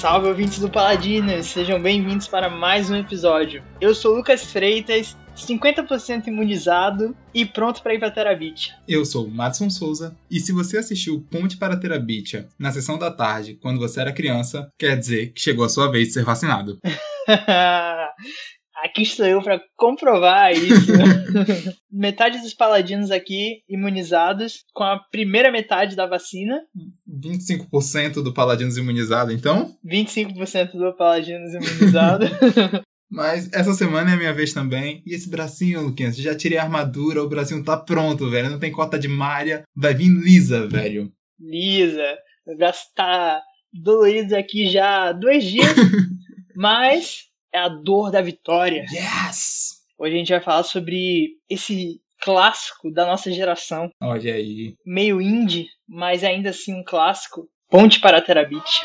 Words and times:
Salve 0.00 0.28
ouvintes 0.28 0.58
do 0.58 0.70
Paladinas, 0.70 1.44
sejam 1.44 1.78
bem-vindos 1.78 2.26
para 2.26 2.48
mais 2.48 2.88
um 2.88 2.96
episódio. 2.96 3.62
Eu 3.78 3.94
sou 3.94 4.16
Lucas 4.16 4.50
Freitas, 4.50 5.14
50% 5.36 6.26
imunizado 6.26 7.14
e 7.34 7.44
pronto 7.44 7.82
para 7.82 7.92
ir 7.92 7.98
para 7.98 8.10
Terabitia. 8.10 8.72
Eu 8.88 9.04
sou 9.04 9.26
o 9.26 9.30
Madison 9.30 9.68
Souza 9.68 10.16
e 10.30 10.40
se 10.40 10.52
você 10.52 10.78
assistiu 10.78 11.22
Ponte 11.30 11.58
para 11.58 11.76
Terabitia 11.76 12.48
na 12.58 12.72
sessão 12.72 12.96
da 12.96 13.10
tarde 13.10 13.58
quando 13.60 13.78
você 13.78 14.00
era 14.00 14.10
criança, 14.10 14.70
quer 14.78 14.96
dizer 14.96 15.34
que 15.34 15.40
chegou 15.42 15.66
a 15.66 15.68
sua 15.68 15.90
vez 15.90 16.08
de 16.08 16.14
ser 16.14 16.24
vacinado. 16.24 16.78
Aqui 18.82 19.02
estou 19.02 19.26
eu 19.26 19.42
para 19.42 19.60
comprovar 19.76 20.52
isso. 20.52 20.92
metade 21.92 22.40
dos 22.40 22.54
paladinos 22.54 23.10
aqui 23.10 23.62
imunizados 23.68 24.64
com 24.72 24.82
a 24.82 24.98
primeira 24.98 25.52
metade 25.52 25.94
da 25.94 26.06
vacina. 26.06 26.62
25% 27.08 28.22
do 28.22 28.32
paladinos 28.32 28.78
imunizado, 28.78 29.32
então? 29.32 29.76
25% 29.84 30.72
do 30.72 30.96
paladinos 30.96 31.52
imunizado. 31.52 32.26
Mas 33.10 33.52
essa 33.52 33.74
semana 33.74 34.12
é 34.12 34.14
a 34.14 34.16
minha 34.16 34.32
vez 34.32 34.52
também. 34.52 35.02
E 35.04 35.14
esse 35.14 35.28
bracinho, 35.28 35.82
Luquinhas, 35.82 36.16
já 36.16 36.34
tirei 36.34 36.56
a 36.56 36.62
armadura, 36.62 37.22
o 37.22 37.28
bracinho 37.28 37.64
tá 37.64 37.76
pronto, 37.76 38.30
velho. 38.30 38.50
Não 38.50 38.58
tem 38.58 38.70
cota 38.70 38.98
de 38.98 39.08
malha. 39.08 39.64
Vai 39.76 39.94
vir 39.94 40.08
lisa, 40.08 40.66
velho. 40.68 41.12
Lisa. 41.38 42.16
O 42.46 42.56
braço 42.56 42.84
tá 42.94 43.42
dolorido 43.72 44.36
aqui 44.36 44.70
já 44.70 45.08
há 45.08 45.12
dois 45.12 45.44
dias. 45.44 45.74
mas 46.56 47.29
é 47.52 47.58
a 47.58 47.68
dor 47.68 48.10
da 48.10 48.22
vitória. 48.22 48.84
Yes! 48.90 49.80
Hoje 49.98 50.14
a 50.14 50.18
gente 50.18 50.32
vai 50.32 50.40
falar 50.40 50.62
sobre 50.62 51.36
esse 51.48 52.00
clássico 52.20 52.92
da 52.92 53.04
nossa 53.04 53.30
geração. 53.30 53.90
Olha 54.00 54.34
aí. 54.34 54.74
Meio 54.86 55.20
indie, 55.20 55.66
mas 55.88 56.22
ainda 56.22 56.50
assim 56.50 56.74
um 56.74 56.84
clássico. 56.84 57.48
Ponte 57.68 58.00
para 58.00 58.18
a 58.18 58.22
Terabit. 58.22 58.84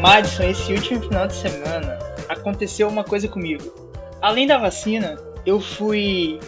Madison, 0.00 0.44
esse 0.44 0.72
último 0.72 1.02
final 1.02 1.26
de 1.26 1.34
semana 1.34 1.98
aconteceu 2.28 2.88
uma 2.88 3.02
coisa 3.02 3.26
comigo. 3.26 3.64
Além 4.22 4.46
da 4.46 4.56
vacina, 4.56 5.16
eu 5.46 5.60
fui 5.60 6.38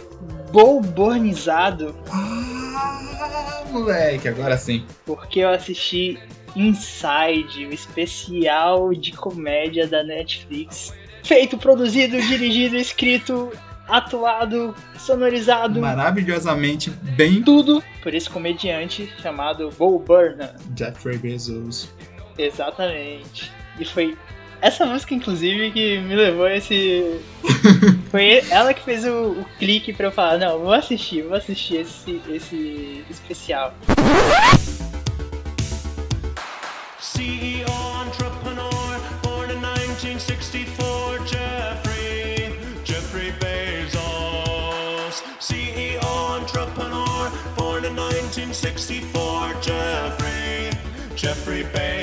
bolbornizado. 0.51 1.95
Ah, 2.09 3.63
moleque, 3.69 4.27
agora 4.27 4.57
sim. 4.57 4.85
Porque 5.05 5.39
eu 5.39 5.49
assisti 5.49 6.19
Inside, 6.55 7.65
o 7.65 7.73
especial 7.73 8.93
de 8.93 9.13
comédia 9.13 9.87
da 9.87 10.03
Netflix. 10.03 10.93
Feito, 11.23 11.57
produzido, 11.57 12.19
dirigido, 12.21 12.75
escrito, 12.75 13.51
atuado, 13.87 14.75
sonorizado. 14.97 15.79
Maravilhosamente 15.79 16.89
bem. 16.89 17.41
Tudo 17.41 17.81
por 18.03 18.13
esse 18.13 18.29
comediante 18.29 19.11
chamado 19.21 19.69
Bo 19.77 19.99
Burnham. 19.99 20.53
Jeffrey 20.75 21.17
Bezos. 21.17 21.89
Exatamente. 22.37 23.51
E 23.79 23.85
foi 23.85 24.17
essa 24.61 24.85
música, 24.85 25.13
inclusive, 25.15 25.71
que 25.71 25.97
me 25.99 26.15
levou 26.15 26.45
a 26.45 26.55
esse. 26.55 27.19
Foi 28.11 28.41
ela 28.49 28.73
que 28.73 28.83
fez 28.83 29.03
o, 29.05 29.31
o, 29.31 29.45
clique 29.57 29.91
pra 29.91 30.07
eu 30.07 30.11
falar: 30.11 30.37
não, 30.37 30.59
vou 30.59 30.71
assistir, 30.71 31.23
vou 31.23 31.35
assistir 31.35 31.77
esse, 31.77 32.21
esse 32.29 33.03
especial. 33.09 33.73
CEO 36.99 38.05
entrepreneur, 38.05 38.99
born 39.23 39.51
in 39.51 39.59
1964, 39.59 41.25
Jeffrey, 41.25 42.53
Jeffrey 42.85 43.31
Bezos. 43.39 45.23
CEO 45.39 46.37
entrepreneur, 46.39 47.31
born 47.57 47.85
in 47.85 47.95
1964, 47.95 49.55
Jeffrey, 49.61 50.69
Jeffrey 51.15 51.63
Bezos. 51.63 52.00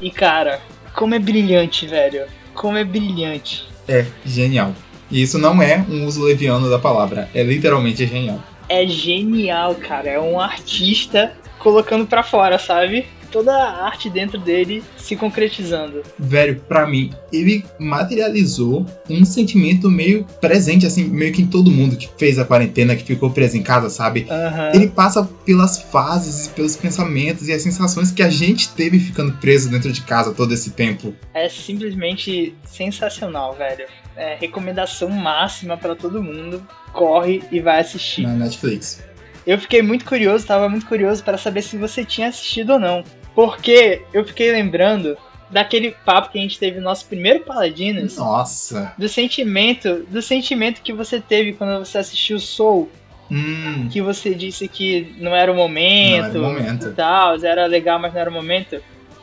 E 0.00 0.10
cara, 0.10 0.60
como 0.94 1.14
é 1.14 1.18
brilhante, 1.18 1.86
velho. 1.86 2.26
Como 2.54 2.76
é 2.76 2.84
brilhante. 2.84 3.66
É, 3.86 4.06
genial. 4.24 4.74
E 5.10 5.22
isso 5.22 5.38
não 5.38 5.60
é 5.60 5.84
um 5.88 6.06
uso 6.06 6.22
leviano 6.22 6.70
da 6.70 6.78
palavra, 6.78 7.28
é 7.34 7.42
literalmente 7.42 8.06
genial. 8.06 8.42
É 8.68 8.86
genial, 8.86 9.74
cara. 9.74 10.08
É 10.08 10.20
um 10.20 10.38
artista 10.38 11.32
colocando 11.58 12.06
pra 12.06 12.22
fora, 12.22 12.58
sabe? 12.58 13.06
Toda 13.30 13.52
a 13.52 13.86
arte 13.86 14.10
dentro 14.10 14.38
dele 14.38 14.82
se 14.96 15.16
concretizando. 15.16 16.02
Velho, 16.18 16.60
para 16.68 16.86
mim, 16.86 17.12
ele 17.32 17.64
materializou 17.78 18.84
um 19.08 19.24
sentimento 19.24 19.90
meio 19.90 20.24
presente, 20.40 20.86
assim, 20.86 21.04
meio 21.04 21.32
que 21.32 21.42
em 21.42 21.46
todo 21.46 21.70
mundo 21.70 21.96
que 21.96 22.08
fez 22.18 22.38
a 22.38 22.44
quarentena, 22.44 22.96
que 22.96 23.04
ficou 23.04 23.30
preso 23.30 23.56
em 23.56 23.62
casa, 23.62 23.88
sabe? 23.88 24.26
Uhum. 24.30 24.74
Ele 24.74 24.88
passa 24.88 25.24
pelas 25.44 25.80
fases, 25.80 26.48
pelos 26.48 26.76
pensamentos 26.76 27.48
e 27.48 27.52
as 27.52 27.62
sensações 27.62 28.10
que 28.10 28.22
a 28.22 28.30
gente 28.30 28.70
teve 28.70 28.98
ficando 28.98 29.32
preso 29.34 29.70
dentro 29.70 29.92
de 29.92 30.00
casa 30.02 30.34
todo 30.34 30.52
esse 30.52 30.70
tempo. 30.70 31.14
É 31.32 31.48
simplesmente 31.48 32.54
sensacional, 32.64 33.54
velho. 33.54 33.86
É 34.16 34.36
recomendação 34.38 35.08
máxima 35.08 35.76
para 35.76 35.94
todo 35.94 36.22
mundo. 36.22 36.62
Corre 36.92 37.42
e 37.50 37.60
vai 37.60 37.80
assistir. 37.80 38.22
Na 38.22 38.34
Netflix. 38.34 39.02
Eu 39.46 39.58
fiquei 39.58 39.82
muito 39.82 40.04
curioso, 40.04 40.46
tava 40.46 40.68
muito 40.68 40.86
curioso 40.86 41.24
para 41.24 41.38
saber 41.38 41.62
se 41.62 41.76
você 41.76 42.04
tinha 42.04 42.28
assistido 42.28 42.74
ou 42.74 42.78
não. 42.78 43.02
Porque 43.40 44.02
eu 44.12 44.22
fiquei 44.22 44.52
lembrando 44.52 45.16
daquele 45.48 45.92
papo 46.04 46.30
que 46.30 46.38
a 46.38 46.42
gente 46.42 46.58
teve 46.58 46.76
no 46.76 46.84
nosso 46.84 47.06
primeiro 47.06 47.40
Paladinos. 47.40 48.18
Nossa! 48.18 48.92
Do 48.98 49.08
sentimento, 49.08 50.04
do 50.10 50.20
sentimento 50.20 50.82
que 50.82 50.92
você 50.92 51.18
teve 51.18 51.54
quando 51.54 51.82
você 51.82 51.96
assistiu 51.96 52.38
Soul. 52.38 52.90
Hum. 53.30 53.88
Que 53.90 54.02
você 54.02 54.34
disse 54.34 54.68
que 54.68 55.16
não 55.18 55.34
era 55.34 55.50
o 55.50 55.54
momento. 55.54 56.34
Não 56.36 56.50
era 56.50 56.60
o 56.60 56.62
momento. 56.62 56.88
E 56.88 56.92
tal, 56.92 57.42
era 57.42 57.64
legal, 57.64 57.98
mas 57.98 58.12
não 58.12 58.20
era 58.20 58.28
o 58.28 58.32
momento. 58.34 58.78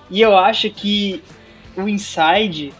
E 0.09 0.19
eu 0.19 0.35
acho 0.35 0.67
que 0.71 1.21
o 1.75 1.87
Inside, 1.87 2.73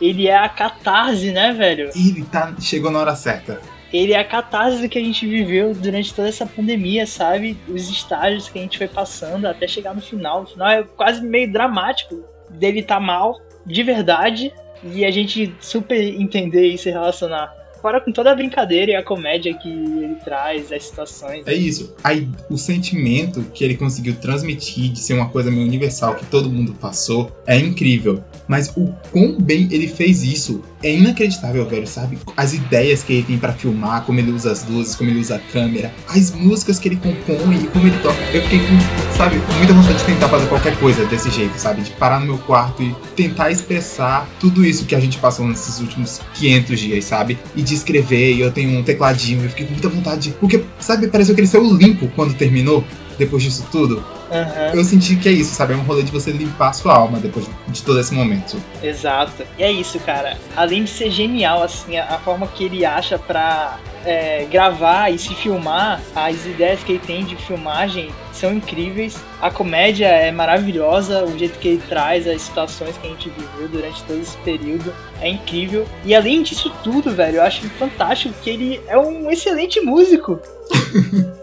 ele 0.00 0.28
é 0.28 0.38
a 0.38 0.48
catarse, 0.48 1.32
né, 1.32 1.52
velho? 1.52 1.90
Ele 1.96 2.24
tá, 2.26 2.54
chegou 2.60 2.92
na 2.92 3.00
hora 3.00 3.16
certa 3.16 3.60
ele 3.92 4.12
é 4.12 4.18
a 4.18 4.24
catarse 4.24 4.88
que 4.88 4.98
a 4.98 5.02
gente 5.02 5.26
viveu 5.26 5.74
durante 5.74 6.12
toda 6.12 6.28
essa 6.28 6.46
pandemia, 6.46 7.06
sabe? 7.06 7.56
Os 7.68 7.88
estágios 7.88 8.48
que 8.48 8.58
a 8.58 8.62
gente 8.62 8.78
foi 8.78 8.88
passando 8.88 9.46
até 9.46 9.66
chegar 9.66 9.94
no 9.94 10.00
final. 10.00 10.42
O 10.42 10.46
final 10.46 10.68
é 10.68 10.82
quase 10.82 11.22
meio 11.22 11.50
dramático 11.52 12.24
dele 12.50 12.82
tá 12.82 12.98
mal, 13.00 13.40
de 13.64 13.82
verdade, 13.82 14.52
e 14.84 15.04
a 15.04 15.10
gente 15.10 15.54
super 15.60 16.00
entender 16.00 16.68
e 16.68 16.78
se 16.78 16.90
relacionar 16.90 17.52
fora 17.86 18.00
com 18.00 18.10
toda 18.10 18.32
a 18.32 18.34
brincadeira 18.34 18.90
e 18.92 18.94
a 18.96 19.02
comédia 19.02 19.54
que 19.54 19.68
ele 19.68 20.16
traz, 20.24 20.72
as 20.72 20.86
situações. 20.86 21.46
É 21.46 21.54
isso. 21.54 21.94
Aí, 22.02 22.28
o 22.50 22.56
sentimento 22.56 23.44
que 23.54 23.62
ele 23.62 23.76
conseguiu 23.76 24.16
transmitir 24.16 24.90
de 24.90 24.98
ser 24.98 25.14
uma 25.14 25.28
coisa 25.28 25.52
meio 25.52 25.64
universal 25.64 26.16
que 26.16 26.26
todo 26.26 26.50
mundo 26.50 26.74
passou 26.74 27.30
é 27.46 27.56
incrível. 27.56 28.24
Mas 28.48 28.72
o 28.76 28.92
quão 29.12 29.38
bem 29.38 29.68
ele 29.70 29.86
fez 29.86 30.24
isso 30.24 30.64
é 30.82 30.94
inacreditável, 30.94 31.66
velho, 31.66 31.86
sabe? 31.86 32.18
As 32.36 32.52
ideias 32.52 33.02
que 33.02 33.14
ele 33.14 33.22
tem 33.22 33.38
para 33.38 33.52
filmar, 33.52 34.02
como 34.02 34.18
ele 34.18 34.30
usa 34.30 34.52
as 34.52 34.66
luzes, 34.68 34.94
como 34.94 35.10
ele 35.10 35.20
usa 35.20 35.36
a 35.36 35.38
câmera, 35.38 35.92
as 36.08 36.30
músicas 36.30 36.78
que 36.78 36.88
ele 36.88 36.96
compõe 36.96 37.56
e 37.56 37.66
como 37.68 37.86
ele 37.86 37.98
toca. 37.98 38.20
Eu 38.32 38.42
fiquei 38.42 38.60
com, 38.60 39.16
sabe, 39.16 39.36
muita 39.58 39.72
vontade 39.72 39.98
de 39.98 40.04
tentar 40.04 40.28
fazer 40.28 40.46
qualquer 40.46 40.78
coisa 40.78 41.04
desse 41.06 41.30
jeito, 41.30 41.58
sabe? 41.58 41.82
De 41.82 41.90
parar 41.92 42.20
no 42.20 42.26
meu 42.26 42.38
quarto 42.38 42.82
e 42.82 42.94
tentar 43.14 43.50
expressar 43.50 44.28
tudo 44.38 44.64
isso 44.64 44.84
que 44.84 44.94
a 44.94 45.00
gente 45.00 45.18
passou 45.18 45.46
nesses 45.46 45.80
últimos 45.80 46.20
500 46.34 46.80
dias, 46.80 47.04
sabe? 47.04 47.38
E 47.54 47.62
de 47.62 47.74
escrever, 47.74 48.34
e 48.34 48.40
eu 48.40 48.52
tenho 48.52 48.78
um 48.78 48.82
tecladinho, 48.82 49.42
eu 49.44 49.50
fiquei 49.50 49.66
com 49.66 49.72
muita 49.72 49.88
vontade. 49.88 50.30
De... 50.30 50.30
Porque, 50.36 50.62
sabe, 50.78 51.08
pareceu 51.08 51.34
que 51.34 51.40
ele 51.40 51.48
saiu 51.48 51.64
limpo 51.64 52.08
quando 52.14 52.34
terminou, 52.34 52.84
depois 53.18 53.42
disso 53.42 53.66
tudo. 53.70 54.15
Uhum. 54.30 54.78
Eu 54.78 54.84
senti 54.84 55.16
que 55.16 55.28
é 55.28 55.32
isso, 55.32 55.54
sabe? 55.54 55.74
É 55.74 55.76
um 55.76 55.82
rolê 55.82 56.02
de 56.02 56.10
você 56.10 56.30
limpar 56.30 56.70
a 56.70 56.72
sua 56.72 56.94
alma 56.94 57.18
depois 57.18 57.46
de 57.68 57.82
todo 57.82 58.00
esse 58.00 58.12
momento. 58.12 58.56
Exato. 58.82 59.44
E 59.58 59.62
é 59.62 59.70
isso, 59.70 59.98
cara. 60.00 60.36
Além 60.56 60.84
de 60.84 60.90
ser 60.90 61.10
genial, 61.10 61.62
assim, 61.62 61.96
a, 61.96 62.18
forma 62.18 62.46
que 62.48 62.64
ele 62.64 62.84
acha 62.84 63.18
pra 63.18 63.78
é, 64.04 64.46
gravar 64.50 65.10
e 65.10 65.18
se 65.18 65.34
filmar, 65.34 66.00
as 66.14 66.44
ideias 66.44 66.82
que 66.82 66.92
ele 66.92 67.02
tem 67.04 67.24
de 67.24 67.36
filmagem 67.36 68.10
são 68.32 68.52
incríveis. 68.52 69.16
A 69.40 69.50
comédia 69.50 70.06
é 70.06 70.30
maravilhosa, 70.32 71.24
o 71.24 71.38
jeito 71.38 71.58
que 71.58 71.68
ele 71.68 71.82
traz 71.88 72.26
as 72.26 72.42
situações 72.42 72.96
que 72.98 73.06
a 73.06 73.10
gente 73.10 73.30
viveu 73.30 73.68
durante 73.68 74.02
todo 74.02 74.20
esse 74.20 74.36
período 74.38 74.92
é 75.20 75.28
incrível. 75.28 75.86
E 76.04 76.14
além 76.14 76.42
disso 76.42 76.72
tudo, 76.82 77.12
velho, 77.12 77.36
eu 77.36 77.42
acho 77.42 77.68
fantástico 77.70 78.34
que 78.42 78.50
ele 78.50 78.80
é 78.88 78.98
um 78.98 79.30
excelente 79.30 79.80
músico. 79.80 80.40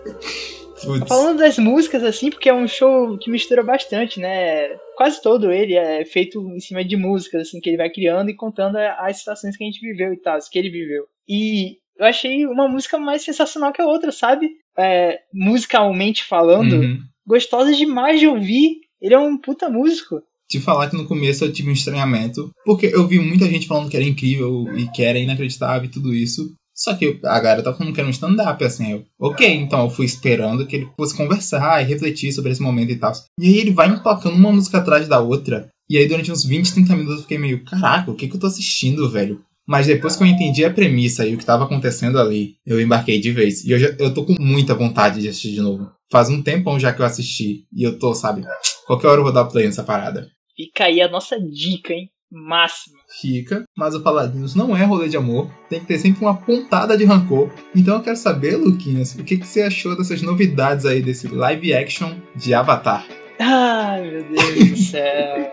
Putz. 0.84 1.08
Falando 1.08 1.40
das 1.40 1.58
músicas, 1.58 2.04
assim, 2.04 2.30
porque 2.30 2.50
é 2.50 2.54
um 2.54 2.68
show 2.68 3.18
que 3.18 3.32
mistura 3.32 3.64
bastante, 3.64 4.20
né? 4.20 4.70
Quase 4.96 5.22
todo 5.22 5.52
ele 5.52 5.76
é 5.76 6.06
feito 6.06 6.40
em 6.50 6.60
cima 6.60 6.84
de 6.84 6.96
músicas, 6.98 7.48
assim, 7.48 7.60
que 7.60 7.70
ele 7.70 7.78
vai 7.78 7.90
criando 7.90 8.30
e 8.30 8.36
contando 8.36 8.78
as 8.78 9.18
situações 9.18 9.58
que 9.58 9.64
a 9.64 9.68
gente 9.68 9.80
viveu 9.80 10.14
e 10.14 10.18
tal, 10.18 10.38
que 10.52 10.60
ele 10.60 10.70
viveu. 10.70 11.06
E 11.28 11.78
eu 11.98 12.06
achei 12.06 12.46
uma 12.46 12.68
música 12.68 12.98
mais 12.98 13.24
sensacional 13.24 13.72
que 13.72 13.82
a 13.82 13.86
outra, 13.86 14.12
sabe? 14.12 14.50
É, 14.78 15.20
musicalmente 15.34 16.24
falando, 16.24 16.74
uhum. 16.74 17.00
gostosa 17.26 17.74
demais 17.74 18.20
de 18.20 18.28
ouvir. 18.28 18.82
Ele 19.02 19.14
é 19.14 19.20
um 19.20 19.38
puta 19.38 19.70
músico. 19.70 20.22
te 20.50 20.60
falar 20.60 20.90
que 20.90 20.96
no 20.96 21.08
começo 21.08 21.44
eu 21.44 21.52
tive 21.52 21.70
um 21.70 21.74
estranhamento, 21.74 22.52
porque 22.66 22.88
eu 22.88 23.08
vi 23.08 23.20
muita 23.20 23.46
gente 23.48 23.68
falando 23.68 23.90
que 23.90 23.98
era 23.98 24.06
incrível 24.06 24.66
e 24.78 24.88
que 24.92 25.04
era 25.04 25.20
inacreditável 25.20 25.86
e 25.86 25.92
tudo 25.92 26.14
isso. 26.14 26.56
Só 26.76 26.96
que 26.96 27.20
a 27.24 27.40
galera 27.40 27.64
tá 27.64 27.74
falando 27.74 27.94
que 27.94 28.00
era 28.00 28.08
um 28.08 28.12
stand-up, 28.12 28.64
assim. 28.64 28.92
Eu, 28.92 29.06
ok, 29.20 29.48
então 29.48 29.84
eu 29.84 29.90
fui 29.90 30.06
esperando 30.06 30.66
que 30.66 30.76
ele 30.76 30.90
fosse 30.98 31.16
conversar 31.16 31.82
e 31.82 31.86
refletir 31.86 32.32
sobre 32.32 32.52
esse 32.52 32.62
momento 32.62 32.92
e 32.92 32.96
tal. 32.96 33.14
E 33.40 33.48
aí 33.48 33.58
ele 33.60 33.72
vai 33.72 33.88
empacando 33.88 34.36
uma 34.36 34.52
música 34.52 34.80
atrás 34.80 35.08
da 35.08 35.20
outra. 35.20 35.70
E 35.90 35.98
aí 35.98 36.08
durante 36.08 36.32
uns 36.32 36.44
20, 36.44 36.74
30 36.74 36.96
minutos 36.96 37.18
eu 37.18 37.22
fiquei 37.24 37.38
meio, 37.38 37.64
caraca, 37.64 38.10
o 38.10 38.16
que 38.16 38.28
que 38.28 38.36
eu 38.36 38.40
tô 38.40 38.48
assistindo, 38.48 39.10
velho? 39.10 39.44
Mas 39.66 39.88
depois 39.88 40.16
que 40.16 40.24
eu 40.24 40.28
entendi 40.28 40.66
a 40.66 40.74
premissa 40.74 41.26
e 41.26 41.34
o 41.34 41.38
que 41.38 41.44
estava 41.44 41.64
acontecendo 41.64 42.20
ali, 42.20 42.56
eu 42.66 42.82
embarquei 42.82 43.20
de 43.20 43.32
vez. 43.32 43.64
E 43.64 43.78
já, 43.78 43.96
eu 43.98 44.14
tô 44.14 44.26
com 44.26 44.36
muita 44.40 44.76
vontade 44.76 45.22
de 45.22 45.30
assistir 45.30 45.52
de 45.52 45.62
novo. 45.62 45.90
Faz 46.12 46.30
um 46.30 46.42
tempão 46.42 46.80
já 46.80 46.92
que 46.92 47.02
eu 47.02 47.06
assisti. 47.06 47.66
E 47.72 47.84
eu 47.84 47.98
tô, 47.98 48.14
sabe, 48.14 48.44
qualquer 48.86 49.08
hora 49.08 49.20
eu 49.20 49.24
vou 49.24 49.34
dar 49.34 49.46
play 49.46 49.66
nessa 49.66 49.84
parada. 49.84 50.28
Fica 50.56 50.86
aí 50.86 51.02
a 51.02 51.08
nossa 51.08 51.40
dica, 51.40 51.94
hein? 51.94 52.10
Máxima. 52.34 52.98
Fica, 53.22 53.64
mas 53.78 53.94
o 53.94 54.02
Paladinos 54.02 54.56
não 54.56 54.76
é 54.76 54.84
rolê 54.84 55.08
de 55.08 55.16
amor. 55.16 55.52
Tem 55.70 55.80
que 55.80 55.86
ter 55.86 56.00
sempre 56.00 56.26
uma 56.26 56.36
pontada 56.36 56.98
de 56.98 57.06
rancor. 57.06 57.52
Então 57.76 57.98
eu 57.98 58.02
quero 58.02 58.18
saber, 58.18 58.56
Luquinhas, 58.56 59.14
o 59.14 59.24
que, 59.24 59.38
que 59.38 59.46
você 59.46 59.62
achou 59.62 59.96
dessas 59.96 60.24
novidades 60.24 60.86
aí 60.86 61.00
desse 61.00 61.28
live 61.28 61.74
action 61.76 62.16
de 62.36 62.56
Avatar? 62.56 63.06
Ai, 63.40 64.02
meu 64.02 64.24
Deus 64.24 64.70
do 64.70 64.78
céu. 64.82 65.52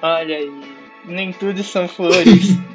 Olha 0.00 0.36
aí. 0.36 0.50
Nem 1.04 1.32
tudo 1.32 1.62
são 1.62 1.86
flores. 1.86 2.56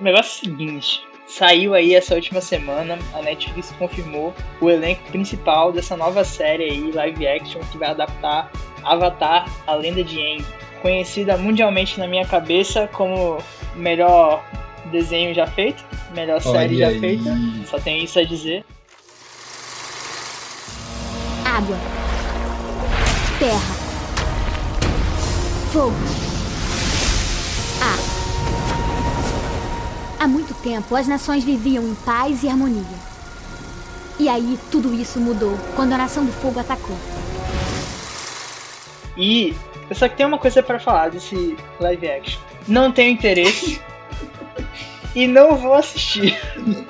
O 0.00 0.04
negócio 0.04 0.44
é 0.44 0.48
o 0.48 0.50
seguinte: 0.50 1.00
saiu 1.28 1.74
aí 1.74 1.94
essa 1.94 2.16
última 2.16 2.40
semana, 2.40 2.98
a 3.14 3.22
Netflix 3.22 3.70
confirmou 3.78 4.34
o 4.60 4.68
elenco 4.68 5.02
principal 5.12 5.70
dessa 5.70 5.96
nova 5.96 6.24
série 6.24 6.64
aí, 6.64 6.90
live 6.90 7.24
action, 7.24 7.60
que 7.70 7.78
vai 7.78 7.90
adaptar 7.90 8.50
Avatar, 8.82 9.48
a 9.64 9.74
Lenda 9.76 10.02
de 10.02 10.18
Aang. 10.18 10.44
Conhecida 10.82 11.36
mundialmente 11.36 11.98
na 11.98 12.08
minha 12.08 12.26
cabeça 12.26 12.88
como 12.92 13.38
o 13.38 13.78
melhor 13.78 14.44
desenho 14.90 15.32
já 15.32 15.46
feito, 15.46 15.84
melhor 16.12 16.42
Olha 16.44 16.58
série 16.58 16.78
já 16.78 16.88
aí. 16.88 16.98
feita, 16.98 17.30
só 17.70 17.78
tem 17.78 18.02
isso 18.02 18.18
a 18.18 18.24
dizer. 18.24 18.64
Água. 21.44 21.76
Terra. 23.38 23.74
Fogo. 25.72 25.94
Ar. 27.80 27.98
Há 30.18 30.26
muito 30.26 30.52
tempo, 30.62 30.96
as 30.96 31.06
nações 31.06 31.44
viviam 31.44 31.84
em 31.84 31.94
paz 31.94 32.42
e 32.42 32.48
harmonia. 32.48 32.82
E 34.18 34.28
aí, 34.28 34.58
tudo 34.70 34.92
isso 34.94 35.20
mudou 35.20 35.56
quando 35.74 35.92
a 35.92 35.98
Nação 35.98 36.24
do 36.24 36.32
Fogo 36.32 36.60
atacou. 36.60 36.96
E 39.16 39.54
eu 39.92 39.94
só 39.94 40.08
que 40.08 40.16
tem 40.16 40.24
uma 40.26 40.38
coisa 40.38 40.62
pra 40.62 40.78
falar 40.80 41.10
desse 41.10 41.54
live 41.78 42.08
action. 42.08 42.40
Não 42.66 42.90
tenho 42.90 43.12
interesse 43.12 43.78
e 45.14 45.26
não 45.26 45.56
vou 45.56 45.74
assistir. 45.74 46.36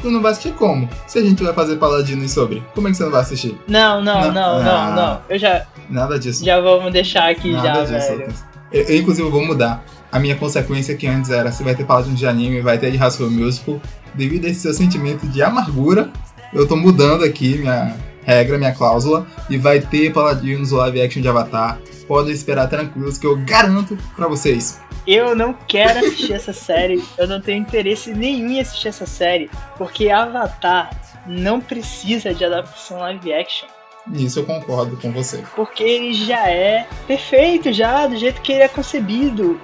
Tu 0.00 0.10
não 0.10 0.22
vai 0.22 0.32
assistir 0.32 0.52
como? 0.54 0.88
Se 1.06 1.18
a 1.18 1.22
gente 1.22 1.42
vai 1.42 1.52
fazer 1.52 1.76
Paladinos 1.76 2.30
sobre, 2.30 2.62
como 2.74 2.86
é 2.86 2.90
que 2.92 2.96
você 2.96 3.02
não 3.04 3.10
vai 3.10 3.22
assistir? 3.22 3.58
Não, 3.66 4.00
não, 4.02 4.20
Não. 4.22 4.32
não, 4.32 4.62
não, 4.62 4.70
Ah. 4.72 4.90
não. 4.94 5.22
Eu 5.28 5.38
já, 5.38 5.66
Nada 5.90 6.18
disso. 6.18 6.44
já 6.44 6.60
vamos 6.60 6.92
deixar 6.92 7.28
aqui 7.30 7.52
Nada 7.52 7.84
já, 7.86 7.98
disso. 7.98 8.16
velho. 8.16 8.32
Eu, 8.72 8.82
eu, 8.84 8.96
inclusive, 8.98 9.28
vou 9.28 9.44
mudar. 9.44 9.84
A 10.10 10.18
minha 10.20 10.36
consequência 10.36 10.94
que 10.96 11.06
antes 11.06 11.30
era 11.30 11.50
se 11.50 11.62
vai 11.64 11.74
ter 11.74 11.84
Paladinos 11.84 12.18
de 12.18 12.26
anime, 12.26 12.60
vai 12.60 12.78
ter 12.78 12.90
de 12.90 12.96
High 12.96 13.10
Musical. 13.30 13.80
Devido 14.14 14.44
a 14.46 14.48
esse 14.50 14.60
seu 14.60 14.72
sentimento 14.74 15.26
de 15.26 15.42
amargura, 15.42 16.10
eu 16.52 16.68
tô 16.68 16.76
mudando 16.76 17.24
aqui 17.24 17.58
minha 17.58 17.96
regra, 18.24 18.58
minha 18.58 18.74
cláusula. 18.74 19.26
E 19.48 19.58
vai 19.58 19.80
ter 19.80 20.12
Paladinos 20.12 20.70
live 20.70 21.02
action 21.02 21.22
de 21.22 21.28
Avatar. 21.28 21.78
Podem 22.06 22.32
esperar 22.32 22.68
tranquilos 22.68 23.18
que 23.18 23.26
eu 23.26 23.36
garanto 23.44 23.96
pra 24.16 24.28
vocês. 24.28 24.80
Eu 25.06 25.34
não 25.34 25.52
quero 25.52 25.98
assistir 25.98 26.32
essa 26.32 26.52
série, 26.52 27.02
eu 27.18 27.26
não 27.26 27.40
tenho 27.40 27.60
interesse 27.60 28.14
nenhum 28.14 28.50
em 28.50 28.60
assistir 28.60 28.88
essa 28.88 29.06
série, 29.06 29.50
porque 29.76 30.10
Avatar 30.10 30.90
não 31.26 31.60
precisa 31.60 32.32
de 32.32 32.44
adaptação 32.44 32.98
live 32.98 33.32
action. 33.32 33.66
Nisso 34.06 34.40
eu 34.40 34.46
concordo 34.46 34.96
com 34.96 35.12
você. 35.12 35.44
Porque 35.54 35.82
ele 35.82 36.12
já 36.12 36.48
é 36.48 36.86
perfeito, 37.06 37.72
já, 37.72 38.06
do 38.06 38.16
jeito 38.16 38.40
que 38.42 38.52
ele 38.52 38.62
é 38.62 38.68
concebido. 38.68 39.60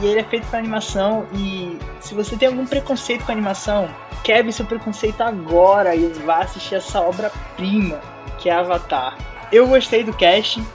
E 0.00 0.06
ele 0.06 0.20
é 0.20 0.24
feito 0.24 0.46
pra 0.48 0.58
animação. 0.58 1.26
E 1.34 1.78
se 2.00 2.14
você 2.14 2.36
tem 2.36 2.48
algum 2.48 2.66
preconceito 2.66 3.24
com 3.24 3.32
animação, 3.32 3.88
quebre 4.22 4.52
seu 4.52 4.64
preconceito 4.64 5.20
agora 5.20 5.94
e 5.94 6.08
vá 6.24 6.38
assistir 6.38 6.76
essa 6.76 7.00
obra-prima, 7.00 8.00
que 8.38 8.48
é 8.48 8.52
Avatar. 8.52 9.18
Eu 9.52 9.68
gostei 9.68 10.02
do 10.02 10.12
casting, 10.14 10.66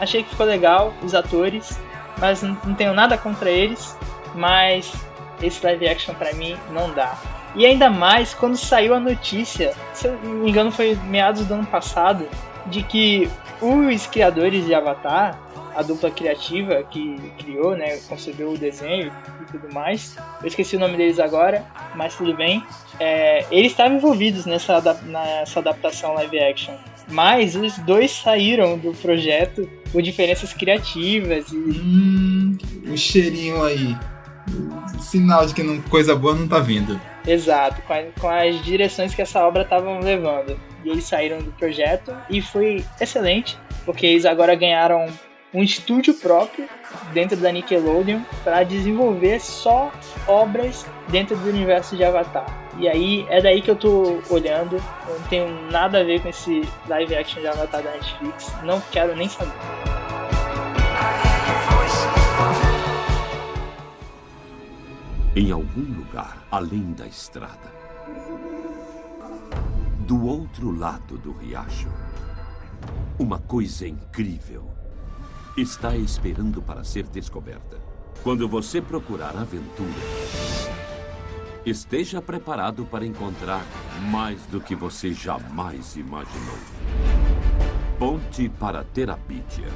achei 0.00 0.24
que 0.24 0.30
ficou 0.30 0.44
legal, 0.44 0.92
os 1.02 1.14
atores, 1.14 1.78
mas 2.18 2.42
não, 2.42 2.56
tenho 2.74 2.92
nada 2.92 3.16
contra 3.16 3.48
eles. 3.48 3.96
Mas 4.34 4.92
esse 5.40 5.64
live 5.64 5.88
action 5.88 6.14
pra 6.14 6.32
mim 6.34 6.56
não 6.70 6.92
dá. 6.92 7.16
E 7.54 7.64
ainda 7.64 7.88
mais 7.88 8.34
quando 8.34 8.56
saiu 8.56 8.92
a 8.92 9.00
notícia, 9.00 9.72
se 9.94 10.08
eu 10.08 10.18
não 10.22 10.30
me 10.34 10.50
engano 10.50 10.70
foi 10.70 10.94
meados 11.04 11.46
do 11.46 11.54
ano 11.54 11.66
passado, 11.66 12.28
de 12.70 12.82
que 12.82 13.28
os 13.60 14.06
criadores 14.06 14.64
de 14.66 14.74
Avatar, 14.74 15.38
a 15.74 15.82
dupla 15.82 16.10
criativa 16.10 16.82
que 16.90 17.16
criou, 17.38 17.76
né, 17.76 17.96
concebeu 18.08 18.52
o 18.52 18.58
desenho 18.58 19.12
e 19.42 19.52
tudo 19.52 19.72
mais, 19.72 20.16
eu 20.42 20.48
esqueci 20.48 20.76
o 20.76 20.80
nome 20.80 20.96
deles 20.96 21.18
agora, 21.20 21.64
mas 21.94 22.14
tudo 22.16 22.34
bem, 22.34 22.62
é, 22.98 23.44
eles 23.50 23.72
estavam 23.72 23.96
envolvidos 23.96 24.46
nessa, 24.46 24.80
nessa 25.04 25.60
adaptação 25.60 26.14
live 26.14 26.38
action. 26.40 26.74
Mas 27.08 27.54
os 27.54 27.78
dois 27.78 28.10
saíram 28.10 28.76
do 28.78 28.92
projeto 28.94 29.68
por 29.92 30.02
diferenças 30.02 30.52
criativas 30.52 31.46
e 31.52 31.56
Hum, 31.56 32.58
o 32.92 32.96
cheirinho 32.96 33.62
aí. 33.62 33.96
Sinal 35.00 35.46
de 35.46 35.54
que 35.54 35.62
não- 35.62 35.80
coisa 35.82 36.16
boa 36.16 36.34
não 36.34 36.48
tá 36.48 36.58
vindo. 36.58 37.00
Exato, 37.26 37.80
com, 37.82 37.92
a- 37.92 38.02
com 38.20 38.28
as 38.28 38.64
direções 38.64 39.14
que 39.14 39.22
essa 39.22 39.44
obra 39.46 39.62
estavam 39.62 40.00
levando. 40.00 40.58
E 40.86 40.88
eles 40.88 41.04
saíram 41.04 41.38
do 41.38 41.50
projeto 41.50 42.16
e 42.30 42.40
foi 42.40 42.84
excelente, 43.00 43.58
porque 43.84 44.06
eles 44.06 44.24
agora 44.24 44.54
ganharam 44.54 45.08
um 45.52 45.60
estúdio 45.60 46.14
próprio 46.14 46.68
dentro 47.12 47.36
da 47.36 47.50
Nickelodeon 47.50 48.20
para 48.44 48.62
desenvolver 48.62 49.40
só 49.40 49.90
obras 50.28 50.86
dentro 51.08 51.36
do 51.36 51.48
universo 51.48 51.96
de 51.96 52.04
Avatar. 52.04 52.46
E 52.78 52.88
aí 52.88 53.26
é 53.28 53.42
daí 53.42 53.60
que 53.62 53.68
eu 53.68 53.74
tô 53.74 54.20
olhando, 54.30 54.76
eu 55.08 55.18
não 55.18 55.28
tenho 55.28 55.70
nada 55.72 56.02
a 56.02 56.04
ver 56.04 56.22
com 56.22 56.28
esse 56.28 56.62
live 56.86 57.16
action 57.16 57.40
de 57.40 57.48
Avatar 57.48 57.82
da 57.82 57.90
Netflix, 57.90 58.52
não 58.62 58.80
quero 58.92 59.16
nem 59.16 59.28
saber. 59.28 59.50
Em 65.34 65.50
algum 65.50 65.98
lugar 65.98 66.46
além 66.48 66.92
da 66.92 67.08
estrada. 67.08 67.74
Do 70.06 70.24
outro 70.24 70.70
lado 70.70 71.18
do 71.18 71.32
riacho. 71.32 71.88
Uma 73.18 73.40
coisa 73.40 73.88
incrível 73.88 74.70
está 75.56 75.96
esperando 75.96 76.62
para 76.62 76.84
ser 76.84 77.08
descoberta. 77.08 77.80
Quando 78.22 78.48
você 78.48 78.80
procurar 78.80 79.36
aventura, 79.36 79.90
esteja 81.64 82.22
preparado 82.22 82.86
para 82.86 83.04
encontrar 83.04 83.66
mais 84.08 84.40
do 84.46 84.60
que 84.60 84.76
você 84.76 85.12
jamais 85.12 85.96
imaginou. 85.96 86.58
Ponte 87.98 88.48
para 88.48 88.84
Terabítia. 88.84 89.66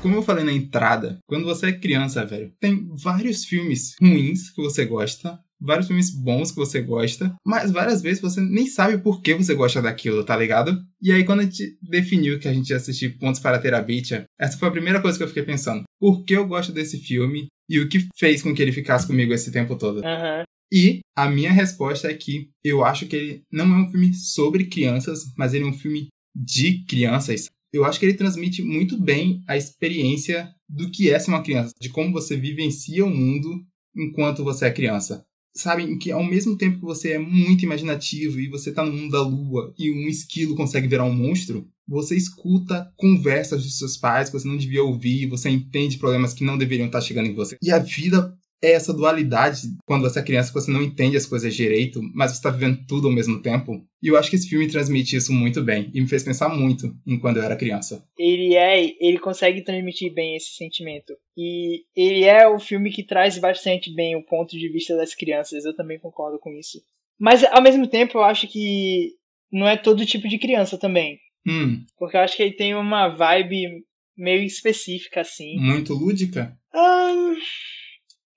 Como 0.00 0.16
eu 0.16 0.22
falei 0.22 0.44
na 0.44 0.52
entrada, 0.52 1.18
quando 1.26 1.44
você 1.44 1.66
é 1.66 1.72
criança, 1.78 2.24
velho, 2.24 2.54
tem 2.58 2.88
vários 2.94 3.44
filmes 3.44 3.96
ruins 4.00 4.48
que 4.48 4.62
você 4.62 4.86
gosta, 4.86 5.38
vários 5.64 5.86
filmes 5.86 6.10
bons 6.10 6.50
que 6.50 6.56
você 6.56 6.80
gosta, 6.80 7.34
mas 7.44 7.70
várias 7.70 8.02
vezes 8.02 8.20
você 8.20 8.40
nem 8.40 8.66
sabe 8.66 8.98
por 8.98 9.22
que 9.22 9.34
você 9.34 9.54
gosta 9.54 9.80
daquilo, 9.80 10.24
tá 10.24 10.36
ligado? 10.36 10.78
E 11.00 11.10
aí, 11.10 11.24
quando 11.24 11.40
a 11.40 11.44
gente 11.44 11.76
definiu 11.82 12.38
que 12.38 12.48
a 12.48 12.52
gente 12.52 12.70
ia 12.70 12.76
assistir 12.76 13.18
Pontos 13.18 13.40
para 13.40 13.58
Terabitia, 13.58 14.24
essa 14.38 14.58
foi 14.58 14.68
a 14.68 14.72
primeira 14.72 15.00
coisa 15.00 15.16
que 15.16 15.24
eu 15.24 15.28
fiquei 15.28 15.42
pensando. 15.42 15.84
Por 15.98 16.24
que 16.24 16.34
eu 16.34 16.46
gosto 16.46 16.72
desse 16.72 16.98
filme 16.98 17.46
e 17.68 17.80
o 17.80 17.88
que 17.88 18.06
fez 18.18 18.42
com 18.42 18.54
que 18.54 18.60
ele 18.60 18.72
ficasse 18.72 19.06
comigo 19.06 19.32
esse 19.32 19.50
tempo 19.50 19.76
todo? 19.76 20.04
Aham. 20.04 20.44
E 20.72 21.00
a 21.16 21.28
minha 21.28 21.52
resposta 21.52 22.10
é 22.10 22.14
que 22.14 22.50
eu 22.64 22.84
acho 22.84 23.06
que 23.06 23.14
ele 23.14 23.42
não 23.52 23.64
é 23.64 23.82
um 23.82 23.90
filme 23.90 24.12
sobre 24.12 24.66
crianças, 24.66 25.20
mas 25.36 25.54
ele 25.54 25.64
é 25.64 25.68
um 25.68 25.72
filme 25.72 26.08
de 26.34 26.84
crianças. 26.84 27.48
Eu 27.72 27.84
acho 27.84 27.98
que 27.98 28.06
ele 28.06 28.14
transmite 28.14 28.62
muito 28.62 29.00
bem 29.00 29.42
a 29.46 29.56
experiência 29.56 30.52
do 30.68 30.90
que 30.90 31.10
é 31.10 31.18
ser 31.18 31.30
uma 31.30 31.42
criança, 31.42 31.72
de 31.80 31.90
como 31.90 32.12
você 32.12 32.36
vivencia 32.36 33.04
o 33.04 33.10
mundo 33.10 33.64
enquanto 33.96 34.42
você 34.42 34.66
é 34.66 34.72
criança. 34.72 35.24
Sabe, 35.56 35.96
que 35.98 36.10
ao 36.10 36.24
mesmo 36.24 36.56
tempo 36.56 36.78
que 36.78 36.84
você 36.84 37.12
é 37.12 37.18
muito 37.18 37.64
imaginativo 37.64 38.40
e 38.40 38.48
você 38.48 38.72
tá 38.72 38.84
no 38.84 38.92
mundo 38.92 39.12
da 39.12 39.22
lua 39.22 39.72
e 39.78 39.90
um 39.90 40.08
esquilo 40.08 40.56
consegue 40.56 40.88
virar 40.88 41.04
um 41.04 41.14
monstro, 41.14 41.68
você 41.86 42.16
escuta 42.16 42.90
conversas 42.96 43.62
dos 43.62 43.78
seus 43.78 43.96
pais 43.96 44.28
que 44.28 44.38
você 44.38 44.48
não 44.48 44.56
devia 44.56 44.82
ouvir, 44.82 45.28
você 45.28 45.48
entende 45.48 45.98
problemas 45.98 46.34
que 46.34 46.44
não 46.44 46.58
deveriam 46.58 46.86
estar 46.86 47.00
chegando 47.00 47.28
em 47.28 47.34
você. 47.34 47.56
E 47.62 47.70
a 47.70 47.78
vida 47.78 48.36
é 48.62 48.72
essa 48.72 48.92
dualidade 48.94 49.62
quando 49.84 50.02
você 50.02 50.20
é 50.20 50.22
criança, 50.22 50.52
que 50.52 50.60
você 50.60 50.70
não 50.70 50.82
entende 50.82 51.16
as 51.16 51.26
coisas 51.26 51.54
direito, 51.54 52.00
mas 52.14 52.30
você 52.30 52.38
está 52.38 52.50
vivendo 52.50 52.84
tudo 52.86 53.08
ao 53.08 53.14
mesmo 53.14 53.40
tempo. 53.40 53.84
E 54.02 54.08
eu 54.08 54.16
acho 54.16 54.30
que 54.30 54.36
esse 54.36 54.48
filme 54.48 54.68
transmite 54.68 55.16
isso 55.16 55.32
muito 55.32 55.62
bem 55.62 55.90
e 55.94 56.00
me 56.00 56.08
fez 56.08 56.22
pensar 56.22 56.48
muito 56.48 56.94
em 57.06 57.18
quando 57.18 57.38
eu 57.38 57.42
era 57.42 57.56
criança. 57.56 58.06
Ele 58.18 58.54
é, 58.54 58.94
ele 59.00 59.18
consegue 59.18 59.62
transmitir 59.62 60.12
bem 60.12 60.36
esse 60.36 60.54
sentimento. 60.56 61.14
E 61.36 61.82
ele 61.94 62.24
é 62.24 62.48
o 62.48 62.58
filme 62.58 62.90
que 62.90 63.02
traz 63.02 63.38
bastante 63.38 63.94
bem 63.94 64.16
o 64.16 64.24
ponto 64.24 64.56
de 64.56 64.68
vista 64.68 64.96
das 64.96 65.14
crianças. 65.14 65.64
Eu 65.64 65.74
também 65.74 65.98
concordo 65.98 66.38
com 66.38 66.52
isso. 66.52 66.80
Mas 67.18 67.44
ao 67.44 67.62
mesmo 67.62 67.86
tempo, 67.86 68.18
eu 68.18 68.24
acho 68.24 68.48
que 68.48 69.12
não 69.52 69.68
é 69.68 69.76
todo 69.76 70.06
tipo 70.06 70.28
de 70.28 70.38
criança 70.38 70.76
também. 70.78 71.18
Hum. 71.46 71.84
Porque 71.98 72.16
eu 72.16 72.20
acho 72.20 72.36
que 72.36 72.42
ele 72.42 72.56
tem 72.56 72.74
uma 72.74 73.08
vibe 73.08 73.84
meio 74.16 74.42
específica, 74.42 75.20
assim. 75.20 75.56
Muito 75.58 75.92
lúdica? 75.92 76.56
Ah, 76.72 77.34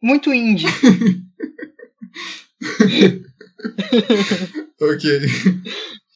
muito 0.01 0.33
indie. 0.33 0.67
ok. 4.81 5.19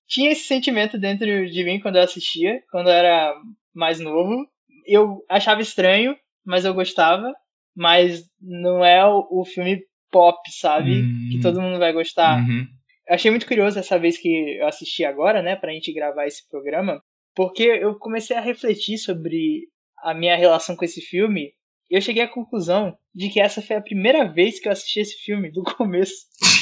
Tinha 0.08 0.32
esse 0.32 0.44
sentimento 0.44 0.98
dentro 0.98 1.50
de 1.50 1.64
mim 1.64 1.80
quando 1.80 1.96
eu 1.96 2.04
assistia, 2.04 2.62
quando 2.72 2.88
eu 2.88 2.94
era 2.94 3.34
mais 3.74 4.00
novo. 4.00 4.46
Eu 4.86 5.24
achava 5.30 5.62
estranho, 5.62 6.16
mas 6.46 6.66
eu 6.66 6.74
gostava. 6.74 7.34
Mas 7.76 8.24
não 8.42 8.84
é 8.84 9.06
o, 9.06 9.46
filme 9.46 9.82
pop, 10.12 10.38
sabe? 10.52 11.02
Hum. 11.02 11.30
Que 11.32 11.40
todo 11.40 11.62
mundo 11.62 11.80
vai 11.80 11.94
gostar. 11.94 12.40
Uhum. 12.40 12.68
Eu 13.08 13.16
achei 13.16 13.32
muito 13.32 13.48
curioso 13.48 13.80
essa 13.80 13.98
vez 13.98 14.18
que 14.18 14.58
eu 14.60 14.68
assisti 14.68 15.06
agora, 15.06 15.42
né, 15.42 15.56
pra 15.56 15.72
gente 15.72 15.94
gravar 15.94 16.28
esse 16.28 16.48
programa, 16.50 17.02
porque 17.36 17.64
eu 17.64 17.98
comecei 17.98 18.36
a 18.36 18.42
refletir 18.42 18.98
sobre 18.98 19.68
a 20.04 20.14
minha 20.14 20.36
relação 20.36 20.76
com 20.76 20.84
esse 20.84 21.02
filme 21.02 21.54
eu 21.96 22.02
cheguei 22.02 22.24
à 22.24 22.28
conclusão 22.28 22.98
de 23.14 23.30
que 23.30 23.40
essa 23.40 23.62
foi 23.62 23.76
a 23.76 23.82
primeira 23.82 24.26
vez 24.26 24.60
que 24.60 24.68
eu 24.68 24.72
assisti 24.72 25.00
esse 25.00 25.16
filme, 25.18 25.52
do 25.52 25.64
começo. 25.64 26.26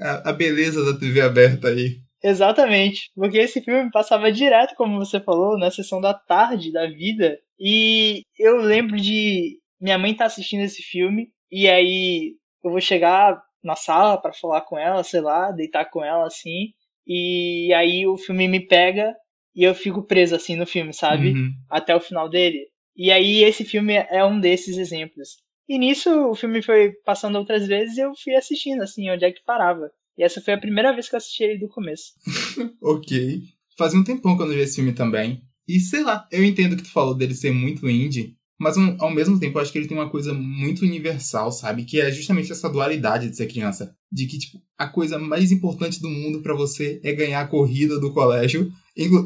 A, 0.00 0.30
a 0.30 0.32
beleza 0.32 0.84
da 0.84 0.98
TV 0.98 1.20
aberta 1.20 1.68
aí. 1.68 2.00
Exatamente, 2.24 3.10
porque 3.14 3.38
esse 3.38 3.60
filme 3.60 3.90
passava 3.90 4.32
direto, 4.32 4.74
como 4.74 4.98
você 4.98 5.20
falou, 5.20 5.58
na 5.58 5.70
sessão 5.70 6.00
da 6.00 6.14
tarde 6.14 6.72
da 6.72 6.86
vida. 6.86 7.38
E 7.58 8.22
eu 8.38 8.56
lembro 8.56 8.96
de 8.96 9.58
minha 9.80 9.98
mãe 9.98 10.14
tá 10.14 10.24
assistindo 10.24 10.62
esse 10.62 10.82
filme 10.82 11.30
e 11.50 11.68
aí 11.68 12.34
eu 12.64 12.70
vou 12.70 12.80
chegar 12.80 13.42
na 13.62 13.74
sala 13.74 14.16
para 14.16 14.32
falar 14.32 14.62
com 14.62 14.78
ela, 14.78 15.02
sei 15.02 15.20
lá, 15.20 15.50
deitar 15.50 15.84
com 15.86 16.04
ela 16.04 16.26
assim. 16.26 16.72
E 17.06 17.72
aí 17.74 18.06
o 18.06 18.16
filme 18.16 18.46
me 18.46 18.60
pega 18.60 19.14
e 19.54 19.64
eu 19.64 19.74
fico 19.74 20.02
preso 20.02 20.34
assim 20.34 20.56
no 20.56 20.66
filme, 20.66 20.92
sabe? 20.94 21.32
Uhum. 21.32 21.50
Até 21.68 21.94
o 21.94 22.00
final 22.00 22.28
dele. 22.28 22.68
E 22.96 23.10
aí 23.10 23.42
esse 23.42 23.64
filme 23.64 23.94
é 23.94 24.24
um 24.24 24.38
desses 24.38 24.76
exemplos. 24.76 25.38
E 25.68 25.78
nisso 25.78 26.10
o 26.28 26.34
filme 26.34 26.62
foi 26.62 26.92
passando 27.04 27.38
outras 27.38 27.66
vezes 27.66 27.96
e 27.96 28.00
eu 28.00 28.12
fui 28.22 28.34
assistindo 28.34 28.82
assim, 28.82 29.10
onde 29.10 29.24
é 29.24 29.32
que 29.32 29.44
parava. 29.44 29.90
E 30.18 30.22
essa 30.22 30.40
foi 30.40 30.54
a 30.54 30.60
primeira 30.60 30.92
vez 30.92 31.08
que 31.08 31.14
eu 31.14 31.18
assisti 31.18 31.44
ele 31.44 31.58
do 31.58 31.68
começo. 31.68 32.12
Ok. 32.80 33.42
Fazia 33.78 33.98
um 33.98 34.04
tempão 34.04 34.36
que 34.36 34.42
eu 34.42 34.46
não 34.46 34.54
vi 34.54 34.60
esse 34.60 34.76
filme 34.76 34.92
também. 34.92 35.42
E 35.66 35.80
sei 35.80 36.02
lá, 36.02 36.28
eu 36.30 36.44
entendo 36.44 36.76
que 36.76 36.82
tu 36.82 36.92
falou 36.92 37.14
dele 37.14 37.34
ser 37.34 37.52
muito 37.52 37.88
indie, 37.88 38.36
mas 38.62 38.76
ao 39.00 39.10
mesmo 39.10 39.40
tempo 39.40 39.58
eu 39.58 39.62
acho 39.62 39.72
que 39.72 39.78
ele 39.78 39.88
tem 39.88 39.96
uma 39.96 40.08
coisa 40.08 40.32
muito 40.32 40.82
universal, 40.82 41.50
sabe? 41.50 41.84
Que 41.84 42.00
é 42.00 42.12
justamente 42.12 42.52
essa 42.52 42.70
dualidade 42.70 43.28
de 43.28 43.36
ser 43.36 43.48
criança. 43.48 43.92
De 44.10 44.26
que, 44.26 44.38
tipo, 44.38 44.58
a 44.78 44.86
coisa 44.86 45.18
mais 45.18 45.50
importante 45.50 46.00
do 46.00 46.08
mundo 46.08 46.42
pra 46.42 46.54
você 46.54 47.00
é 47.02 47.12
ganhar 47.12 47.40
a 47.40 47.46
corrida 47.48 47.98
do 47.98 48.12
colégio. 48.12 48.70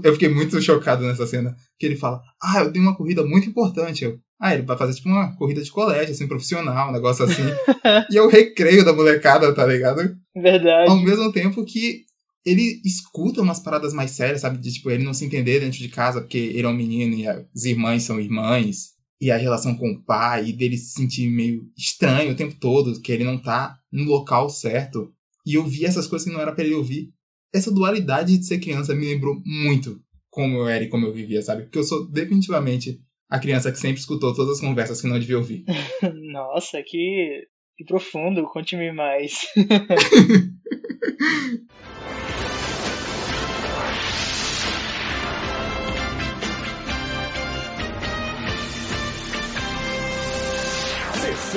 Eu 0.03 0.15
fiquei 0.15 0.31
muito 0.31 0.61
chocado 0.63 1.05
nessa 1.05 1.27
cena. 1.27 1.55
Que 1.79 1.85
ele 1.85 1.97
fala, 1.97 2.23
ah, 2.43 2.61
eu 2.61 2.73
tenho 2.73 2.87
uma 2.87 2.97
corrida 2.97 3.23
muito 3.27 3.47
importante. 3.47 4.05
Eu, 4.05 4.19
ah, 4.41 4.55
ele 4.55 4.63
vai 4.63 4.79
fazer 4.79 4.95
tipo 4.95 5.11
uma 5.11 5.37
corrida 5.37 5.63
de 5.63 5.71
colégio, 5.71 6.15
assim, 6.15 6.27
profissional, 6.27 6.89
um 6.89 6.93
negócio 6.93 7.27
assim. 7.27 7.43
e 8.11 8.17
é 8.17 8.23
o 8.23 8.29
recreio 8.29 8.87
da 8.87 8.95
molecada, 8.95 9.55
tá 9.55 9.67
ligado? 9.67 10.17
Verdade. 10.35 10.91
Ao 10.91 10.97
mesmo 10.97 11.31
tempo 11.31 11.63
que 11.63 12.07
ele 12.43 12.81
escuta 12.85 13.43
umas 13.43 13.61
paradas 13.61 13.93
mais 13.93 14.13
sérias, 14.13 14.41
sabe? 14.41 14.57
De 14.57 14.73
tipo, 14.73 14.91
ele 14.91 15.05
não 15.05 15.13
se 15.13 15.27
entender 15.27 15.61
dentro 15.61 15.79
de 15.79 15.89
casa 15.89 16.23
porque 16.23 16.39
ele 16.39 16.63
é 16.63 16.69
um 16.69 16.75
menino 16.75 17.15
e 17.15 17.27
as 17.27 17.65
irmãs 17.65 18.05
são 18.05 18.19
irmãs. 18.19 18.96
E 19.21 19.31
a 19.31 19.37
relação 19.37 19.77
com 19.77 19.91
o 19.91 20.03
pai, 20.03 20.49
e 20.49 20.53
dele 20.53 20.77
se 20.77 20.93
sentir 20.93 21.29
meio 21.29 21.65
estranho 21.77 22.33
o 22.33 22.37
tempo 22.37 22.55
todo, 22.61 23.01
que 23.01 23.11
ele 23.11 23.25
não 23.25 23.39
tá 23.39 23.79
no 23.91 24.05
local 24.05 24.49
certo. 24.49 25.13
E 25.45 25.57
ouvir 25.57 25.87
essas 25.87 26.07
coisas 26.07 26.27
que 26.27 26.35
não 26.35 26.41
era 26.41 26.53
pra 26.53 26.65
ele 26.65 26.75
ouvir. 26.75 27.13
Essa 27.55 27.73
dualidade 27.73 28.37
de 28.37 28.45
ser 28.45 28.59
criança 28.59 28.95
me 28.95 29.07
lembrou 29.07 29.41
muito 29.45 30.01
como 30.29 30.59
eu 30.59 30.69
era 30.69 30.85
e 30.85 30.89
como 30.89 31.07
eu 31.07 31.15
vivia, 31.15 31.41
sabe? 31.41 31.63
Porque 31.63 31.79
eu 31.79 31.85
sou 31.85 32.07
definitivamente 32.11 33.01
a 33.31 33.39
criança 33.39 33.73
que 33.73 33.79
sempre 33.79 34.01
escutou 34.01 34.35
todas 34.35 34.57
as 34.57 34.61
conversas 34.61 35.01
que 35.01 35.07
não 35.07 35.19
devia 35.19 35.39
ouvir. 35.39 35.65
Nossa, 36.31 36.83
que, 36.85 37.47
que 37.77 37.85
profundo. 37.85 38.45
Conte-me 38.45 38.93
mais. 38.93 39.47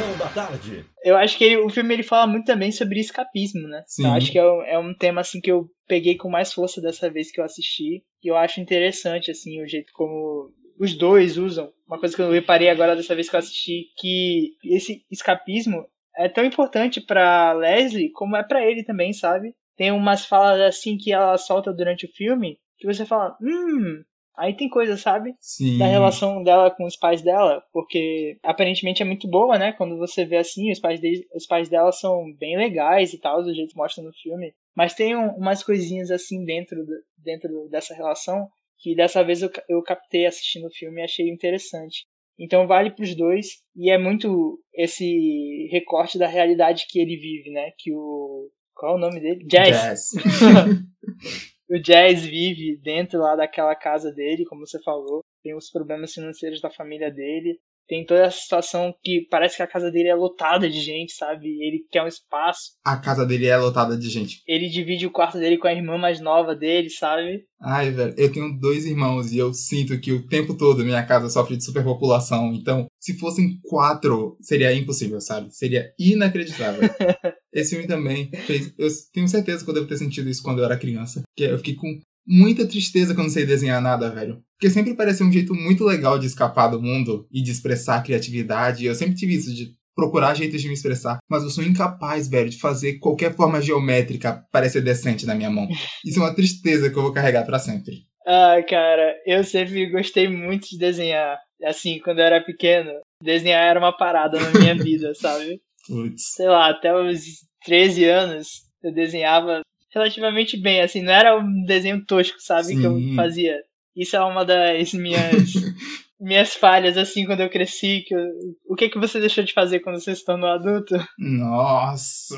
Sessão 0.01 0.17
da 0.17 0.29
tarde. 0.29 0.85
Eu 1.03 1.15
acho 1.17 1.37
que 1.37 1.43
ele- 1.43 1.57
o 1.57 1.69
filme 1.69 1.93
ele 1.93 2.03
fala 2.03 2.27
muito 2.27 2.45
também 2.45 2.71
sobre 2.71 2.99
escapismo, 2.99 3.67
né? 3.67 3.83
Sim. 3.87 4.05
Eu 4.05 4.11
acho 4.11 4.31
que 4.31 4.37
é 4.39 4.45
um, 4.51 4.61
é 4.63 4.79
um 4.79 4.93
tema 4.93 5.21
assim 5.21 5.39
que 5.41 5.51
eu 5.51 5.67
peguei 5.87 6.15
com 6.15 6.29
mais 6.29 6.53
força 6.53 6.81
dessa 6.81 7.09
vez 7.09 7.31
que 7.31 7.39
eu 7.39 7.45
assisti. 7.45 8.03
E 8.23 8.27
eu 8.27 8.35
acho 8.35 8.59
interessante 8.59 9.31
assim 9.31 9.61
o 9.61 9.67
jeito 9.67 9.91
como 9.93 10.51
os 10.79 10.95
dois 10.97 11.37
usam. 11.37 11.71
Uma 11.87 11.99
coisa 11.99 12.15
que 12.15 12.21
eu 12.21 12.31
reparei 12.31 12.69
agora 12.69 12.95
dessa 12.95 13.15
vez 13.15 13.29
que 13.29 13.35
eu 13.35 13.39
assisti 13.39 13.85
que 13.97 14.51
esse 14.63 15.03
escapismo 15.11 15.85
é 16.17 16.27
tão 16.29 16.43
importante 16.43 16.99
pra 17.01 17.53
Leslie 17.53 18.11
como 18.11 18.35
é 18.35 18.43
pra 18.43 18.65
ele 18.65 18.83
também, 18.83 19.11
sabe? 19.13 19.53
Tem 19.77 19.91
umas 19.91 20.25
falas 20.25 20.59
assim 20.61 20.97
que 20.97 21.11
ela 21.13 21.37
solta 21.37 21.71
durante 21.73 22.05
o 22.05 22.11
filme 22.13 22.57
que 22.77 22.87
você 22.87 23.05
fala, 23.05 23.35
hum, 23.41 24.01
aí 24.39 24.55
tem 24.55 24.69
coisa, 24.69 24.95
sabe? 24.97 25.33
Sim. 25.39 25.77
da 25.77 25.85
relação 25.85 26.41
dela 26.43 26.71
com 26.71 26.85
os 26.85 26.95
pais 26.97 27.21
dela, 27.21 27.61
porque 27.73 28.37
aparentemente 28.43 29.01
é 29.03 29.05
muito 29.05 29.27
boa, 29.27 29.57
né? 29.59 29.73
Quando 29.73 29.97
você 29.97 30.25
vê 30.25 30.37
assim, 30.37 30.71
os 30.71 30.79
pais, 30.79 30.99
de, 30.99 31.27
os 31.35 31.45
pais 31.45 31.69
dela 31.69 31.91
são 31.91 32.23
bem 32.39 32.57
legais 32.57 33.13
e 33.13 33.19
tal, 33.19 33.43
do 33.43 33.53
jeito 33.53 33.71
que 33.71 33.77
mostra 33.77 34.03
no 34.03 34.11
filme. 34.13 34.53
Mas 34.75 34.93
tem 34.93 35.15
um- 35.15 35.35
umas 35.35 35.61
coisinhas 35.63 36.09
assim 36.09 36.43
dentro, 36.45 36.77
dentro 37.17 37.67
dessa 37.69 37.93
relação 37.93 38.47
que 38.81 38.95
dessa 38.95 39.23
vez 39.23 39.41
eu, 39.41 39.51
eu 39.67 39.83
captei 39.83 40.25
assistindo 40.25 40.67
o 40.67 40.73
filme 40.73 41.01
e 41.01 41.03
achei 41.03 41.29
interessante. 41.29 42.05
Então 42.39 42.65
vale 42.65 42.91
pros 42.91 43.13
dois 43.15 43.47
e 43.75 43.91
é 43.91 43.97
muito 43.97 44.57
esse 44.73 45.67
recorte 45.69 46.17
da 46.17 46.27
realidade 46.27 46.85
que 46.87 46.97
ele 46.97 47.17
vive, 47.17 47.49
né? 47.51 47.71
Que 47.77 47.91
o 47.93 48.49
qual 48.73 48.93
é 48.93 48.95
o 48.95 48.99
nome 49.01 49.19
dele? 49.19 49.43
Jazz. 49.45 50.11
o 51.69 51.79
Jazz 51.79 52.25
vive 52.25 52.79
dentro 52.81 53.19
lá 53.19 53.35
daquela 53.35 53.75
casa 53.75 54.11
dele, 54.11 54.45
como 54.45 54.65
você 54.65 54.81
falou. 54.81 55.21
Tem 55.43 55.55
os 55.55 55.69
problemas 55.69 56.13
financeiros 56.13 56.59
da 56.59 56.69
família 56.69 57.11
dele. 57.11 57.59
Tem 57.87 58.05
toda 58.05 58.21
essa 58.21 58.37
situação 58.37 58.93
que 59.03 59.27
parece 59.31 59.57
que 59.57 59.63
a 59.63 59.67
casa 59.67 59.89
dele 59.89 60.09
é 60.09 60.15
lotada 60.15 60.69
de 60.69 60.79
gente, 60.79 61.11
sabe? 61.13 61.47
Ele 61.59 61.83
quer 61.89 62.03
um 62.03 62.07
espaço. 62.07 62.73
A 62.85 62.97
casa 62.97 63.25
dele 63.25 63.47
é 63.47 63.57
lotada 63.57 63.97
de 63.97 64.09
gente. 64.09 64.43
Ele 64.47 64.69
divide 64.69 65.07
o 65.07 65.11
quarto 65.11 65.39
dele 65.39 65.57
com 65.57 65.67
a 65.67 65.73
irmã 65.73 65.97
mais 65.97 66.19
nova 66.19 66.55
dele, 66.55 66.89
sabe? 66.89 67.45
Ai, 67.59 67.89
velho, 67.89 68.13
eu 68.15 68.31
tenho 68.31 68.59
dois 68.59 68.85
irmãos 68.85 69.31
e 69.31 69.39
eu 69.39 69.51
sinto 69.53 69.99
que 69.99 70.11
o 70.11 70.27
tempo 70.27 70.55
todo 70.55 70.85
minha 70.85 71.03
casa 71.03 71.29
sofre 71.29 71.57
de 71.57 71.65
superpopulação. 71.65 72.53
Então, 72.53 72.85
se 72.99 73.17
fossem 73.17 73.59
quatro, 73.63 74.37
seria 74.41 74.73
impossível, 74.73 75.21
sabe? 75.21 75.55
Seria 75.55 75.93
inacreditável. 75.97 76.81
Esse 77.53 77.71
filme 77.71 77.87
também 77.87 78.29
fez. 78.45 78.73
Eu 78.77 78.87
tenho 79.13 79.27
certeza 79.27 79.63
que 79.63 79.69
eu 79.69 79.73
devo 79.73 79.87
ter 79.87 79.97
sentido 79.97 80.29
isso 80.29 80.43
quando 80.43 80.59
eu 80.59 80.65
era 80.65 80.77
criança. 80.77 81.23
Que 81.35 81.45
eu 81.45 81.57
fiquei 81.57 81.75
com 81.75 81.99
muita 82.27 82.67
tristeza 82.67 83.13
que 83.13 83.19
eu 83.19 83.23
não 83.23 83.31
sei 83.31 83.45
desenhar 83.45 83.81
nada, 83.81 84.09
velho. 84.11 84.41
Porque 84.59 84.69
sempre 84.69 84.93
parecia 84.93 85.25
um 85.25 85.31
jeito 85.31 85.55
muito 85.55 85.83
legal 85.83 86.19
de 86.19 86.27
escapar 86.27 86.67
do 86.67 86.81
mundo 86.81 87.27
e 87.31 87.41
de 87.41 87.51
expressar 87.51 87.95
a 87.95 88.01
criatividade. 88.01 88.85
Eu 88.85 88.93
sempre 88.93 89.15
tive 89.15 89.33
isso 89.33 89.53
de 89.53 89.73
procurar 89.95 90.35
jeitos 90.35 90.61
de 90.61 90.67
me 90.67 90.73
expressar. 90.73 91.17
Mas 91.29 91.43
eu 91.43 91.49
sou 91.49 91.63
incapaz, 91.63 92.27
velho, 92.27 92.49
de 92.49 92.57
fazer 92.57 92.99
qualquer 92.99 93.35
forma 93.35 93.61
geométrica 93.61 94.43
parecer 94.51 94.81
decente 94.81 95.25
na 95.25 95.35
minha 95.35 95.49
mão. 95.49 95.67
Isso 96.05 96.19
é 96.19 96.21
uma 96.21 96.35
tristeza 96.35 96.89
que 96.89 96.97
eu 96.97 97.03
vou 97.03 97.11
carregar 97.11 97.45
pra 97.45 97.59
sempre. 97.59 98.08
Ah, 98.31 98.61
cara, 98.61 99.15
eu 99.25 99.43
sempre 99.43 99.89
gostei 99.89 100.27
muito 100.27 100.69
de 100.69 100.77
desenhar. 100.77 101.39
Assim, 101.63 101.97
quando 101.99 102.19
eu 102.19 102.25
era 102.25 102.43
pequeno, 102.43 102.91
desenhar 103.23 103.63
era 103.67 103.79
uma 103.79 103.91
parada 103.91 104.39
na 104.39 104.51
minha 104.51 104.75
vida, 104.77 105.15
sabe? 105.15 105.59
Putz. 105.87 106.33
sei 106.35 106.47
lá, 106.47 106.69
até 106.69 106.93
os 106.93 107.19
13 107.65 108.05
anos 108.05 108.47
eu 108.83 108.93
desenhava 108.93 109.61
relativamente 109.91 110.55
bem, 110.55 110.81
assim, 110.81 111.01
não 111.01 111.11
era 111.11 111.35
um 111.39 111.63
desenho 111.65 112.05
tosco, 112.05 112.37
sabe, 112.39 112.79
que 112.79 112.85
eu 112.85 112.95
Sim. 112.97 113.15
fazia. 113.15 113.57
Isso 113.95 114.15
é 114.15 114.19
uma 114.23 114.45
das 114.45 114.93
minhas 114.93 115.49
minhas 116.21 116.53
falhas, 116.53 116.97
assim, 116.97 117.25
quando 117.25 117.39
eu 117.39 117.49
cresci, 117.49 118.01
que 118.05 118.13
eu- 118.13 118.29
o 118.67 118.75
que 118.75 118.89
que 118.89 118.99
você 118.99 119.19
deixou 119.19 119.43
de 119.43 119.53
fazer 119.53 119.79
quando 119.79 119.99
você 119.99 120.15
se 120.15 120.23
tornou 120.23 120.49
adulto? 120.49 120.95
Nossa! 121.17 122.37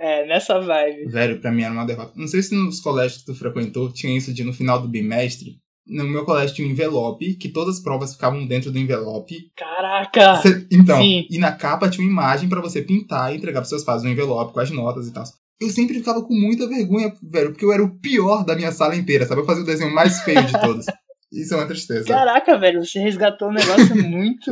É, 0.00 0.26
nessa 0.26 0.58
vibe. 0.58 1.06
Velho, 1.10 1.40
pra 1.40 1.52
mim 1.52 1.62
era 1.62 1.72
uma 1.74 1.84
derrota. 1.84 2.12
Não 2.16 2.26
sei 2.26 2.42
se 2.42 2.54
nos 2.54 2.80
colégios 2.80 3.20
que 3.20 3.26
tu 3.26 3.34
frequentou 3.34 3.92
tinha 3.92 4.16
isso 4.16 4.32
de 4.32 4.42
no 4.42 4.52
final 4.52 4.80
do 4.80 4.88
bimestre 4.88 5.60
no 5.90 6.04
meu 6.04 6.24
colégio 6.24 6.54
tinha 6.54 6.68
um 6.68 6.70
envelope, 6.70 7.34
que 7.34 7.48
todas 7.48 7.76
as 7.76 7.82
provas 7.82 8.12
ficavam 8.12 8.46
dentro 8.46 8.70
do 8.70 8.78
envelope. 8.78 9.50
Caraca! 9.56 10.36
Cê- 10.36 10.66
então, 10.70 11.00
Sim. 11.02 11.26
e 11.28 11.38
na 11.38 11.52
capa 11.52 11.90
tinha 11.90 12.06
uma 12.06 12.12
imagem 12.12 12.48
pra 12.48 12.60
você 12.60 12.80
pintar 12.80 13.32
e 13.32 13.36
entregar 13.36 13.60
pros 13.60 13.70
seus 13.70 13.82
pais 13.84 14.04
um 14.04 14.08
envelope 14.08 14.52
com 14.52 14.60
as 14.60 14.70
notas 14.70 15.08
e 15.08 15.12
tal. 15.12 15.24
Eu 15.60 15.68
sempre 15.68 15.98
ficava 15.98 16.22
com 16.22 16.32
muita 16.34 16.66
vergonha, 16.66 17.12
velho, 17.22 17.50
porque 17.50 17.64
eu 17.64 17.72
era 17.72 17.82
o 17.82 17.98
pior 17.98 18.44
da 18.44 18.54
minha 18.56 18.72
sala 18.72 18.96
inteira, 18.96 19.26
sabe? 19.26 19.40
Eu 19.42 19.46
fazia 19.46 19.62
o 19.62 19.66
desenho 19.66 19.92
mais 19.94 20.22
feio 20.22 20.42
de 20.46 20.58
todos. 20.60 20.86
Isso 21.32 21.54
é 21.54 21.56
uma 21.58 21.66
tristeza. 21.66 22.08
Caraca, 22.08 22.58
velho, 22.58 22.84
você 22.84 22.98
resgatou 22.98 23.48
um 23.48 23.52
negócio 23.52 23.94
muito. 24.02 24.50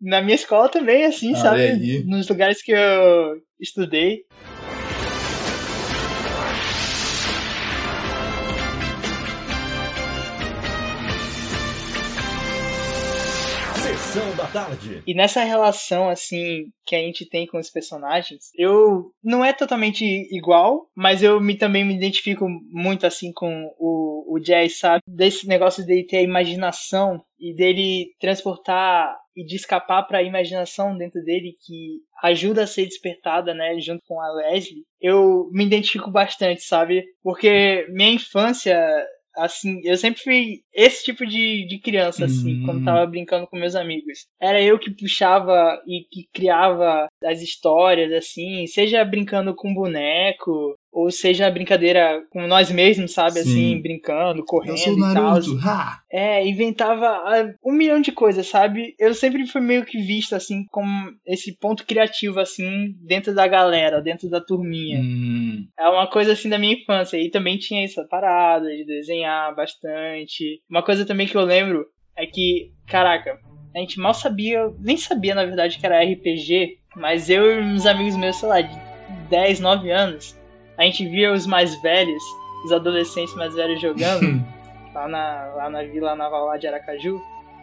Na 0.00 0.22
minha 0.22 0.34
escola 0.34 0.68
também, 0.68 1.04
assim, 1.04 1.34
Olha 1.34 1.42
sabe? 1.42 2.02
Nos 2.04 2.28
lugares 2.28 2.62
que 2.62 2.72
eu 2.72 3.40
estudei. 3.60 4.24
Sessão 14.10 14.34
da 14.34 14.46
tarde. 14.46 15.02
E 15.06 15.14
nessa 15.14 15.44
relação, 15.44 16.08
assim, 16.08 16.64
que 16.84 16.96
a 16.96 16.98
gente 16.98 17.24
tem 17.24 17.46
com 17.46 17.58
os 17.58 17.70
personagens, 17.70 18.50
eu 18.56 19.12
não 19.22 19.44
é 19.44 19.52
totalmente 19.52 20.04
igual, 20.34 20.90
mas 20.96 21.22
eu 21.22 21.40
me, 21.40 21.56
também 21.56 21.84
me 21.84 21.94
identifico 21.94 22.48
muito, 22.72 23.06
assim, 23.06 23.32
com 23.32 23.72
o, 23.78 24.34
o 24.34 24.40
Jazz, 24.40 24.78
sabe? 24.78 25.02
Desse 25.06 25.46
negócio 25.46 25.86
dele 25.86 26.06
ter 26.06 26.16
a 26.16 26.22
imaginação 26.22 27.22
e 27.38 27.54
dele 27.54 28.08
transportar 28.18 29.16
e 29.36 29.44
de 29.44 29.54
escapar 29.54 30.02
para 30.02 30.18
a 30.18 30.24
imaginação 30.24 30.96
dentro 30.96 31.22
dele 31.22 31.54
que 31.64 32.00
ajuda 32.20 32.64
a 32.64 32.66
ser 32.66 32.86
despertada, 32.86 33.54
né, 33.54 33.78
junto 33.78 34.02
com 34.08 34.20
a 34.20 34.32
Leslie. 34.32 34.82
Eu 35.00 35.48
me 35.52 35.64
identifico 35.64 36.10
bastante, 36.10 36.62
sabe? 36.62 37.04
Porque 37.22 37.86
minha 37.90 38.10
infância 38.10 38.76
assim, 39.44 39.80
eu 39.84 39.96
sempre 39.96 40.22
fui 40.22 40.60
esse 40.72 41.04
tipo 41.04 41.26
de, 41.26 41.66
de 41.66 41.78
criança, 41.78 42.24
assim, 42.24 42.62
Hum. 42.62 42.66
quando 42.66 42.84
tava 42.84 43.06
brincando 43.06 43.46
com 43.46 43.56
meus 43.56 43.74
amigos. 43.74 44.26
Era 44.40 44.62
eu 44.62 44.78
que 44.78 44.90
puxava 44.90 45.80
e 45.86 46.04
que 46.10 46.26
criava 46.32 47.08
as 47.24 47.40
histórias, 47.40 48.12
assim, 48.12 48.66
seja 48.66 49.04
brincando 49.04 49.54
com 49.54 49.74
boneco, 49.74 50.74
ou 50.92 51.10
seja 51.10 51.50
brincadeira 51.50 52.22
com 52.30 52.46
nós 52.46 52.70
mesmos, 52.70 53.12
sabe, 53.12 53.34
Sim. 53.34 53.40
assim, 53.40 53.80
brincando, 53.82 54.44
correndo 54.44 54.72
Eu 54.72 54.76
sou 54.78 54.94
o 54.94 54.96
e 54.98 55.00
tal. 55.14 55.22
Naruto, 55.34 55.58
ha! 55.62 56.00
É, 56.10 56.46
inventava 56.46 57.06
ah, 57.06 57.52
um 57.64 57.72
milhão 57.72 58.00
de 58.00 58.10
coisas, 58.10 58.46
sabe? 58.46 58.94
Eu 58.98 59.14
sempre 59.14 59.46
fui 59.46 59.60
meio 59.60 59.84
que 59.84 60.00
visto, 60.00 60.34
assim, 60.34 60.64
como 60.70 61.12
esse 61.24 61.56
ponto 61.56 61.86
criativo, 61.86 62.40
assim, 62.40 62.94
dentro 63.06 63.34
da 63.34 63.46
galera, 63.46 64.02
dentro 64.02 64.28
da 64.28 64.40
turminha. 64.40 65.00
Hum, 65.00 65.66
É 65.78 65.88
uma 65.88 66.08
coisa 66.08 66.32
assim 66.32 66.48
da 66.48 66.58
minha 66.58 66.74
infância. 66.74 67.16
E 67.16 67.30
também 67.30 67.56
tinha 67.56 67.84
essa 67.84 68.04
parada 68.04 68.68
de 68.68 68.84
desenhar 68.84 69.54
bastante. 69.54 70.60
Uma 70.68 70.82
coisa 70.82 71.06
também 71.06 71.26
que 71.26 71.36
eu 71.36 71.42
lembro 71.44 71.86
é 72.16 72.26
que, 72.26 72.72
caraca, 72.86 73.38
a 73.74 73.78
gente 73.78 74.00
mal 74.00 74.12
sabia, 74.12 74.68
nem 74.80 74.96
sabia 74.96 75.34
na 75.34 75.44
verdade 75.44 75.78
que 75.78 75.86
era 75.86 76.02
RPG, 76.02 76.78
mas 76.96 77.30
eu 77.30 77.60
e 77.60 77.62
uns 77.62 77.86
amigos 77.86 78.16
meus, 78.16 78.36
sei 78.36 78.48
lá, 78.48 78.60
de 78.60 78.76
10, 79.28 79.60
9 79.60 79.90
anos, 79.90 80.36
a 80.80 80.84
gente 80.84 81.06
via 81.06 81.32
os 81.32 81.46
mais 81.46 81.74
velhos, 81.82 82.22
os 82.64 82.72
adolescentes 82.72 83.34
mais 83.36 83.54
velhos 83.54 83.80
jogando 83.80 84.42
lá 84.94 85.06
na, 85.06 85.52
lá 85.56 85.70
na 85.70 85.82
Vila 85.82 86.14
Naval 86.16 86.46
lá 86.46 86.56
de 86.56 86.66
Aracaju, 86.66 87.20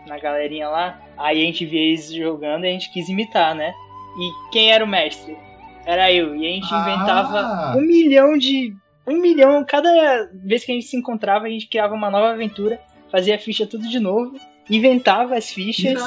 na 0.07 0.17
galerinha 0.19 0.69
lá. 0.69 1.01
Aí 1.17 1.41
a 1.41 1.45
gente 1.45 1.65
via 1.65 1.81
eles 1.81 2.11
jogando 2.13 2.65
e 2.65 2.69
a 2.69 2.71
gente 2.71 2.91
quis 2.93 3.09
imitar, 3.09 3.55
né? 3.55 3.73
E 4.19 4.51
quem 4.51 4.71
era 4.71 4.83
o 4.83 4.87
mestre? 4.87 5.35
Era 5.85 6.11
eu. 6.11 6.35
E 6.35 6.45
a 6.45 6.49
gente 6.49 6.67
Ah. 6.71 6.81
inventava 6.81 7.77
um 7.77 7.81
milhão 7.81 8.37
de. 8.37 8.73
Um 9.05 9.17
milhão. 9.19 9.63
Cada 9.65 10.29
vez 10.33 10.63
que 10.65 10.71
a 10.71 10.75
gente 10.75 10.87
se 10.87 10.97
encontrava, 10.97 11.45
a 11.45 11.49
gente 11.49 11.67
criava 11.67 11.93
uma 11.93 12.09
nova 12.11 12.29
aventura, 12.31 12.79
fazia 13.11 13.35
a 13.35 13.39
ficha 13.39 13.65
tudo 13.65 13.87
de 13.87 13.99
novo, 13.99 14.37
inventava 14.69 15.35
as 15.35 15.49
fichas 15.51 15.97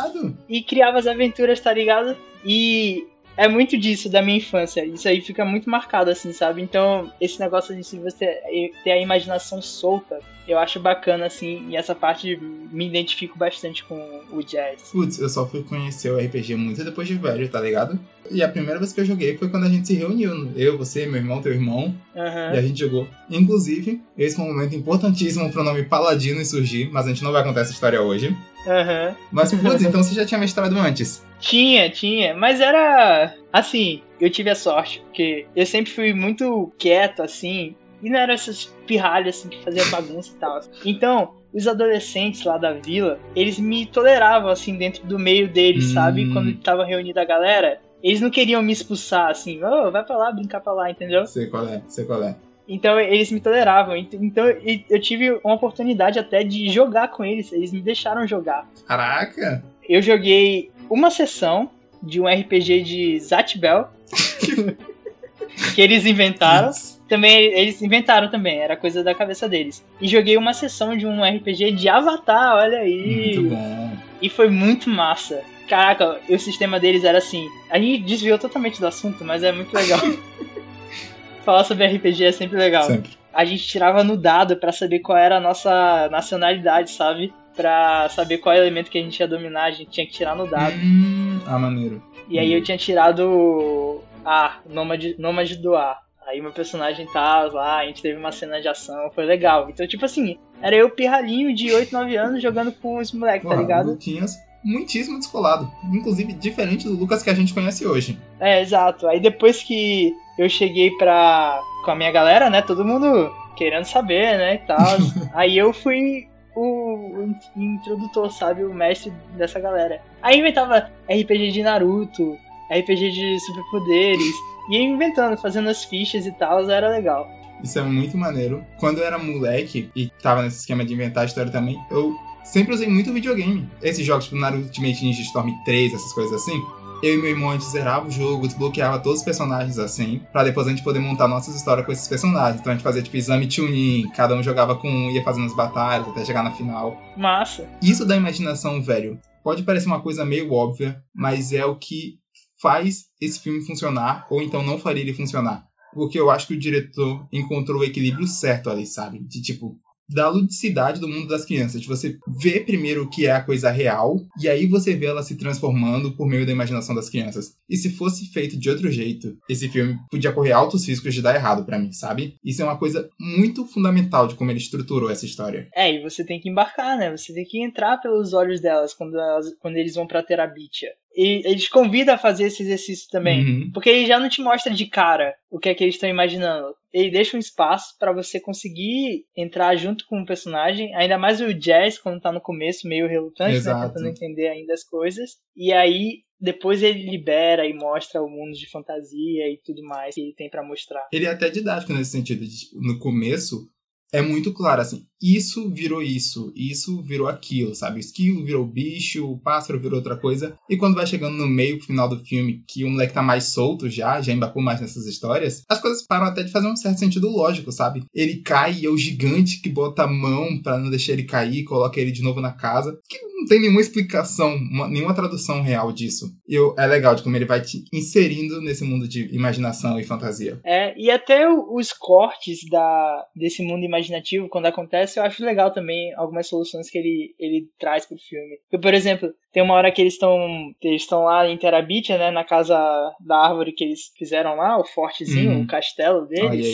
e 0.48 0.62
criava 0.62 0.98
as 0.98 1.06
aventuras, 1.06 1.60
tá 1.60 1.72
ligado? 1.72 2.16
E 2.44 3.06
é 3.40 3.48
muito 3.48 3.78
disso 3.78 4.10
da 4.10 4.20
minha 4.20 4.36
infância. 4.36 4.84
Isso 4.84 5.08
aí 5.08 5.22
fica 5.22 5.46
muito 5.46 5.70
marcado, 5.70 6.10
assim, 6.10 6.30
sabe? 6.30 6.60
Então, 6.60 7.10
esse 7.18 7.40
negócio 7.40 7.74
de 7.74 7.98
você 7.98 8.38
ter 8.84 8.90
a 8.92 9.00
imaginação 9.00 9.62
solta, 9.62 10.20
eu 10.46 10.58
acho 10.58 10.78
bacana, 10.78 11.24
assim, 11.24 11.66
e 11.70 11.74
essa 11.74 11.94
parte 11.94 12.38
me 12.70 12.86
identifico 12.86 13.38
bastante 13.38 13.82
com 13.82 13.96
o 14.30 14.42
jazz. 14.42 14.90
Putz, 14.92 15.18
eu 15.18 15.28
só 15.30 15.46
fui 15.46 15.62
conhecer 15.62 16.10
o 16.10 16.18
RPG 16.18 16.54
muito 16.54 16.84
depois 16.84 17.08
de 17.08 17.14
velho, 17.14 17.48
tá 17.48 17.62
ligado? 17.62 17.98
E 18.30 18.42
a 18.42 18.48
primeira 18.48 18.78
vez 18.78 18.92
que 18.92 19.00
eu 19.00 19.06
joguei 19.06 19.38
foi 19.38 19.48
quando 19.48 19.64
a 19.64 19.70
gente 19.70 19.86
se 19.86 19.94
reuniu. 19.94 20.52
Eu, 20.54 20.76
você, 20.76 21.06
meu 21.06 21.16
irmão, 21.16 21.40
teu 21.40 21.54
irmão, 21.54 21.94
Aham. 22.14 22.52
e 22.52 22.58
a 22.58 22.62
gente 22.62 22.78
jogou. 22.78 23.08
Inclusive, 23.30 24.02
esse 24.18 24.36
foi 24.36 24.44
um 24.44 24.48
momento 24.48 24.76
importantíssimo 24.76 25.50
pro 25.50 25.64
nome 25.64 25.84
Paladino 25.84 26.44
surgir, 26.44 26.90
mas 26.92 27.06
a 27.06 27.08
gente 27.08 27.24
não 27.24 27.32
vai 27.32 27.42
contar 27.42 27.62
essa 27.62 27.72
história 27.72 28.02
hoje. 28.02 28.36
Aham. 28.66 29.16
Mas, 29.32 29.50
putz, 29.54 29.82
então 29.82 30.02
você 30.02 30.14
já 30.14 30.26
tinha 30.26 30.38
mestrado 30.38 30.76
antes. 30.76 31.24
Tinha, 31.40 31.88
tinha, 31.90 32.34
mas 32.34 32.60
era 32.60 33.34
assim, 33.52 34.02
eu 34.20 34.28
tive 34.30 34.50
a 34.50 34.54
sorte, 34.54 35.00
porque 35.00 35.46
eu 35.56 35.64
sempre 35.66 35.90
fui 35.90 36.12
muito 36.12 36.72
quieto, 36.78 37.22
assim, 37.22 37.74
e 38.02 38.10
não 38.10 38.18
era 38.18 38.32
essas 38.34 38.66
pirralhas 38.86 39.38
assim 39.38 39.48
que 39.48 39.62
fazia 39.64 39.84
bagunça 39.86 40.32
e 40.34 40.38
tal. 40.38 40.60
Então, 40.84 41.34
os 41.52 41.66
adolescentes 41.66 42.44
lá 42.44 42.56
da 42.58 42.72
vila, 42.72 43.18
eles 43.34 43.58
me 43.58 43.86
toleravam 43.86 44.50
assim 44.50 44.76
dentro 44.76 45.04
do 45.06 45.18
meio 45.18 45.48
deles, 45.48 45.90
Hum. 45.90 45.94
sabe? 45.94 46.32
Quando 46.32 46.54
tava 46.58 46.84
reunida 46.84 47.22
a 47.22 47.24
galera, 47.24 47.80
eles 48.02 48.20
não 48.20 48.30
queriam 48.30 48.62
me 48.62 48.72
expulsar 48.72 49.30
assim, 49.30 49.62
oh, 49.64 49.90
vai 49.90 50.04
pra 50.04 50.16
lá, 50.16 50.32
brincar 50.32 50.60
pra 50.60 50.72
lá, 50.72 50.90
entendeu? 50.90 51.26
Sei 51.26 51.46
qual 51.46 51.66
é, 51.68 51.82
sei 51.88 52.04
qual 52.04 52.22
é. 52.22 52.36
Então 52.68 53.00
eles 53.00 53.32
me 53.32 53.40
toleravam. 53.40 53.96
Ent- 53.96 54.14
Então 54.14 54.44
eu 54.88 55.00
tive 55.00 55.40
uma 55.42 55.54
oportunidade 55.54 56.18
até 56.20 56.44
de 56.44 56.68
jogar 56.70 57.08
com 57.08 57.24
eles, 57.24 57.52
eles 57.52 57.72
me 57.72 57.80
deixaram 57.80 58.26
jogar 58.28 58.68
Caraca! 58.86 59.64
eu 59.88 60.00
joguei 60.00 60.70
uma 60.90 61.10
sessão 61.10 61.70
de 62.02 62.20
um 62.20 62.26
RPG 62.26 62.82
de 62.82 63.20
Zatbel 63.20 63.88
que 65.74 65.80
eles 65.80 66.04
inventaram. 66.04 66.70
Também 67.08 67.38
eles 67.38 67.82
inventaram 67.82 68.30
também, 68.30 68.58
era 68.58 68.76
coisa 68.76 69.02
da 69.02 69.14
cabeça 69.14 69.48
deles. 69.48 69.84
E 70.00 70.06
joguei 70.06 70.36
uma 70.36 70.52
sessão 70.52 70.96
de 70.96 71.06
um 71.06 71.24
RPG 71.24 71.72
de 71.72 71.88
Avatar, 71.88 72.56
olha 72.56 72.80
aí. 72.80 73.38
Muito 73.38 73.54
bom. 73.54 73.92
E 74.22 74.28
foi 74.28 74.48
muito 74.50 74.88
massa. 74.88 75.42
Caraca, 75.68 76.20
o 76.28 76.38
sistema 76.38 76.78
deles 76.78 77.04
era 77.04 77.18
assim. 77.18 77.48
A 77.70 77.78
gente 77.78 78.02
desviou 78.02 78.38
totalmente 78.38 78.80
do 78.80 78.86
assunto, 78.86 79.24
mas 79.24 79.42
é 79.42 79.52
muito 79.52 79.72
legal. 79.72 80.00
Falar 81.44 81.64
sobre 81.64 81.86
RPG 81.86 82.24
é 82.24 82.32
sempre 82.32 82.58
legal 82.58 82.84
Sempre. 82.84 83.12
a 83.32 83.44
gente 83.44 83.66
tirava 83.66 84.04
no 84.04 84.16
dado 84.16 84.56
pra 84.56 84.72
saber 84.72 84.98
qual 84.98 85.16
era 85.16 85.38
a 85.38 85.40
nossa 85.40 86.08
nacionalidade, 86.10 86.90
sabe? 86.90 87.32
Pra 87.60 88.08
saber 88.08 88.38
qual 88.38 88.56
elemento 88.56 88.90
que 88.90 88.96
a 88.96 89.02
gente 89.02 89.20
ia 89.20 89.28
dominar, 89.28 89.64
a 89.64 89.70
gente 89.70 89.90
tinha 89.90 90.06
que 90.06 90.12
tirar 90.12 90.34
no 90.34 90.46
dado. 90.46 90.74
Hum, 90.76 91.38
ah, 91.46 91.58
maneiro. 91.58 92.02
E 92.26 92.38
aí 92.38 92.50
eu 92.50 92.62
tinha 92.62 92.78
tirado 92.78 94.00
A, 94.24 94.60
Nômade, 94.66 95.14
Nômade 95.18 95.56
do 95.56 95.76
A. 95.76 95.98
Aí 96.26 96.40
meu 96.40 96.52
personagem 96.52 97.04
tá 97.12 97.42
lá, 97.52 97.80
a 97.80 97.84
gente 97.84 98.00
teve 98.00 98.18
uma 98.18 98.32
cena 98.32 98.62
de 98.62 98.68
ação, 98.68 99.10
foi 99.14 99.26
legal. 99.26 99.68
Então, 99.68 99.86
tipo 99.86 100.06
assim, 100.06 100.38
era 100.62 100.74
eu 100.74 100.88
pirralhinho 100.88 101.54
de 101.54 101.70
8, 101.70 101.92
9 101.92 102.16
anos 102.16 102.42
jogando 102.42 102.72
com 102.72 102.96
os 102.96 103.12
moleques, 103.12 103.46
tá 103.46 103.56
ligado? 103.56 103.90
Luquinhas, 103.90 104.38
muitíssimo 104.64 105.18
descolado. 105.18 105.70
Inclusive, 105.92 106.32
diferente 106.32 106.84
do 106.84 106.94
Lucas 106.94 107.22
que 107.22 107.28
a 107.28 107.34
gente 107.34 107.52
conhece 107.52 107.84
hoje. 107.84 108.18
É, 108.38 108.62
exato. 108.62 109.06
Aí 109.06 109.20
depois 109.20 109.62
que 109.62 110.14
eu 110.38 110.48
cheguei 110.48 110.92
pra. 110.92 111.60
com 111.84 111.90
a 111.90 111.94
minha 111.94 112.10
galera, 112.10 112.48
né? 112.48 112.62
Todo 112.62 112.86
mundo 112.86 113.30
querendo 113.54 113.84
saber, 113.84 114.38
né? 114.38 114.54
E 114.54 114.58
tal. 114.58 114.96
aí 115.34 115.58
eu 115.58 115.74
fui 115.74 116.29
o, 116.60 117.24
o 117.24 117.36
introdutor, 117.56 118.30
sabe? 118.30 118.64
O 118.64 118.74
mestre 118.74 119.12
dessa 119.36 119.58
galera. 119.58 120.00
Aí 120.22 120.38
inventava 120.38 120.90
RPG 121.08 121.52
de 121.52 121.62
Naruto, 121.62 122.36
RPG 122.70 123.10
de 123.10 123.40
superpoderes. 123.40 124.34
E 124.68 124.76
ia 124.76 124.82
inventando, 124.82 125.36
fazendo 125.38 125.68
as 125.68 125.84
fichas 125.84 126.26
e 126.26 126.32
tal, 126.32 126.70
era 126.70 126.88
legal. 126.88 127.28
Isso 127.62 127.78
é 127.78 127.82
muito 127.82 128.16
maneiro. 128.16 128.64
Quando 128.78 128.98
eu 128.98 129.04
era 129.04 129.18
moleque 129.18 129.90
e 129.96 130.08
tava 130.22 130.42
nesse 130.42 130.60
esquema 130.60 130.84
de 130.84 130.94
inventar 130.94 131.26
história 131.26 131.50
também, 131.50 131.78
eu 131.90 132.16
sempre 132.44 132.74
usei 132.74 132.88
muito 132.88 133.12
videogame. 133.12 133.68
Esses 133.82 134.04
jogos 134.04 134.26
tipo 134.26 134.36
Naruto 134.36 134.64
Ultimate 134.64 135.04
Ninja 135.04 135.22
Storm 135.22 135.50
3, 135.64 135.94
essas 135.94 136.12
coisas 136.12 136.34
assim. 136.34 136.62
Eu 137.02 137.14
e 137.14 137.16
meu 137.16 137.30
irmão 137.30 137.50
a 137.50 137.52
gente 137.54 137.64
zerava 137.64 138.06
o 138.06 138.10
jogo, 138.10 138.46
desbloqueava 138.46 138.98
todos 138.98 139.20
os 139.20 139.24
personagens 139.24 139.78
assim, 139.78 140.20
pra 140.30 140.44
depois 140.44 140.66
a 140.66 140.70
gente 140.70 140.84
poder 140.84 140.98
montar 140.98 141.26
nossas 141.26 141.54
histórias 141.54 141.86
com 141.86 141.92
esses 141.92 142.06
personagens. 142.06 142.60
Então 142.60 142.72
a 142.72 142.76
gente 142.76 142.84
fazia 142.84 143.02
tipo 143.02 143.16
exame 143.16 143.46
tuning, 143.46 144.10
cada 144.14 144.34
um 144.34 144.42
jogava 144.42 144.76
com 144.76 144.88
um, 144.88 145.10
ia 145.10 145.24
fazendo 145.24 145.46
as 145.46 145.56
batalhas 145.56 146.08
até 146.08 146.24
chegar 146.26 146.42
na 146.42 146.52
final. 146.52 147.00
Massa. 147.16 147.66
Isso 147.82 148.04
da 148.04 148.16
imaginação, 148.16 148.82
velho, 148.82 149.18
pode 149.42 149.62
parecer 149.62 149.86
uma 149.86 150.02
coisa 150.02 150.26
meio 150.26 150.52
óbvia, 150.52 151.02
mas 151.14 151.54
é 151.54 151.64
o 151.64 151.76
que 151.76 152.18
faz 152.60 153.06
esse 153.18 153.40
filme 153.40 153.64
funcionar, 153.64 154.26
ou 154.30 154.42
então 154.42 154.62
não 154.62 154.78
faria 154.78 155.02
ele 155.02 155.14
funcionar. 155.14 155.64
Porque 155.94 156.20
eu 156.20 156.30
acho 156.30 156.46
que 156.46 156.54
o 156.54 156.58
diretor 156.58 157.26
encontrou 157.32 157.80
o 157.80 157.84
equilíbrio 157.84 158.26
certo 158.26 158.68
ali, 158.68 158.86
sabe? 158.86 159.18
De 159.20 159.40
tipo, 159.40 159.78
da 160.12 160.28
ludicidade 160.28 161.00
do 161.00 161.08
mundo 161.08 161.28
das 161.28 161.44
crianças. 161.44 161.84
Você 161.86 162.18
ver 162.26 162.64
primeiro 162.64 163.04
o 163.04 163.10
que 163.10 163.26
é 163.26 163.32
a 163.32 163.42
coisa 163.42 163.70
real, 163.70 164.20
e 164.40 164.48
aí 164.48 164.66
você 164.66 164.94
vê 164.94 165.06
ela 165.06 165.22
se 165.22 165.36
transformando 165.36 166.16
por 166.16 166.26
meio 166.26 166.44
da 166.44 166.52
imaginação 166.52 166.94
das 166.94 167.08
crianças. 167.08 167.54
E 167.68 167.76
se 167.76 167.90
fosse 167.90 168.26
feito 168.32 168.58
de 168.58 168.68
outro 168.70 168.90
jeito, 168.90 169.36
esse 169.48 169.68
filme 169.68 169.98
podia 170.10 170.32
correr 170.32 170.52
altos 170.52 170.86
riscos 170.86 171.14
de 171.14 171.22
dar 171.22 171.34
errado 171.34 171.64
para 171.64 171.78
mim, 171.78 171.92
sabe? 171.92 172.34
Isso 172.44 172.62
é 172.62 172.64
uma 172.64 172.78
coisa 172.78 173.08
muito 173.18 173.64
fundamental 173.66 174.26
de 174.26 174.34
como 174.34 174.50
ele 174.50 174.58
estruturou 174.58 175.10
essa 175.10 175.24
história. 175.24 175.68
É, 175.74 175.92
e 175.92 176.02
você 176.02 176.24
tem 176.24 176.40
que 176.40 176.48
embarcar, 176.48 176.98
né? 176.98 177.10
Você 177.16 177.32
tem 177.32 177.44
que 177.44 177.62
entrar 177.62 177.98
pelos 177.98 178.32
olhos 178.32 178.60
delas 178.60 178.94
quando, 178.94 179.18
elas, 179.18 179.46
quando 179.60 179.76
eles 179.76 179.94
vão 179.94 180.06
pra 180.06 180.22
Terabitia. 180.22 180.90
E 181.14 181.42
eles 181.44 181.68
convidam 181.68 182.14
a 182.14 182.18
fazer 182.18 182.44
esse 182.44 182.62
exercício 182.62 183.08
também. 183.10 183.44
Uhum. 183.44 183.70
Porque 183.72 183.90
ele 183.90 184.06
já 184.06 184.18
não 184.18 184.28
te 184.28 184.40
mostra 184.40 184.72
de 184.72 184.86
cara 184.86 185.34
o 185.50 185.58
que 185.58 185.68
é 185.68 185.74
que 185.74 185.82
eles 185.82 185.96
estão 185.96 186.08
imaginando. 186.08 186.74
Ele 186.92 187.10
deixa 187.10 187.36
um 187.36 187.40
espaço 187.40 187.96
para 187.98 188.12
você 188.12 188.40
conseguir 188.40 189.24
entrar 189.36 189.76
junto 189.76 190.06
com 190.06 190.20
o 190.20 190.26
personagem. 190.26 190.94
Ainda 190.94 191.18
mais 191.18 191.40
o 191.40 191.52
Jazz, 191.52 191.98
quando 191.98 192.20
tá 192.20 192.32
no 192.32 192.40
começo, 192.40 192.88
meio 192.88 193.08
relutante, 193.08 193.52
né? 193.52 193.56
Exato. 193.56 193.88
Tentando 193.88 194.08
entender 194.08 194.48
ainda 194.48 194.72
as 194.72 194.84
coisas. 194.84 195.36
E 195.56 195.72
aí, 195.72 196.22
depois 196.40 196.82
ele 196.82 197.10
libera 197.10 197.66
e 197.66 197.74
mostra 197.74 198.22
o 198.22 198.28
mundo 198.28 198.52
de 198.52 198.68
fantasia 198.70 199.48
e 199.48 199.60
tudo 199.64 199.82
mais 199.84 200.14
que 200.14 200.20
ele 200.20 200.34
tem 200.34 200.48
para 200.48 200.64
mostrar. 200.64 201.06
Ele 201.12 201.26
é 201.26 201.30
até 201.30 201.50
didático 201.50 201.92
nesse 201.92 202.12
sentido. 202.12 202.44
De, 202.44 202.58
tipo, 202.58 202.80
no 202.80 202.98
começo, 202.98 203.68
é 204.12 204.22
muito 204.22 204.52
claro, 204.52 204.80
assim, 204.80 205.06
isso 205.20 205.70
virou 205.70 206.02
isso, 206.02 206.52
isso 206.56 207.02
virou 207.02 207.26
aquilo, 207.28 207.74
sabe? 207.74 207.96
O 207.96 208.00
esquilo 208.00 208.44
virou 208.44 208.66
bicho, 208.66 209.26
o 209.30 209.38
pássaro 209.38 209.78
virou 209.80 209.98
outra 209.98 210.16
coisa. 210.16 210.56
E 210.68 210.76
quando 210.76 210.94
vai 210.94 211.06
chegando 211.06 211.36
no 211.36 211.46
meio, 211.46 211.78
pro 211.78 211.86
final 211.86 212.08
do 212.08 212.24
filme, 212.24 212.62
que 212.66 212.84
o 212.84 212.90
moleque 212.90 213.12
tá 213.14 213.22
mais 213.22 213.44
solto 213.52 213.88
já, 213.88 214.20
já 214.20 214.32
embarcou 214.32 214.62
mais 214.62 214.80
nessas 214.80 215.06
histórias, 215.06 215.62
as 215.68 215.80
coisas 215.80 216.06
param 216.06 216.26
até 216.26 216.42
de 216.42 216.50
fazer 216.52 216.68
um 216.68 216.76
certo 216.76 216.98
sentido 216.98 217.28
lógico, 217.30 217.70
sabe? 217.72 218.04
Ele 218.14 218.36
cai 218.42 218.74
e 218.80 218.86
é 218.86 218.88
o 218.90 218.96
gigante 218.96 219.60
que 219.60 219.68
bota 219.68 220.04
a 220.04 220.06
mão 220.06 220.60
pra 220.62 220.78
não 220.78 220.90
deixar 220.90 221.12
ele 221.12 221.24
cair, 221.24 221.64
coloca 221.64 222.00
ele 222.00 222.12
de 222.12 222.22
novo 222.22 222.40
na 222.40 222.52
casa. 222.52 222.98
Que 223.08 223.18
não 223.40 223.46
tem 223.46 223.60
nenhuma 223.60 223.80
explicação, 223.80 224.54
uma- 224.54 224.88
nenhuma 224.88 225.14
tradução 225.14 225.62
real 225.62 225.92
disso. 225.92 226.30
E 226.48 226.56
é 226.78 226.86
legal 226.86 227.14
de 227.14 227.22
como 227.22 227.34
ele 227.36 227.46
vai 227.46 227.60
te 227.62 227.84
inserindo 227.92 228.60
nesse 228.60 228.84
mundo 228.84 229.08
de 229.08 229.34
imaginação 229.34 229.98
e 229.98 230.04
fantasia. 230.04 230.60
É, 230.64 230.94
e 231.00 231.10
até 231.10 231.48
os 231.48 231.92
cortes 231.92 232.58
da, 232.70 233.24
desse 233.34 233.62
mundo 233.62 233.82
imaginativo, 233.84 234.48
quando 234.48 234.66
acontece, 234.66 235.09
eu 235.18 235.24
acho 235.24 235.44
legal 235.44 235.72
também 235.72 236.14
algumas 236.14 236.48
soluções 236.48 236.90
que 236.90 236.98
ele, 236.98 237.34
ele 237.38 237.66
traz 237.78 238.06
pro 238.06 238.16
filme. 238.18 238.58
Porque, 238.70 238.80
por 238.82 238.94
exemplo, 238.94 239.32
tem 239.52 239.62
uma 239.62 239.74
hora 239.74 239.90
que 239.90 240.00
eles 240.00 240.12
estão 240.14 240.38
eles 240.82 241.02
estão 241.02 241.24
lá 241.24 241.48
em 241.48 241.56
Terabitia, 241.56 242.16
né, 242.18 242.30
na 242.30 242.44
casa 242.44 242.76
da 243.20 243.36
árvore 243.38 243.72
que 243.72 243.84
eles 243.84 244.12
fizeram 244.16 244.54
lá, 244.56 244.78
o 244.78 244.84
fortezinho, 244.84 245.52
Uhum. 245.52 245.62
o 245.62 245.66
castelo 245.66 246.26
deles. 246.26 246.66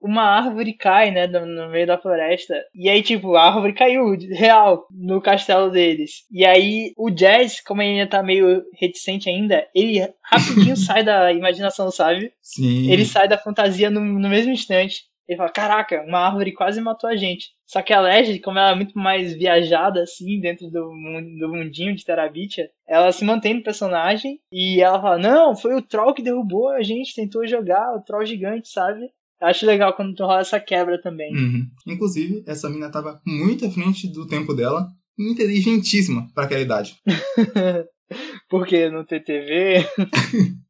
Uma 0.00 0.22
árvore 0.22 0.72
cai, 0.74 1.10
né, 1.10 1.26
no, 1.26 1.44
no 1.46 1.70
meio 1.70 1.86
da 1.86 1.98
floresta. 1.98 2.54
E 2.74 2.88
aí, 2.88 3.02
tipo, 3.02 3.34
a 3.36 3.46
árvore 3.46 3.72
caiu, 3.74 4.16
real, 4.32 4.86
no 4.90 5.20
castelo 5.20 5.70
deles. 5.70 6.24
E 6.30 6.44
aí, 6.44 6.92
o 6.96 7.10
Jazz, 7.10 7.60
como 7.60 7.82
ele 7.82 7.92
ainda 8.00 8.10
tá 8.10 8.22
meio 8.22 8.62
reticente 8.78 9.28
ainda, 9.28 9.66
ele 9.74 10.00
rapidinho 10.22 10.76
sai 10.76 11.04
da 11.04 11.32
imaginação, 11.32 11.90
sabe? 11.90 12.32
Sim. 12.42 12.90
Ele 12.90 13.04
sai 13.04 13.28
da 13.28 13.38
fantasia 13.38 13.90
no, 13.90 14.00
no 14.00 14.28
mesmo 14.28 14.52
instante. 14.52 15.02
Ele 15.28 15.36
fala, 15.36 15.50
caraca, 15.50 16.02
uma 16.02 16.20
árvore 16.20 16.52
quase 16.52 16.80
matou 16.80 17.10
a 17.10 17.16
gente. 17.16 17.48
Só 17.66 17.82
que 17.82 17.92
a 17.92 18.00
Legend, 18.00 18.38
como 18.40 18.58
ela 18.58 18.70
é 18.70 18.74
muito 18.76 18.96
mais 18.96 19.34
viajada, 19.34 20.02
assim, 20.02 20.38
dentro 20.40 20.70
do, 20.70 20.88
do 21.38 21.48
mundinho 21.48 21.96
de 21.96 22.04
Terabitia, 22.04 22.70
ela 22.86 23.10
se 23.10 23.24
mantém 23.24 23.54
no 23.54 23.62
personagem 23.62 24.38
e 24.52 24.80
ela 24.80 25.00
fala, 25.00 25.18
não, 25.18 25.56
foi 25.56 25.74
o 25.74 25.82
Troll 25.82 26.14
que 26.14 26.22
derrubou 26.22 26.68
a 26.68 26.82
gente, 26.82 27.14
tentou 27.14 27.46
jogar, 27.46 27.96
o 27.96 28.02
Troll 28.02 28.24
gigante, 28.24 28.68
sabe? 28.68 29.10
Acho 29.40 29.66
legal 29.66 29.92
quando 29.94 30.18
rola 30.20 30.40
essa 30.40 30.60
quebra 30.60 31.00
também. 31.00 31.34
Uhum. 31.34 31.66
Inclusive, 31.86 32.42
essa 32.46 32.70
mina 32.70 32.90
tava 32.90 33.20
muito 33.26 33.66
à 33.66 33.70
frente 33.70 34.08
do 34.08 34.26
tempo 34.26 34.54
dela, 34.54 34.88
inteligentíssima 35.18 36.28
pra 36.34 36.44
aquela 36.44 36.60
idade. 36.60 36.96
Porque 38.48 38.88
no 38.88 39.04
TTV. 39.04 39.84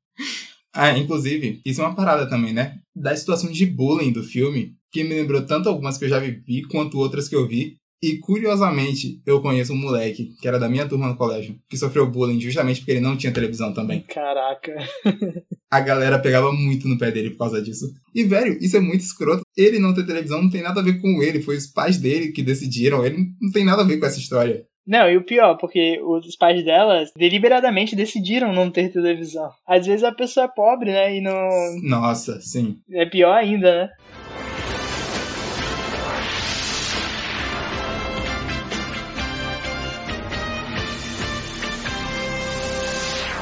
Ah, 0.77 0.97
inclusive, 0.97 1.61
isso 1.65 1.81
é 1.81 1.85
uma 1.85 1.95
parada 1.95 2.29
também, 2.29 2.53
né? 2.53 2.79
Das 2.95 3.21
situações 3.21 3.57
de 3.57 3.65
bullying 3.65 4.13
do 4.13 4.23
filme, 4.23 4.75
que 4.93 5.03
me 5.03 5.15
lembrou 5.15 5.41
tanto 5.45 5.69
algumas 5.71 5.97
que 5.97 6.05
eu 6.05 6.09
já 6.09 6.19
vivi, 6.19 6.63
quanto 6.69 6.99
outras 6.99 7.29
que 7.29 7.35
eu 7.35 7.49
vi. 7.49 7.77
E 8.03 8.19
curiosamente, 8.19 9.23
eu 9.25 9.41
conheço 9.41 9.73
um 9.73 9.77
moleque 9.77 10.35
que 10.39 10.47
era 10.47 10.59
da 10.59 10.69
minha 10.69 10.87
turma 10.87 11.09
no 11.09 11.17
colégio, 11.17 11.59
que 11.67 11.79
sofreu 11.79 12.07
bullying 12.11 12.39
justamente 12.39 12.81
porque 12.81 12.93
ele 12.93 13.01
não 13.01 13.17
tinha 13.17 13.33
televisão 13.33 13.73
também. 13.73 14.03
Caraca. 14.03 14.77
A 15.73 15.81
galera 15.81 16.19
pegava 16.19 16.53
muito 16.53 16.87
no 16.87 16.99
pé 16.99 17.11
dele 17.11 17.31
por 17.31 17.39
causa 17.39 17.61
disso. 17.61 17.93
E, 18.15 18.23
velho, 18.23 18.57
isso 18.61 18.77
é 18.77 18.81
muito 18.81 19.01
escroto. 19.01 19.43
Ele 19.57 19.79
não 19.79 19.95
ter 19.95 20.07
televisão 20.07 20.43
não 20.43 20.51
tem 20.51 20.63
nada 20.63 20.81
a 20.81 20.85
ver 20.85 21.01
com 21.01 21.23
ele, 21.23 21.43
foi 21.43 21.57
os 21.57 21.67
pais 21.67 21.97
dele 21.97 22.33
que 22.33 22.43
decidiram. 22.43 23.05
Ele 23.05 23.31
não 23.41 23.51
tem 23.51 23.65
nada 23.65 23.83
a 23.83 23.85
ver 23.85 23.99
com 23.99 24.07
essa 24.07 24.19
história. 24.19 24.65
Não, 24.87 25.11
e 25.11 25.17
o 25.17 25.25
pior, 25.25 25.57
porque 25.57 26.01
os 26.01 26.37
pais 26.37 26.65
delas 26.65 27.11
deliberadamente 27.17 27.97
decidiram 27.97 28.53
não 28.53 28.71
ter 28.71 28.93
televisão. 28.93 29.51
Às 29.67 29.85
vezes 29.85 30.05
a 30.05 30.13
pessoa 30.13 30.47
é 30.47 30.49
pobre, 30.49 30.93
né? 30.93 31.17
E 31.17 31.21
não. 31.21 31.49
Nossa, 31.83 32.41
sim. 32.41 32.79
É 32.93 33.05
pior 33.05 33.35
ainda, 33.35 33.89
né? 33.89 33.91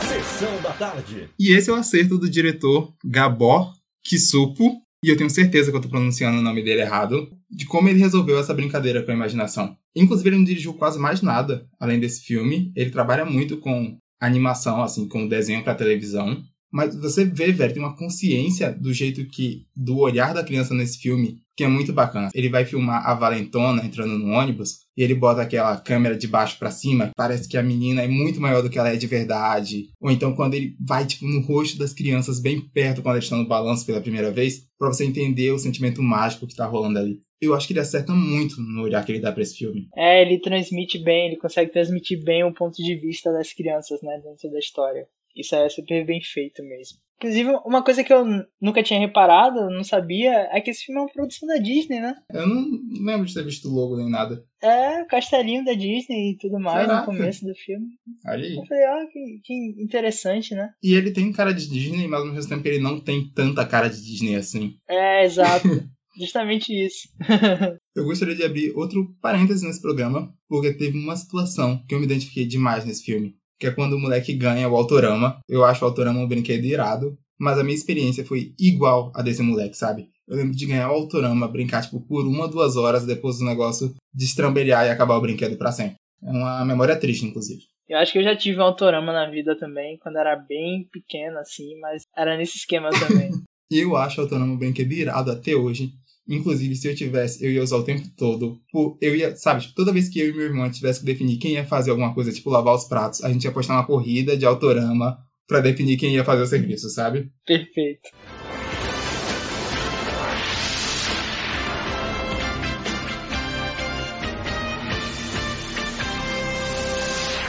Sessão 0.01 0.63
da 0.63 0.71
tarde. 0.71 1.29
E 1.39 1.53
esse 1.55 1.69
é 1.69 1.75
o 1.75 1.77
acerto 1.77 2.17
do 2.17 2.31
diretor 2.31 2.91
Gabor 3.05 3.71
Kisupo, 4.03 4.81
e 5.05 5.11
eu 5.11 5.19
tenho 5.19 5.29
certeza 5.29 5.71
que 5.71 5.77
eu 5.77 5.81
tô 5.83 5.89
pronunciando 5.91 6.39
o 6.39 6.43
nome 6.43 6.65
dele 6.65 6.81
errado, 6.81 7.29
de 7.51 7.67
como 7.67 7.91
ele 7.91 7.99
resolveu 7.99 8.39
essa 8.39 8.55
brincadeira 8.55 9.03
com 9.03 9.11
a 9.11 9.15
imaginação. 9.15 9.77
Inclusive, 9.95 10.31
ele 10.31 10.39
não 10.39 10.45
dirigiu 10.45 10.73
quase 10.73 10.99
mais 10.99 11.21
nada 11.21 11.67
além 11.79 12.01
desse 12.01 12.23
filme. 12.23 12.73
Ele 12.75 12.89
trabalha 12.89 13.27
muito 13.27 13.59
com 13.59 13.99
animação, 14.19 14.83
assim, 14.83 15.07
com 15.07 15.29
desenho 15.29 15.63
pra 15.63 15.75
televisão. 15.75 16.43
Mas 16.75 16.97
você 16.97 17.25
vê, 17.25 17.53
velho, 17.53 17.73
tem 17.73 17.81
uma 17.81 17.97
consciência 17.97 18.73
do 18.73 18.93
jeito 18.93 19.25
que. 19.29 19.65
do 19.77 19.97
olhar 19.99 20.35
da 20.35 20.43
criança 20.43 20.75
nesse 20.75 20.99
filme, 20.99 21.39
que 21.57 21.63
é 21.63 21.69
muito 21.69 21.93
bacana. 21.93 22.31
Ele 22.35 22.49
vai 22.49 22.65
filmar 22.65 23.09
a 23.09 23.15
Valentona 23.15 23.87
entrando 23.87 24.19
no 24.19 24.33
ônibus 24.33 24.81
e 24.97 25.03
ele 25.05 25.15
bota 25.15 25.41
aquela 25.41 25.77
câmera 25.77 26.17
de 26.17 26.27
baixo 26.27 26.59
pra 26.59 26.73
cima, 26.73 27.13
parece 27.17 27.49
que 27.49 27.57
a 27.57 27.63
menina 27.63 28.03
é 28.03 28.09
muito 28.09 28.41
maior 28.41 28.61
do 28.61 28.69
que 28.69 28.77
ela 28.77 28.93
é 28.93 28.97
de 28.97 29.07
verdade. 29.07 29.91
Ou 30.01 30.11
então 30.11 30.35
quando 30.35 30.55
ele 30.55 30.75
vai 30.81 31.07
tipo 31.07 31.27
no 31.27 31.43
rosto 31.43 31.79
das 31.79 31.93
crianças 31.93 32.41
bem 32.41 32.61
perto 32.61 33.03
quando 33.03 33.15
eles 33.15 33.27
estão 33.27 33.39
no 33.39 33.47
balanço 33.47 33.87
pela 33.87 34.01
primeira 34.01 34.33
vez, 34.33 34.67
pra 34.77 34.89
você 34.89 35.05
entender 35.05 35.53
o 35.53 35.59
sentimento 35.61 36.03
mágico 36.03 36.45
que 36.45 36.57
tá 36.57 36.67
rolando 36.67 36.99
ali. 36.99 37.21
Eu 37.41 37.55
acho 37.55 37.69
que 37.69 37.73
ele 37.73 37.81
acerta 37.81 38.13
muito 38.13 38.61
no 38.61 38.83
olhar 38.83 39.05
que 39.05 39.13
ele 39.13 39.21
dá 39.21 39.31
pra 39.31 39.43
esse 39.43 39.57
filme. 39.57 39.87
É, 39.97 40.23
ele 40.23 40.41
transmite 40.41 40.99
bem, 40.99 41.29
ele 41.29 41.37
consegue 41.37 41.71
transmitir 41.71 42.21
bem 42.25 42.43
o 42.43 42.53
ponto 42.53 42.83
de 42.83 42.97
vista 42.97 43.33
das 43.33 43.53
crianças, 43.53 44.03
né, 44.03 44.21
dentro 44.25 44.51
da 44.51 44.59
história. 44.59 45.07
Isso 45.37 45.55
é 45.55 45.69
super 45.69 46.05
bem 46.07 46.21
feito 46.23 46.63
mesmo. 46.63 46.99
Inclusive, 47.17 47.51
uma 47.65 47.83
coisa 47.83 48.05
que 48.05 48.13
eu 48.13 48.25
nunca 48.61 48.83
tinha 48.83 48.99
reparado, 48.99 49.71
não 49.71 49.85
sabia, 49.85 50.49
é 50.53 50.61
que 50.61 50.71
esse 50.71 50.85
filme 50.85 51.01
é 51.01 51.05
uma 51.05 51.13
produção 51.13 51.49
da 51.49 51.57
Disney, 51.57 52.01
né? 52.01 52.15
Eu 52.33 52.47
não 52.47 52.67
lembro 53.03 53.25
de 53.25 53.33
ter 53.33 53.45
visto 53.45 53.69
o 53.69 53.73
logo 53.73 53.97
nem 53.97 54.11
nada. 54.11 54.45
É, 54.63 55.03
o 55.03 55.07
castelinho 55.07 55.65
da 55.65 55.73
Disney 55.73 56.33
e 56.33 56.37
tudo 56.37 56.59
mais 56.59 56.87
Caraca. 56.87 57.01
no 57.01 57.07
começo 57.07 57.47
do 57.47 57.55
filme. 57.55 57.87
Olha 58.27 58.45
aí. 58.45 58.57
Eu 58.57 58.67
falei, 58.67 58.85
ah, 58.85 59.07
que, 59.11 59.41
que 59.43 59.83
interessante, 59.83 60.55
né? 60.55 60.71
E 60.83 60.95
ele 60.95 61.13
tem 61.13 61.33
cara 61.33 61.55
de 61.55 61.69
Disney, 61.69 62.07
mas 62.09 62.21
ao 62.21 62.27
mesmo 62.27 62.49
tempo 62.49 62.67
ele 62.67 62.79
não 62.79 63.01
tem 63.01 63.31
tanta 63.33 63.65
cara 63.65 63.89
de 63.89 64.03
Disney 64.03 64.37
assim. 64.37 64.77
É, 64.89 65.25
exato. 65.25 65.69
Justamente 66.19 66.73
isso. 66.73 67.09
Eu 67.95 68.05
gostaria 68.05 68.35
de 68.35 68.45
abrir 68.45 68.73
outro 68.77 69.15
parêntese 69.21 69.67
nesse 69.67 69.81
programa, 69.81 70.33
porque 70.49 70.73
teve 70.73 70.97
uma 70.99 71.17
situação 71.17 71.83
que 71.89 71.95
eu 71.95 71.99
me 71.99 72.07
identifiquei 72.07 72.45
demais 72.45 72.85
nesse 72.85 73.05
filme. 73.05 73.37
Que 73.59 73.69
é 73.69 73.71
quando 73.71 73.95
o 73.95 74.01
moleque 74.01 74.35
ganha 74.35 74.69
o 74.69 74.77
Autorama. 74.77 75.39
Eu 75.49 75.65
acho 75.65 75.85
o 75.85 75.89
Autorama 75.89 76.21
um 76.21 76.29
brinquedo 76.29 76.65
irado, 76.65 77.17
mas 77.39 77.59
a 77.59 77.65
minha 77.65 77.77
experiência 77.77 78.25
foi 78.25 78.53
igual 78.59 79.13
a 79.15 79.23
desse 79.23 79.43
moleque, 79.43 79.77
sabe? 79.77 80.09
Eu 80.27 80.37
lembro 80.37 80.57
de 80.57 80.67
ganhar 80.67 80.91
o 80.91 80.95
Autorama, 80.95 81.49
brincar 81.49 81.83
tipo 81.83 82.01
por 82.01 82.27
uma, 82.27 82.49
duas 82.49 82.77
horas, 82.77 83.05
depois 83.05 83.39
do 83.39 83.45
negócio 83.45 83.95
destrambelhar 84.13 84.87
e 84.87 84.91
acabar 84.91 85.17
o 85.17 85.21
brinquedo 85.21 85.57
pra 85.57 85.73
sempre. 85.73 85.97
É 86.23 86.31
uma 86.31 86.65
memória 86.65 86.97
triste, 86.97 87.27
inclusive. 87.27 87.63
Eu 87.89 87.99
acho 87.99 88.13
que 88.13 88.19
eu 88.19 88.23
já 88.23 88.35
tive 88.35 88.59
um 88.59 88.63
autorama 88.63 89.13
na 89.13 89.29
vida 89.29 89.59
também, 89.59 89.99
quando 89.99 90.17
era 90.17 90.35
bem 90.35 90.89
pequeno, 90.91 91.39
assim, 91.39 91.79
mas 91.81 92.03
era 92.17 92.37
nesse 92.37 92.57
esquema 92.57 92.89
também. 92.91 93.31
E 93.71 93.81
eu 93.85 93.95
acho 93.97 94.21
o 94.21 94.25
Autorama 94.25 94.55
um 94.55 94.57
brinquedo 94.57 94.93
irado 94.93 95.31
até 95.31 95.55
hoje. 95.55 95.93
Inclusive, 96.27 96.75
se 96.75 96.89
eu 96.89 96.95
tivesse, 96.95 97.45
eu 97.45 97.51
ia 97.53 97.63
usar 97.63 97.77
o 97.77 97.85
tempo 97.85 98.09
todo. 98.17 98.59
Pô, 98.73 98.97
Eu 99.01 99.15
ia, 99.15 99.37
sabe, 99.37 99.61
tipo, 99.63 99.75
toda 99.75 99.93
vez 99.93 100.09
que 100.09 100.19
eu 100.19 100.31
e 100.31 100.33
meu 100.33 100.47
irmão 100.47 100.71
tivesse 100.71 101.01
que 101.01 101.07
definir 101.07 101.37
quem 101.37 101.53
ia 101.53 101.67
fazer 101.67 101.91
alguma 101.91 102.15
coisa, 102.15 102.33
tipo 102.33 102.49
lavar 102.51 102.75
os 102.75 102.85
pratos, 102.85 103.23
a 103.23 103.31
gente 103.31 103.45
ia 103.45 103.53
postar 103.53 103.75
uma 103.75 103.87
corrida 103.87 104.37
de 104.37 104.47
autorama 104.47 105.19
pra 105.47 105.61
definir 105.61 105.99
quem 105.99 106.15
ia 106.15 106.25
fazer 106.25 106.43
o 106.43 106.47
serviço, 106.47 106.89
sabe? 106.89 107.31
Perfeito. 107.47 108.09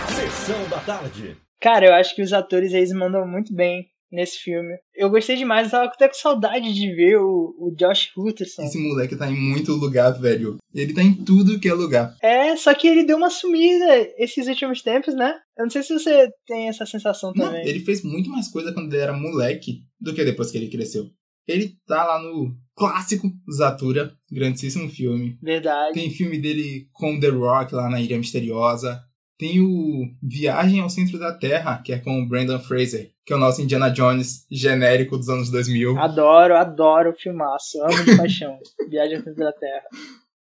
Sessão 0.10 0.68
da 0.70 0.80
tarde. 0.80 1.38
Cara, 1.62 1.86
eu 1.88 1.94
acho 1.94 2.14
que 2.16 2.22
os 2.22 2.34
atores 2.34 2.74
eles 2.74 2.92
mandam 2.92 3.26
muito 3.28 3.54
bem 3.54 3.88
nesse 4.12 4.38
filme. 4.38 4.76
Eu 4.96 5.10
gostei 5.10 5.36
demais, 5.36 5.68
eu 5.68 5.72
tava 5.72 5.86
até 5.86 6.08
com 6.08 6.14
saudade 6.14 6.74
de 6.74 6.94
ver 6.96 7.18
o, 7.18 7.56
o 7.60 7.76
Josh 7.76 8.12
Hutcherson. 8.18 8.64
Esse 8.64 8.78
moleque 8.78 9.16
tá 9.16 9.30
em 9.30 9.36
muito 9.36 9.74
lugar, 9.74 10.12
velho. 10.12 10.58
Ele 10.74 10.94
tá 10.94 11.02
em 11.02 11.14
tudo 11.14 11.60
que 11.60 11.68
é 11.68 11.74
lugar. 11.74 12.16
É, 12.22 12.56
só 12.56 12.74
que 12.74 12.88
ele 12.88 13.04
deu 13.04 13.18
uma 13.18 13.30
sumida 13.30 13.86
esses 14.18 14.48
últimos 14.48 14.82
tempos, 14.82 15.16
né? 15.16 15.36
Eu 15.58 15.64
não 15.64 15.70
sei 15.70 15.84
se 15.84 15.94
você 15.94 16.30
tem 16.46 16.68
essa 16.68 16.86
sensação 16.86 17.32
Não, 17.36 17.46
também. 17.46 17.68
ele 17.68 17.80
fez 17.80 18.04
muito 18.04 18.30
mais 18.30 18.48
coisa 18.48 18.74
quando 18.74 18.94
ele 18.94 19.02
era 19.02 19.14
moleque 19.14 19.80
do 20.00 20.14
que 20.14 20.24
depois 20.24 20.52
que 20.52 20.58
ele 20.58 20.70
cresceu. 20.70 21.06
Ele 21.48 21.74
tá 21.86 22.04
lá 22.04 22.22
no 22.22 22.56
clássico 22.76 23.30
Zatura, 23.52 24.12
grandíssimo 24.32 24.90
filme. 24.90 25.38
Verdade. 25.42 25.94
Tem 25.94 26.10
filme 26.10 26.40
dele 26.40 26.88
com 26.92 27.20
The 27.20 27.30
Rock 27.30 27.74
lá 27.74 27.90
na 27.90 28.02
Ilha 28.02 28.18
Misteriosa. 28.18 29.00
Tem 29.38 29.60
o 29.60 30.08
Viagem 30.24 30.80
ao 30.80 30.90
Centro 30.90 31.20
da 31.20 31.34
Terra, 31.34 31.82
que 31.84 31.92
é 31.92 32.00
com 32.00 32.22
o 32.22 32.28
Brandon 32.28 32.60
Fraser, 32.60 33.12
que 33.26 33.34
é 33.34 33.36
o 33.36 33.40
nosso 33.40 33.62
Indiana 33.62 33.90
Jones 33.90 34.46
genérico 34.50 35.18
dos 35.18 35.28
anos 35.28 35.52
2000. 35.52 35.98
Adoro, 36.00 36.56
adoro 36.56 37.12
o 37.12 37.16
filmaço. 37.16 37.82
Amo 37.82 38.06
de 38.06 38.16
paixão. 38.16 38.58
Viagem 38.90 39.18
ao 39.18 39.24
Centro 39.24 39.44
da 39.44 39.52
Terra. 39.52 39.84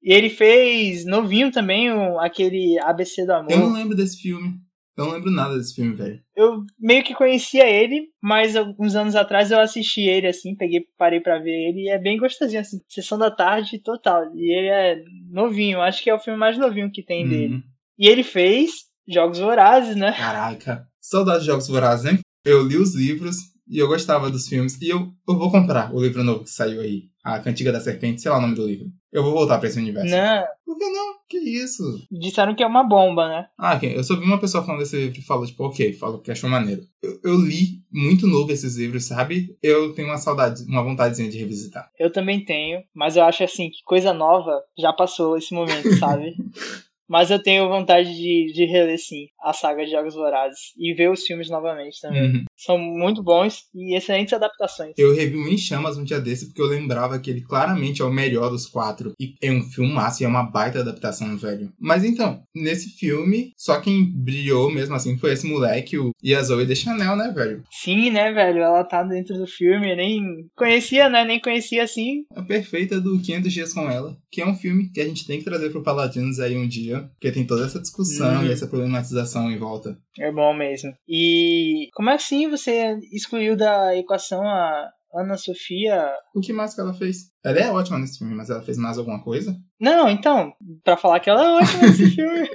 E 0.02 0.14
ele 0.14 0.30
fez 0.30 1.06
novinho 1.06 1.52
também 1.52 1.92
o, 1.92 2.20
aquele 2.20 2.80
ABC 2.80 3.26
do 3.26 3.34
Amor. 3.34 3.52
Eu 3.52 3.60
não 3.60 3.74
lembro 3.74 3.96
desse 3.96 4.18
filme. 4.18 4.56
Eu 4.98 5.06
não 5.06 5.14
lembro 5.14 5.32
nada 5.32 5.58
desse 5.58 5.76
filme, 5.76 5.96
velho. 5.96 6.22
eu 6.36 6.62
meio 6.78 7.02
que 7.06 7.14
conhecia 7.14 7.66
ele, 7.66 8.10
mas 8.22 8.54
alguns 8.58 8.96
anos 8.96 9.16
atrás 9.16 9.50
eu 9.50 9.58
assisti 9.58 10.02
ele 10.02 10.28
assim, 10.28 10.56
peguei, 10.56 10.82
parei 10.98 11.22
pra 11.22 11.40
ver 11.40 11.70
ele 11.70 11.84
e 11.84 11.90
é 11.90 11.98
bem 11.98 12.18
gostosinho 12.18 12.60
assim, 12.60 12.82
sessão 12.86 13.18
da 13.18 13.32
tarde 13.32 13.80
total. 13.80 14.26
E 14.36 14.52
ele 14.52 14.68
é 14.68 15.02
novinho, 15.32 15.80
acho 15.80 16.04
que 16.04 16.10
é 16.10 16.14
o 16.14 16.20
filme 16.20 16.38
mais 16.38 16.58
novinho 16.58 16.92
que 16.92 17.02
tem 17.02 17.26
dele. 17.30 17.64
E 18.00 18.08
ele 18.08 18.24
fez 18.24 18.72
Jogos 19.06 19.40
Vorazes, 19.40 19.96
né? 19.98 20.14
Caraca. 20.14 20.88
Saudades 21.02 21.42
de 21.42 21.48
Jogos 21.48 21.68
Vorazes, 21.68 22.10
hein? 22.10 22.20
Eu 22.46 22.64
li 22.66 22.78
os 22.78 22.96
livros 22.96 23.36
e 23.68 23.78
eu 23.78 23.88
gostava 23.90 24.32
dos 24.32 24.48
filmes. 24.48 24.80
E 24.82 24.88
eu, 24.90 25.12
eu 25.28 25.38
vou 25.38 25.52
comprar 25.52 25.94
o 25.94 26.02
livro 26.02 26.24
novo 26.24 26.46
que 26.46 26.50
saiu 26.50 26.80
aí. 26.80 27.04
A 27.22 27.40
Cantiga 27.40 27.72
da 27.74 27.82
Serpente, 27.82 28.22
sei 28.22 28.32
lá 28.32 28.38
o 28.38 28.42
nome 28.42 28.56
do 28.56 28.66
livro. 28.66 28.88
Eu 29.12 29.22
vou 29.24 29.34
voltar 29.34 29.58
pra 29.60 29.68
esse 29.68 29.78
universo. 29.78 30.10
Não, 30.10 30.44
Por 30.66 30.78
que 30.78 30.90
não? 30.90 31.16
Que 31.28 31.38
isso? 31.38 31.84
disseram 32.10 32.56
que 32.56 32.64
é 32.64 32.68
uma 32.68 32.84
bomba, 32.84 33.28
né? 33.28 33.48
Ah, 33.58 33.76
ok. 33.76 33.98
eu 33.98 34.04
só 34.04 34.16
vi 34.16 34.24
uma 34.24 34.40
pessoa 34.40 34.64
falando 34.64 34.80
desse 34.80 34.96
livro 34.96 35.20
e 35.20 35.24
falou, 35.24 35.46
tipo, 35.46 35.64
ok, 35.66 35.94
falou 35.94 36.20
que 36.20 36.32
achou 36.32 36.50
maneiro. 36.50 36.82
Eu, 37.04 37.20
eu 37.24 37.36
li 37.36 37.84
muito 37.92 38.26
novo 38.26 38.52
esses 38.52 38.78
livros, 38.78 39.06
sabe? 39.06 39.58
Eu 39.62 39.94
tenho 39.94 40.08
uma 40.08 40.18
saudade, 40.18 40.64
uma 40.64 40.82
vontadezinha 40.84 41.30
de 41.30 41.38
revisitar. 41.38 41.92
Eu 42.00 42.12
também 42.12 42.46
tenho, 42.46 42.82
mas 42.96 43.18
eu 43.18 43.24
acho 43.24 43.44
assim 43.44 43.70
que 43.70 43.84
coisa 43.84 44.14
nova 44.14 44.64
já 44.78 44.94
passou 44.94 45.38
esse 45.38 45.54
momento, 45.54 45.94
sabe? 46.00 46.36
mas 47.10 47.32
eu 47.32 47.42
tenho 47.42 47.68
vontade 47.68 48.16
de, 48.16 48.54
de 48.54 48.66
reler 48.66 49.00
sim 49.00 49.28
a 49.42 49.52
saga 49.52 49.84
de 49.84 49.92
Jogos 49.92 50.14
Vorazes 50.14 50.74
e 50.78 50.94
ver 50.94 51.10
os 51.10 51.24
filmes 51.24 51.50
novamente 51.50 52.00
também. 52.00 52.22
Uhum. 52.22 52.44
São 52.56 52.78
muito 52.78 53.24
bons 53.24 53.64
e 53.74 53.96
excelentes 53.96 54.34
adaptações. 54.34 54.94
Eu 54.98 55.16
revi 55.16 55.38
o 55.38 55.48
Em 55.48 55.58
Chamas 55.58 55.98
um 55.98 56.04
dia 56.04 56.20
desse 56.20 56.48
porque 56.48 56.62
eu 56.62 56.68
lembrava 56.68 57.18
que 57.20 57.30
ele 57.30 57.42
claramente 57.42 58.02
é 58.02 58.06
o 58.06 58.12
melhor 58.12 58.50
dos 58.50 58.68
quatro. 58.68 59.14
E 59.20 59.34
é 59.42 59.52
um 59.52 59.62
filmaço 59.62 60.22
e 60.22 60.26
é 60.26 60.28
uma 60.28 60.44
baita 60.44 60.80
adaptação, 60.80 61.36
velho. 61.38 61.72
Mas 61.80 62.04
então, 62.04 62.44
nesse 62.54 62.90
filme, 62.90 63.54
só 63.58 63.80
quem 63.80 64.06
brilhou 64.06 64.70
mesmo 64.70 64.94
assim 64.96 65.18
foi 65.18 65.34
esse 65.34 65.48
moleque, 65.48 65.98
o 65.98 66.12
e 66.22 66.36
a 66.36 66.42
Zoe 66.42 66.66
de 66.66 66.76
Chanel, 66.76 67.16
né, 67.16 67.32
velho? 67.34 67.64
Sim, 67.72 68.12
né, 68.12 68.32
velho? 68.32 68.60
Ela 68.60 68.84
tá 68.84 69.04
dentro 69.04 69.38
do 69.38 69.48
filme, 69.48 69.92
eu 69.92 69.98
nem 69.98 70.48
conhecia, 70.56 71.10
né? 71.10 71.24
Nem 71.24 71.40
conhecia 71.40 71.84
assim. 71.84 72.26
A 72.36 72.42
perfeita 72.42 73.00
do 73.00 73.20
500 73.20 73.54
Dias 73.54 73.74
com 73.74 73.90
Ela, 73.90 74.18
que 74.32 74.42
é 74.42 74.46
um 74.46 74.56
filme 74.56 74.90
que 74.90 75.00
a 75.00 75.06
gente 75.06 75.26
tem 75.26 75.40
que 75.40 75.46
trazer 75.46 75.70
pro 75.70 75.82
Paladinos 75.82 76.40
aí 76.40 76.58
um 76.58 76.68
dia, 76.68 76.99
porque 77.08 77.32
tem 77.32 77.46
toda 77.46 77.66
essa 77.66 77.80
discussão 77.80 78.42
Hum. 78.42 78.46
e 78.46 78.52
essa 78.52 78.68
problematização 78.68 79.50
em 79.52 79.58
volta. 79.58 79.98
É 80.20 80.32
bom 80.32 80.54
mesmo. 80.54 80.94
E 81.08 81.90
como 81.94 82.10
assim 82.10 82.50
você 82.50 82.98
excluiu 83.12 83.56
da 83.56 83.96
equação 83.96 84.42
a 84.44 84.90
Ana 85.14 85.38
Sofia? 85.38 86.12
O 86.36 86.40
que 86.42 86.54
mais 86.54 86.74
que 86.74 86.82
ela 86.82 86.94
fez? 86.94 87.32
Ela 87.44 87.60
é 87.60 87.72
ótima 87.72 87.98
nesse 88.00 88.20
filme, 88.20 88.36
mas 88.36 88.50
ela 88.50 88.62
fez 88.62 88.78
mais 88.78 88.98
alguma 88.98 89.24
coisa? 89.24 89.56
Não, 89.80 90.08
então, 90.10 90.54
pra 90.84 90.98
falar 90.98 91.20
que 91.20 91.30
ela 91.30 91.44
é 91.44 91.64
ótima 91.64 91.82
nesse 91.88 92.10
filme. 92.16 92.50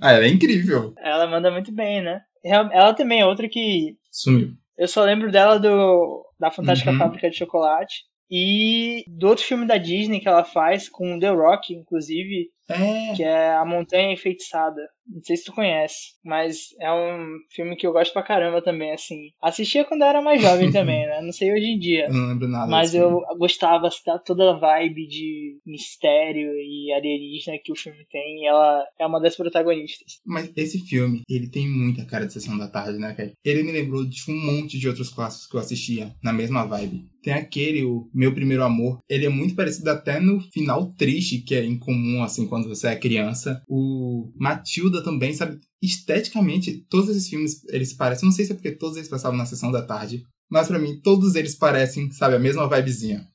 Ah, 0.00 0.12
ela 0.12 0.24
é 0.24 0.28
incrível. 0.28 0.94
Ela 0.98 1.26
manda 1.26 1.50
muito 1.50 1.72
bem, 1.72 2.02
né? 2.02 2.20
Ela 2.44 2.92
também 2.94 3.20
é 3.20 3.26
outra 3.26 3.48
que 3.48 3.96
Sumiu. 4.10 4.52
eu 4.76 4.86
só 4.86 5.02
lembro 5.04 5.30
dela 5.32 5.58
do 5.58 6.22
da 6.38 6.50
Fantástica 6.50 6.90
Uhum. 6.90 6.98
Fábrica 6.98 7.30
de 7.30 7.36
Chocolate 7.38 8.02
e 8.30 9.04
do 9.08 9.28
outro 9.28 9.44
filme 9.44 9.66
da 9.66 9.76
Disney 9.78 10.20
que 10.20 10.28
ela 10.28 10.44
faz 10.44 10.88
com 10.88 11.18
The 11.18 11.30
Rock, 11.30 11.72
inclusive, 11.74 12.48
É. 12.68 13.14
que 13.14 13.22
é 13.22 13.54
A 13.56 13.64
Montanha 13.64 14.12
Enfeitiçada. 14.12 14.93
Não 15.06 15.22
sei 15.22 15.36
se 15.36 15.44
tu 15.44 15.52
conhece, 15.52 16.14
mas 16.24 16.74
é 16.80 16.92
um 16.92 17.38
filme 17.50 17.76
que 17.76 17.86
eu 17.86 17.92
gosto 17.92 18.12
pra 18.12 18.22
caramba 18.22 18.62
também, 18.62 18.92
assim. 18.92 19.30
Assistia 19.42 19.84
quando 19.84 20.02
eu 20.02 20.08
era 20.08 20.22
mais 20.22 20.40
jovem 20.40 20.70
também, 20.72 21.06
né? 21.06 21.20
Não 21.22 21.32
sei 21.32 21.52
hoje 21.52 21.66
em 21.66 21.78
dia. 21.78 22.06
Eu 22.06 22.14
não 22.14 22.28
lembro 22.28 22.48
nada. 22.48 22.70
Mas 22.70 22.94
eu 22.94 23.20
filme. 23.20 23.38
gostava 23.38 23.88
da 24.06 24.18
toda 24.18 24.50
a 24.50 24.58
vibe 24.58 25.06
de 25.06 25.58
mistério 25.66 26.52
e 26.52 26.92
alienígena 26.92 27.58
que 27.62 27.72
o 27.72 27.76
filme 27.76 28.04
tem. 28.10 28.42
E 28.42 28.46
ela 28.46 28.84
é 28.98 29.06
uma 29.06 29.20
das 29.20 29.36
protagonistas. 29.36 30.20
Mas 30.24 30.50
esse 30.56 30.78
filme, 30.86 31.22
ele 31.28 31.48
tem 31.48 31.68
muita 31.68 32.04
cara 32.04 32.26
de 32.26 32.32
sessão 32.32 32.56
da 32.56 32.68
tarde, 32.68 32.98
né? 32.98 33.14
Ele 33.44 33.62
me 33.62 33.72
lembrou 33.72 34.04
de 34.04 34.18
um 34.28 34.34
monte 34.34 34.78
de 34.78 34.88
outros 34.88 35.10
clássicos 35.10 35.46
que 35.46 35.56
eu 35.56 35.60
assistia 35.60 36.14
na 36.22 36.32
mesma 36.32 36.64
vibe. 36.64 37.06
Tem 37.24 37.32
aquele, 37.32 37.82
o 37.82 38.06
Meu 38.12 38.34
Primeiro 38.34 38.62
Amor. 38.62 38.98
Ele 39.08 39.24
é 39.24 39.30
muito 39.30 39.54
parecido 39.54 39.88
até 39.88 40.20
no 40.20 40.40
final 40.52 40.92
triste, 40.92 41.38
que 41.38 41.54
é 41.54 41.64
incomum, 41.64 42.22
assim, 42.22 42.46
quando 42.46 42.68
você 42.68 42.88
é 42.88 42.96
criança. 42.96 43.62
O 43.66 44.30
Matilda 44.38 44.93
também, 45.02 45.32
sabe? 45.34 45.60
Esteticamente, 45.82 46.84
todos 46.88 47.08
esses 47.10 47.28
filmes, 47.28 47.64
eles 47.68 47.92
parecem... 47.92 48.26
Não 48.26 48.34
sei 48.34 48.44
se 48.44 48.52
é 48.52 48.54
porque 48.54 48.72
todos 48.72 48.96
eles 48.96 49.08
passavam 49.08 49.36
na 49.36 49.46
sessão 49.46 49.70
da 49.70 49.82
tarde. 49.82 50.26
Mas 50.50 50.68
pra 50.68 50.78
mim, 50.78 51.00
todos 51.02 51.34
eles 51.34 51.54
parecem, 51.54 52.10
sabe, 52.10 52.36
a 52.36 52.38
mesma 52.38 52.68
vibezinha. 52.68 53.26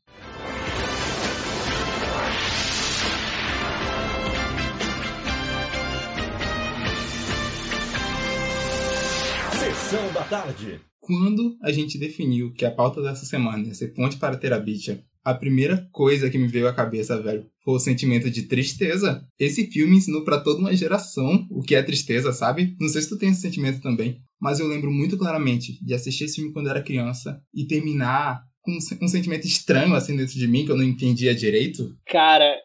Sessão 9.60 10.14
da 10.14 10.24
tarde. 10.24 10.80
Quando 11.00 11.58
a 11.64 11.72
gente 11.72 11.98
definiu 11.98 12.54
que 12.54 12.64
a 12.64 12.72
pauta 12.72 13.02
dessa 13.02 13.26
semana 13.26 13.66
ia 13.66 13.74
ser 13.74 13.96
Ponte 13.96 14.18
para 14.18 14.38
Terabitia, 14.38 15.04
a 15.24 15.34
primeira 15.34 15.88
coisa 15.92 16.30
que 16.30 16.38
me 16.38 16.48
veio 16.48 16.68
à 16.68 16.74
cabeça, 16.74 17.22
velho, 17.22 17.46
foi 17.64 17.74
o 17.76 17.80
sentimento 17.80 18.30
de 18.32 18.44
tristeza. 18.44 19.24
Esse 19.40 19.68
filme 19.70 19.98
ensinou 19.98 20.24
pra 20.24 20.40
toda 20.40 20.60
uma 20.60 20.76
geração 20.76 21.46
o 21.52 21.62
que 21.62 21.76
é 21.76 21.84
tristeza, 21.84 22.32
sabe? 22.32 22.76
Não 22.80 22.88
sei 22.90 23.02
se 23.02 23.10
tu 23.10 23.18
tem 23.18 23.30
esse 23.30 23.42
sentimento 23.42 23.82
também, 23.82 24.22
mas 24.40 24.60
eu 24.60 24.68
lembro 24.68 24.90
muito 24.92 25.18
claramente 25.18 25.84
de 25.84 25.94
assistir 25.94 26.26
esse 26.26 26.36
filme 26.38 26.54
quando 26.54 26.70
era 26.70 26.82
criança 26.82 27.42
e 27.54 27.66
terminar 27.66 28.42
com 28.62 28.72
um 28.76 28.80
sen- 28.82 29.08
sentimento 29.08 29.46
estranho 29.46 29.94
assim 29.96 30.16
dentro 30.16 30.34
de 30.36 30.48
mim 30.48 30.66
que 30.66 30.72
eu 30.72 30.78
não 30.78 30.84
entendia 30.84 31.34
direito. 31.36 31.96
Cara, 32.08 32.56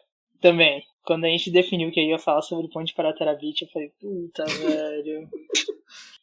também. 0.41 0.81
Quando 1.03 1.25
a 1.25 1.29
gente 1.29 1.51
definiu 1.51 1.91
que 1.91 1.99
eu 1.99 2.05
ia 2.05 2.17
falar 2.17 2.41
sobre 2.41 2.67
Ponte 2.69 2.93
para 2.95 3.13
Terabit, 3.13 3.61
eu 3.61 3.67
falei, 3.71 3.89
puta, 4.01 4.43
velho. 4.57 5.27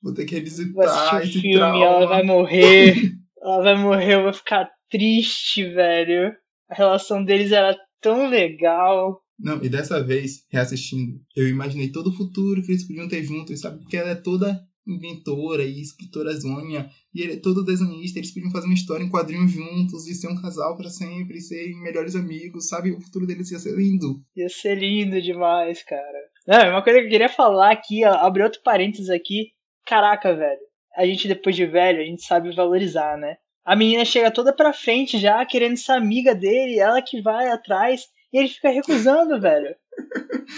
Vou 0.03 0.13
ter 0.13 0.25
que 0.25 0.35
revisitar 0.35 1.15
o 1.15 1.19
esse 1.23 1.41
filme, 1.41 1.55
trauma. 1.57 1.85
ela 1.85 2.07
vai 2.07 2.23
morrer. 2.25 2.95
ela 3.41 3.63
vai 3.63 3.77
morrer, 3.79 4.15
eu 4.17 4.23
vou 4.25 4.33
ficar 4.33 4.69
triste, 4.93 5.65
velho. 5.65 6.33
A 6.69 6.75
relação 6.75 7.25
deles 7.25 7.51
era 7.51 7.75
tão 8.01 8.29
legal. 8.29 9.21
Não, 9.39 9.63
e 9.65 9.69
dessa 9.69 10.05
vez, 10.05 10.45
reassistindo, 10.51 11.19
eu 11.35 11.49
imaginei 11.49 11.91
todo 11.91 12.11
o 12.11 12.17
futuro 12.17 12.63
que 12.63 12.71
eles 12.71 12.87
podiam 12.87 13.09
ter 13.09 13.25
juntos, 13.25 13.59
sabe? 13.61 13.81
Porque 13.81 13.97
ela 13.97 14.11
é 14.11 14.15
toda 14.15 14.61
inventora 14.87 15.65
e 15.65 15.81
escritora 15.81 16.33
zonha, 16.35 16.91
e 17.15 17.23
ele 17.23 17.35
é 17.35 17.41
todo 17.41 17.65
desenhista, 17.65 18.19
eles 18.19 18.35
podiam 18.35 18.51
fazer 18.51 18.67
uma 18.67 18.75
história 18.75 19.05
em 19.05 19.11
quadrinhos 19.11 19.53
juntos 19.53 20.09
e 20.09 20.15
ser 20.15 20.29
um 20.29 20.41
casal 20.41 20.77
pra 20.77 20.91
sempre, 20.91 21.39
e 21.39 21.41
serem 21.41 21.81
melhores 21.81 22.17
amigos, 22.17 22.69
sabe? 22.69 22.91
O 22.91 23.01
futuro 23.01 23.27
deles 23.27 23.51
ia 23.51 23.59
ser 23.59 23.77
lindo. 23.77 24.21
Ia 24.37 24.49
ser 24.49 24.77
lindo 24.77 25.23
demais, 25.23 25.83
cara. 25.85 26.19
Não, 26.47 26.71
uma 26.71 26.83
coisa 26.83 26.99
que 26.99 27.07
eu 27.07 27.11
queria 27.11 27.29
falar 27.29 27.71
aqui, 27.71 28.05
ó, 28.05 28.13
abrir 28.13 28.43
outro 28.43 28.61
parênteses 28.65 29.09
aqui. 29.09 29.53
Caraca, 29.87 30.35
velho. 30.35 30.61
A 30.97 31.07
gente, 31.07 31.29
depois 31.29 31.55
de 31.55 31.65
velho, 31.65 32.01
a 32.01 32.05
gente 32.05 32.25
sabe 32.25 32.55
valorizar, 32.55 33.17
né? 33.17 33.37
A 33.65 33.77
menina 33.77 34.05
chega 34.05 34.31
toda 34.31 34.53
pra 34.53 34.73
frente 34.73 35.19
já, 35.19 35.45
querendo 35.47 35.77
ser 35.77 35.93
amiga 35.93 36.35
dele, 36.35 36.79
ela 36.79 37.01
que 37.01 37.23
vai 37.23 37.49
atrás, 37.49 38.07
e 38.33 38.39
ele 38.39 38.49
fica 38.49 38.71
recusando, 38.71 39.41
velho. 39.41 39.75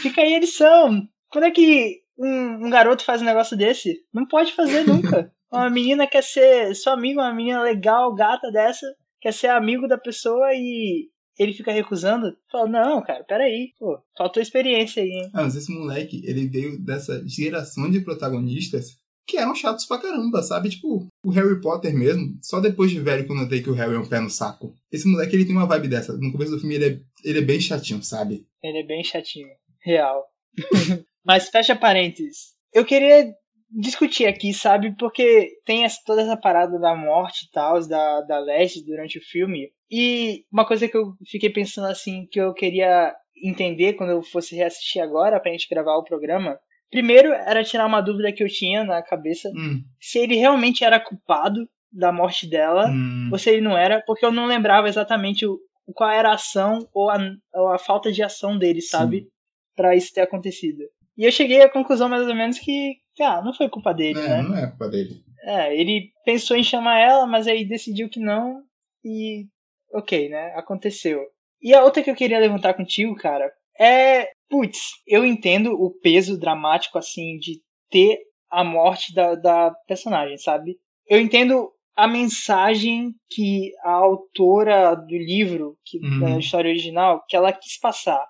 Fica 0.02 0.22
aí 0.22 0.34
a 0.34 0.40
lição. 0.40 1.06
Quando 1.28 1.44
é 1.44 1.50
que 1.50 2.00
um, 2.18 2.66
um 2.66 2.70
garoto 2.70 3.04
faz 3.04 3.20
um 3.20 3.26
negócio 3.26 3.56
desse? 3.56 4.00
Não 4.12 4.26
pode 4.26 4.52
fazer 4.52 4.86
nunca. 4.86 5.32
Uma 5.52 5.70
menina 5.70 6.06
quer 6.06 6.22
ser 6.24 6.74
sua 6.74 6.94
amiga, 6.94 7.20
uma 7.20 7.32
menina 7.32 7.62
legal, 7.62 8.12
gata 8.12 8.50
dessa, 8.50 8.92
quer 9.20 9.32
ser 9.32 9.46
amigo 9.46 9.86
da 9.86 9.96
pessoa 9.96 10.52
e 10.52 11.08
ele 11.38 11.52
fica 11.52 11.70
recusando. 11.70 12.36
Fala, 12.50 12.68
não, 12.68 13.00
cara, 13.00 13.22
peraí, 13.22 13.72
pô, 13.78 14.00
faltou 14.18 14.42
experiência 14.42 15.00
aí, 15.00 15.08
hein? 15.08 15.30
Ah, 15.32 15.42
mas 15.42 15.54
esse 15.54 15.72
moleque, 15.72 16.22
ele 16.24 16.48
veio 16.48 16.76
dessa 16.80 17.22
geração 17.24 17.88
de 17.88 18.00
protagonistas 18.00 18.98
que 19.26 19.38
eram 19.38 19.54
chatos 19.54 19.86
pra 19.86 19.98
caramba, 19.98 20.42
sabe? 20.42 20.70
Tipo, 20.70 21.06
o 21.24 21.30
Harry 21.30 21.60
Potter 21.60 21.94
mesmo, 21.94 22.38
só 22.42 22.60
depois 22.60 22.90
de 22.90 23.00
velho 23.00 23.24
que 23.24 23.32
eu 23.32 23.36
notei 23.36 23.62
que 23.62 23.70
o 23.70 23.74
Harry 23.74 23.94
é 23.94 23.98
um 23.98 24.08
pé 24.08 24.20
no 24.20 24.30
saco. 24.30 24.74
Esse 24.92 25.08
moleque, 25.08 25.34
ele 25.34 25.44
tem 25.44 25.56
uma 25.56 25.66
vibe 25.66 25.88
dessa. 25.88 26.16
No 26.16 26.32
começo 26.32 26.52
do 26.52 26.58
filme, 26.58 26.74
ele 26.74 26.86
é, 26.86 27.00
ele 27.24 27.38
é 27.38 27.42
bem 27.42 27.60
chatinho, 27.60 28.02
sabe? 28.02 28.46
Ele 28.62 28.78
é 28.78 28.86
bem 28.86 29.02
chatinho, 29.02 29.48
real. 29.82 30.24
Mas 31.24 31.48
fecha 31.48 31.74
parênteses. 31.74 32.54
Eu 32.72 32.84
queria 32.84 33.32
discutir 33.70 34.26
aqui, 34.26 34.52
sabe? 34.52 34.94
Porque 34.96 35.58
tem 35.64 35.84
essa, 35.84 35.98
toda 36.04 36.22
essa 36.22 36.36
parada 36.36 36.78
da 36.78 36.94
morte 36.94 37.46
e 37.46 37.50
tal, 37.50 37.80
da, 37.86 38.20
da 38.22 38.38
Leste 38.38 38.84
durante 38.84 39.18
o 39.18 39.22
filme. 39.22 39.70
E 39.90 40.44
uma 40.52 40.66
coisa 40.66 40.86
que 40.88 40.96
eu 40.96 41.14
fiquei 41.26 41.50
pensando 41.50 41.88
assim, 41.88 42.26
que 42.30 42.40
eu 42.40 42.52
queria 42.52 43.14
entender 43.42 43.94
quando 43.94 44.10
eu 44.10 44.22
fosse 44.22 44.54
reassistir 44.54 45.02
agora 45.02 45.40
pra 45.40 45.50
gente 45.50 45.68
gravar 45.68 45.96
o 45.96 46.04
programa. 46.04 46.58
Primeiro 46.90 47.32
era 47.32 47.64
tirar 47.64 47.86
uma 47.86 48.00
dúvida 48.00 48.32
que 48.32 48.42
eu 48.42 48.48
tinha 48.48 48.84
na 48.84 49.02
cabeça. 49.02 49.48
Hum, 49.50 49.82
Se 50.00 50.18
ele 50.18 50.36
realmente 50.36 50.84
era 50.84 51.00
culpado 51.00 51.68
da 51.92 52.12
morte 52.12 52.48
dela, 52.48 52.88
hum, 52.88 53.30
ou 53.32 53.38
se 53.38 53.50
ele 53.50 53.60
não 53.60 53.76
era, 53.76 54.02
porque 54.06 54.24
eu 54.24 54.32
não 54.32 54.46
lembrava 54.46 54.88
exatamente 54.88 55.46
o, 55.46 55.58
qual 55.94 56.10
era 56.10 56.30
a 56.30 56.34
ação 56.34 56.88
ou 56.92 57.10
a, 57.10 57.18
ou 57.54 57.68
a 57.68 57.78
falta 57.78 58.10
de 58.12 58.22
ação 58.22 58.58
dele, 58.58 58.80
sabe? 58.80 59.28
Pra 59.76 59.94
isso 59.94 60.12
ter 60.12 60.22
acontecido. 60.22 60.82
E 61.16 61.24
eu 61.24 61.30
cheguei 61.32 61.62
à 61.62 61.68
conclusão 61.68 62.08
mais 62.08 62.26
ou 62.26 62.34
menos 62.34 62.58
que, 62.58 62.96
ah, 63.20 63.40
não 63.42 63.54
foi 63.54 63.68
culpa 63.68 63.92
dele, 63.94 64.18
é, 64.18 64.28
né? 64.28 64.42
não 64.42 64.56
é 64.56 64.66
culpa 64.66 64.88
dele. 64.88 65.22
É, 65.42 65.76
ele 65.78 66.10
pensou 66.24 66.56
em 66.56 66.64
chamar 66.64 66.98
ela, 66.98 67.26
mas 67.26 67.46
aí 67.46 67.64
decidiu 67.64 68.08
que 68.08 68.18
não 68.18 68.62
e 69.04 69.46
ok, 69.92 70.28
né? 70.28 70.52
Aconteceu. 70.56 71.22
E 71.62 71.74
a 71.74 71.84
outra 71.84 72.02
que 72.02 72.10
eu 72.10 72.14
queria 72.14 72.38
levantar 72.38 72.74
contigo, 72.74 73.14
cara, 73.14 73.50
é, 73.78 74.28
putz, 74.48 74.78
eu 75.06 75.24
entendo 75.24 75.72
o 75.72 75.90
peso 75.90 76.38
dramático 76.38 76.98
assim 76.98 77.38
de 77.38 77.60
ter 77.90 78.18
a 78.50 78.62
morte 78.62 79.14
da, 79.14 79.34
da 79.34 79.70
personagem, 79.86 80.36
sabe? 80.38 80.76
Eu 81.08 81.20
entendo 81.20 81.70
a 81.96 82.08
mensagem 82.08 83.12
que 83.30 83.70
a 83.84 83.92
autora 83.92 84.94
do 84.94 85.16
livro, 85.16 85.76
que, 85.84 85.98
Uhum. 85.98 86.20
da 86.20 86.38
história 86.38 86.68
original, 86.70 87.24
que 87.28 87.36
ela 87.36 87.52
quis 87.52 87.78
passar. 87.78 88.24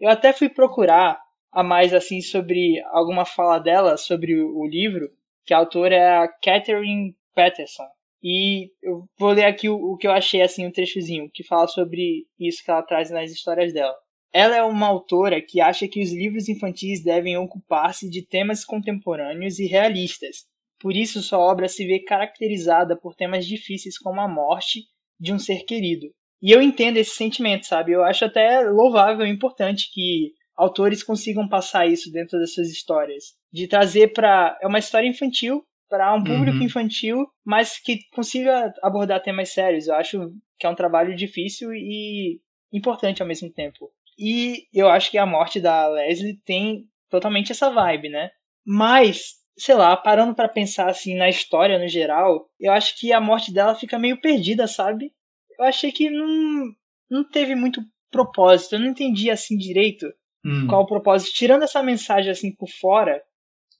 Eu 0.00 0.08
até 0.10 0.32
fui 0.32 0.48
procurar 0.48 1.20
a 1.50 1.62
mais 1.62 1.92
assim 1.92 2.20
sobre 2.20 2.80
alguma 2.90 3.24
fala 3.24 3.58
dela 3.58 3.96
sobre 3.96 4.40
o, 4.40 4.58
o 4.58 4.66
livro, 4.66 5.08
que 5.44 5.54
a 5.54 5.58
autora 5.58 5.94
é 5.94 6.16
a 6.18 6.28
Catherine 6.28 7.16
Patterson. 7.34 7.86
E 8.22 8.70
eu 8.82 9.04
vou 9.18 9.30
ler 9.30 9.44
aqui 9.44 9.68
o, 9.68 9.76
o 9.76 9.96
que 9.96 10.06
eu 10.06 10.10
achei 10.12 10.42
assim 10.42 10.66
um 10.66 10.72
trechozinho 10.72 11.30
que 11.32 11.44
fala 11.44 11.66
sobre 11.68 12.26
isso 12.38 12.64
que 12.64 12.70
ela 12.70 12.82
traz 12.82 13.10
nas 13.10 13.30
histórias 13.30 13.72
dela. 13.72 13.94
Ela 14.32 14.56
é 14.56 14.62
uma 14.62 14.86
autora 14.86 15.40
que 15.40 15.60
acha 15.60 15.88
que 15.88 16.02
os 16.02 16.12
livros 16.12 16.48
infantis 16.48 17.02
devem 17.02 17.36
ocupar-se 17.36 18.08
de 18.08 18.22
temas 18.26 18.64
contemporâneos 18.64 19.58
e 19.58 19.66
realistas. 19.66 20.46
Por 20.80 20.94
isso, 20.94 21.22
sua 21.22 21.38
obra 21.38 21.68
se 21.68 21.86
vê 21.86 22.00
caracterizada 22.00 22.96
por 22.96 23.14
temas 23.14 23.46
difíceis 23.46 23.98
como 23.98 24.20
a 24.20 24.28
morte 24.28 24.82
de 25.18 25.32
um 25.32 25.38
ser 25.38 25.64
querido. 25.64 26.06
E 26.40 26.52
eu 26.52 26.62
entendo 26.62 26.98
esse 26.98 27.16
sentimento, 27.16 27.66
sabe? 27.66 27.92
Eu 27.92 28.04
acho 28.04 28.24
até 28.24 28.60
louvável 28.60 29.26
e 29.26 29.30
importante 29.30 29.90
que 29.92 30.32
autores 30.56 31.02
consigam 31.02 31.48
passar 31.48 31.88
isso 31.88 32.12
dentro 32.12 32.38
das 32.38 32.54
suas 32.54 32.68
histórias. 32.68 33.34
De 33.52 33.66
trazer 33.66 34.12
para. 34.12 34.56
É 34.62 34.66
uma 34.68 34.78
história 34.78 35.08
infantil, 35.08 35.64
para 35.88 36.14
um 36.14 36.22
público 36.22 36.58
Uhum. 36.58 36.64
infantil, 36.64 37.26
mas 37.44 37.78
que 37.80 37.98
consiga 38.12 38.72
abordar 38.82 39.22
temas 39.22 39.48
sérios. 39.50 39.88
Eu 39.88 39.94
acho 39.94 40.30
que 40.58 40.66
é 40.66 40.70
um 40.70 40.74
trabalho 40.74 41.16
difícil 41.16 41.72
e 41.72 42.40
importante 42.72 43.22
ao 43.22 43.26
mesmo 43.28 43.50
tempo. 43.50 43.90
E 44.18 44.66
eu 44.72 44.88
acho 44.88 45.10
que 45.10 45.18
a 45.18 45.26
morte 45.26 45.60
da 45.60 45.86
Leslie 45.88 46.38
tem 46.44 46.84
totalmente 47.08 47.52
essa 47.52 47.70
vibe, 47.70 48.08
né? 48.08 48.30
Mas, 48.66 49.34
sei 49.56 49.74
lá, 49.74 49.96
parando 49.96 50.34
pra 50.34 50.48
pensar 50.48 50.88
assim 50.90 51.14
na 51.14 51.28
história 51.28 51.78
no 51.78 51.88
geral, 51.88 52.48
eu 52.60 52.72
acho 52.72 52.98
que 52.98 53.12
a 53.12 53.20
morte 53.20 53.52
dela 53.52 53.74
fica 53.74 53.98
meio 53.98 54.20
perdida, 54.20 54.66
sabe? 54.66 55.12
Eu 55.58 55.64
achei 55.64 55.92
que 55.92 56.10
não, 56.10 56.72
não 57.10 57.24
teve 57.28 57.54
muito 57.54 57.80
propósito. 58.10 58.74
Eu 58.74 58.80
não 58.80 58.88
entendi 58.88 59.30
assim 59.30 59.56
direito 59.56 60.06
Hum, 60.44 60.66
qual 60.68 60.82
o 60.82 60.86
propósito. 60.86 61.34
Tirando 61.34 61.64
essa 61.64 61.82
mensagem 61.82 62.30
assim 62.30 62.54
por 62.54 62.68
fora 62.68 63.22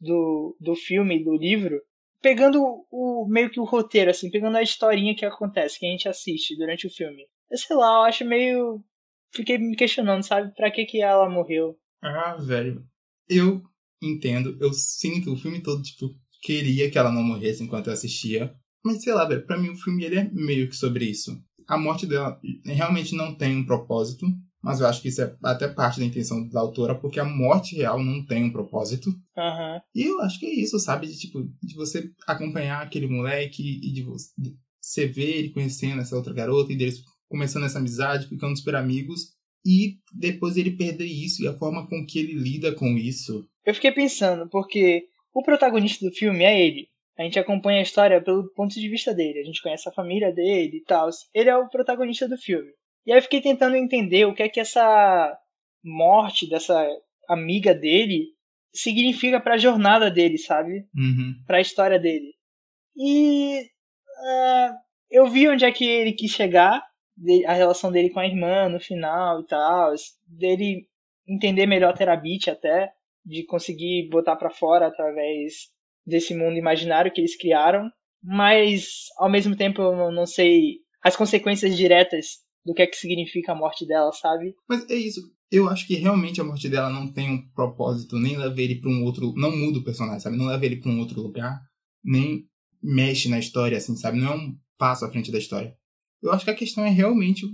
do, 0.00 0.56
do 0.60 0.74
filme, 0.74 1.22
do 1.22 1.36
livro, 1.36 1.80
pegando 2.20 2.60
o 2.90 3.26
meio 3.28 3.50
que 3.50 3.60
o 3.60 3.64
roteiro, 3.64 4.10
assim, 4.10 4.30
pegando 4.30 4.56
a 4.56 4.62
historinha 4.62 5.14
que 5.14 5.24
acontece, 5.24 5.78
que 5.78 5.86
a 5.86 5.90
gente 5.90 6.08
assiste 6.08 6.56
durante 6.56 6.86
o 6.86 6.90
filme. 6.90 7.24
Eu 7.50 7.58
sei 7.58 7.76
lá, 7.76 7.94
eu 7.96 8.02
acho 8.02 8.24
meio. 8.24 8.82
Fiquei 9.32 9.58
me 9.58 9.76
questionando, 9.76 10.22
sabe? 10.22 10.54
Pra 10.54 10.70
que, 10.70 10.84
que 10.84 11.02
ela 11.02 11.28
morreu? 11.28 11.76
Ah, 12.02 12.36
velho. 12.36 12.84
Eu 13.28 13.62
entendo, 14.02 14.56
eu 14.60 14.72
sinto 14.72 15.32
o 15.32 15.36
filme 15.36 15.60
todo, 15.60 15.82
tipo, 15.82 16.14
queria 16.42 16.90
que 16.90 16.98
ela 16.98 17.12
não 17.12 17.22
morresse 17.22 17.62
enquanto 17.62 17.88
eu 17.88 17.92
assistia. 17.92 18.54
Mas 18.84 19.02
sei 19.02 19.12
lá, 19.12 19.24
velho, 19.24 19.44
pra 19.44 19.58
mim 19.58 19.70
o 19.70 19.76
filme 19.76 20.04
ele 20.04 20.16
é 20.16 20.30
meio 20.32 20.68
que 20.68 20.76
sobre 20.76 21.04
isso. 21.04 21.42
A 21.66 21.76
morte 21.76 22.06
dela 22.06 22.40
realmente 22.64 23.14
não 23.14 23.34
tem 23.34 23.56
um 23.56 23.66
propósito, 23.66 24.26
mas 24.62 24.80
eu 24.80 24.86
acho 24.86 25.02
que 25.02 25.08
isso 25.08 25.20
é 25.20 25.36
até 25.42 25.68
parte 25.68 26.00
da 26.00 26.06
intenção 26.06 26.48
da 26.48 26.60
autora, 26.60 26.94
porque 26.94 27.20
a 27.20 27.24
morte 27.24 27.76
real 27.76 28.02
não 28.02 28.24
tem 28.24 28.44
um 28.44 28.52
propósito. 28.52 29.10
Aham. 29.36 29.80
E 29.94 30.04
eu 30.04 30.20
acho 30.20 30.38
que 30.38 30.46
é 30.46 30.54
isso, 30.54 30.78
sabe? 30.78 31.06
De, 31.06 31.18
tipo, 31.18 31.42
de 31.62 31.74
você 31.74 32.10
acompanhar 32.26 32.82
aquele 32.82 33.06
moleque 33.06 33.62
e 33.62 33.92
de 33.92 34.02
você 34.02 35.06
ver 35.06 35.36
ele 35.36 35.50
conhecendo 35.50 36.00
essa 36.00 36.16
outra 36.16 36.32
garota 36.32 36.72
e 36.72 36.76
deles 36.76 37.02
começando 37.28 37.64
essa 37.64 37.78
amizade, 37.78 38.28
ficando 38.28 38.56
super 38.56 38.74
amigos. 38.74 39.36
E 39.66 39.98
depois 40.12 40.56
ele 40.56 40.76
perder 40.76 41.06
isso 41.06 41.42
e 41.42 41.48
a 41.48 41.52
forma 41.52 41.86
com 41.88 42.06
que 42.06 42.18
ele 42.18 42.32
lida 42.32 42.74
com 42.74 42.96
isso. 42.96 43.48
Eu 43.64 43.74
fiquei 43.74 43.92
pensando, 43.92 44.48
porque 44.48 45.08
o 45.34 45.42
protagonista 45.42 46.06
do 46.06 46.14
filme 46.14 46.44
é 46.44 46.60
ele. 46.60 46.88
A 47.18 47.24
gente 47.24 47.38
acompanha 47.38 47.80
a 47.80 47.82
história 47.82 48.22
pelo 48.22 48.48
ponto 48.54 48.74
de 48.74 48.88
vista 48.88 49.12
dele. 49.12 49.40
A 49.40 49.44
gente 49.44 49.60
conhece 49.60 49.88
a 49.88 49.92
família 49.92 50.32
dele 50.32 50.76
e 50.78 50.84
tal. 50.84 51.10
Ele 51.34 51.50
é 51.50 51.56
o 51.56 51.68
protagonista 51.68 52.28
do 52.28 52.38
filme. 52.38 52.70
E 53.04 53.12
aí 53.12 53.18
eu 53.18 53.22
fiquei 53.22 53.40
tentando 53.40 53.76
entender 53.76 54.24
o 54.24 54.34
que 54.34 54.42
é 54.42 54.48
que 54.48 54.60
essa 54.60 55.36
morte 55.82 56.48
dessa 56.48 56.86
amiga 57.28 57.74
dele 57.74 58.26
significa 58.72 59.40
pra 59.40 59.58
jornada 59.58 60.10
dele, 60.10 60.38
sabe? 60.38 60.86
Uhum. 60.94 61.34
Pra 61.46 61.60
história 61.60 61.98
dele. 61.98 62.32
E 62.96 63.66
ah, 64.24 64.74
eu 65.10 65.28
vi 65.28 65.48
onde 65.48 65.64
é 65.64 65.72
que 65.72 65.84
ele 65.84 66.12
quis 66.12 66.30
chegar, 66.30 66.82
a 67.46 67.52
relação 67.52 67.90
dele 67.90 68.10
com 68.10 68.20
a 68.20 68.26
irmã 68.26 68.68
no 68.68 68.80
final 68.80 69.40
e 69.40 69.46
tal, 69.46 69.92
dele 70.26 70.86
entender 71.26 71.66
melhor 71.66 71.90
a 71.90 71.96
Terabit 71.96 72.50
até, 72.50 72.90
de 73.24 73.44
conseguir 73.44 74.08
botar 74.08 74.36
pra 74.36 74.50
fora 74.50 74.86
através 74.86 75.68
desse 76.06 76.34
mundo 76.34 76.56
imaginário 76.56 77.12
que 77.12 77.20
eles 77.20 77.36
criaram, 77.36 77.90
mas 78.22 78.86
ao 79.18 79.30
mesmo 79.30 79.54
tempo 79.56 79.82
eu 79.82 80.10
não- 80.12 80.26
sei 80.26 80.78
as 81.02 81.14
consequências 81.16 81.76
diretas 81.76 82.38
do 82.64 82.74
que 82.74 82.82
é 82.82 82.86
que 82.86 82.96
significa 82.96 83.52
a 83.52 83.54
morte 83.54 83.86
dela, 83.86 84.10
sabe? 84.12 84.54
Mas 84.68 84.88
é 84.90 84.94
isso. 84.94 85.20
Eu 85.50 85.68
acho 85.68 85.86
que 85.86 85.94
realmente 85.94 86.40
a 86.40 86.44
morte 86.44 86.68
dela 86.68 86.90
não 86.90 87.10
tem 87.12 87.30
um 87.30 87.48
propósito, 87.52 88.18
nem 88.18 88.36
leva 88.36 88.60
ele 88.60 88.80
pra 88.80 88.90
um 88.90 89.04
outro. 89.04 89.32
Não 89.36 89.54
muda 89.56 89.78
o 89.78 89.84
personagem, 89.84 90.20
sabe? 90.20 90.36
Não 90.36 90.46
leva 90.46 90.64
ele 90.66 90.76
pra 90.76 90.90
um 90.90 90.98
outro 90.98 91.20
lugar, 91.22 91.58
nem 92.04 92.44
mexe 92.82 93.28
na 93.28 93.38
história, 93.38 93.78
assim, 93.78 93.96
sabe? 93.96 94.18
Não 94.18 94.32
é 94.32 94.36
um 94.36 94.56
passo 94.76 95.04
à 95.04 95.10
frente 95.10 95.30
da 95.32 95.38
história. 95.38 95.74
Eu 96.22 96.32
acho 96.32 96.44
que 96.44 96.50
a 96.50 96.54
questão 96.54 96.84
é 96.84 96.90
realmente 96.90 97.46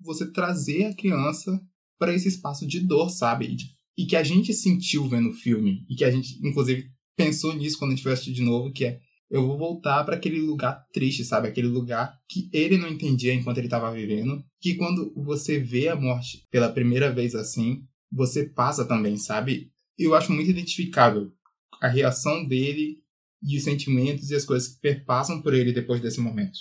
você 0.00 0.30
trazer 0.30 0.84
a 0.84 0.94
criança 0.94 1.60
para 1.98 2.14
esse 2.14 2.28
espaço 2.28 2.66
de 2.66 2.80
dor, 2.80 3.10
sabe? 3.10 3.56
E, 3.96 4.06
que 4.06 4.16
a 4.16 4.22
gente 4.22 4.52
sentiu 4.52 5.08
vendo 5.08 5.30
o 5.30 5.34
filme. 5.34 5.84
E 5.88 5.94
que 5.94 6.04
a 6.04 6.10
gente, 6.10 6.38
inclusive, 6.46 6.90
pensou 7.16 7.54
nisso 7.54 7.78
quando 7.78 7.92
a 7.92 7.94
gente 7.94 8.02
foi 8.02 8.12
assistir 8.12 8.32
de 8.32 8.42
novo, 8.42 8.72
que 8.72 8.84
é 8.84 9.00
eu 9.30 9.46
vou 9.46 9.56
voltar 9.56 10.04
para 10.04 10.14
aquele 10.14 10.40
lugar 10.40 10.84
triste, 10.92 11.24
sabe? 11.24 11.48
Aquele 11.48 11.66
lugar 11.66 12.18
que 12.28 12.50
ele 12.52 12.76
não 12.76 12.86
entendia 12.86 13.32
enquanto 13.32 13.56
ele 13.58 13.66
estava 13.66 13.90
vivendo. 13.90 14.44
Que 14.60 14.74
quando 14.74 15.10
você 15.16 15.58
vê 15.58 15.88
a 15.88 15.96
morte 15.96 16.46
pela 16.50 16.70
primeira 16.70 17.10
vez 17.10 17.34
assim, 17.34 17.82
você 18.12 18.44
passa 18.44 18.84
também, 18.84 19.16
sabe? 19.16 19.72
Eu 19.98 20.14
acho 20.14 20.30
muito 20.32 20.50
identificável 20.50 21.32
a 21.80 21.88
reação 21.88 22.46
dele 22.46 22.98
e 23.42 23.56
os 23.56 23.64
sentimentos 23.64 24.30
e 24.30 24.34
as 24.34 24.44
coisas 24.44 24.68
que 24.68 24.80
perpassam 24.80 25.40
por 25.40 25.54
ele 25.54 25.72
depois 25.72 26.02
desse 26.02 26.20
momento. 26.20 26.58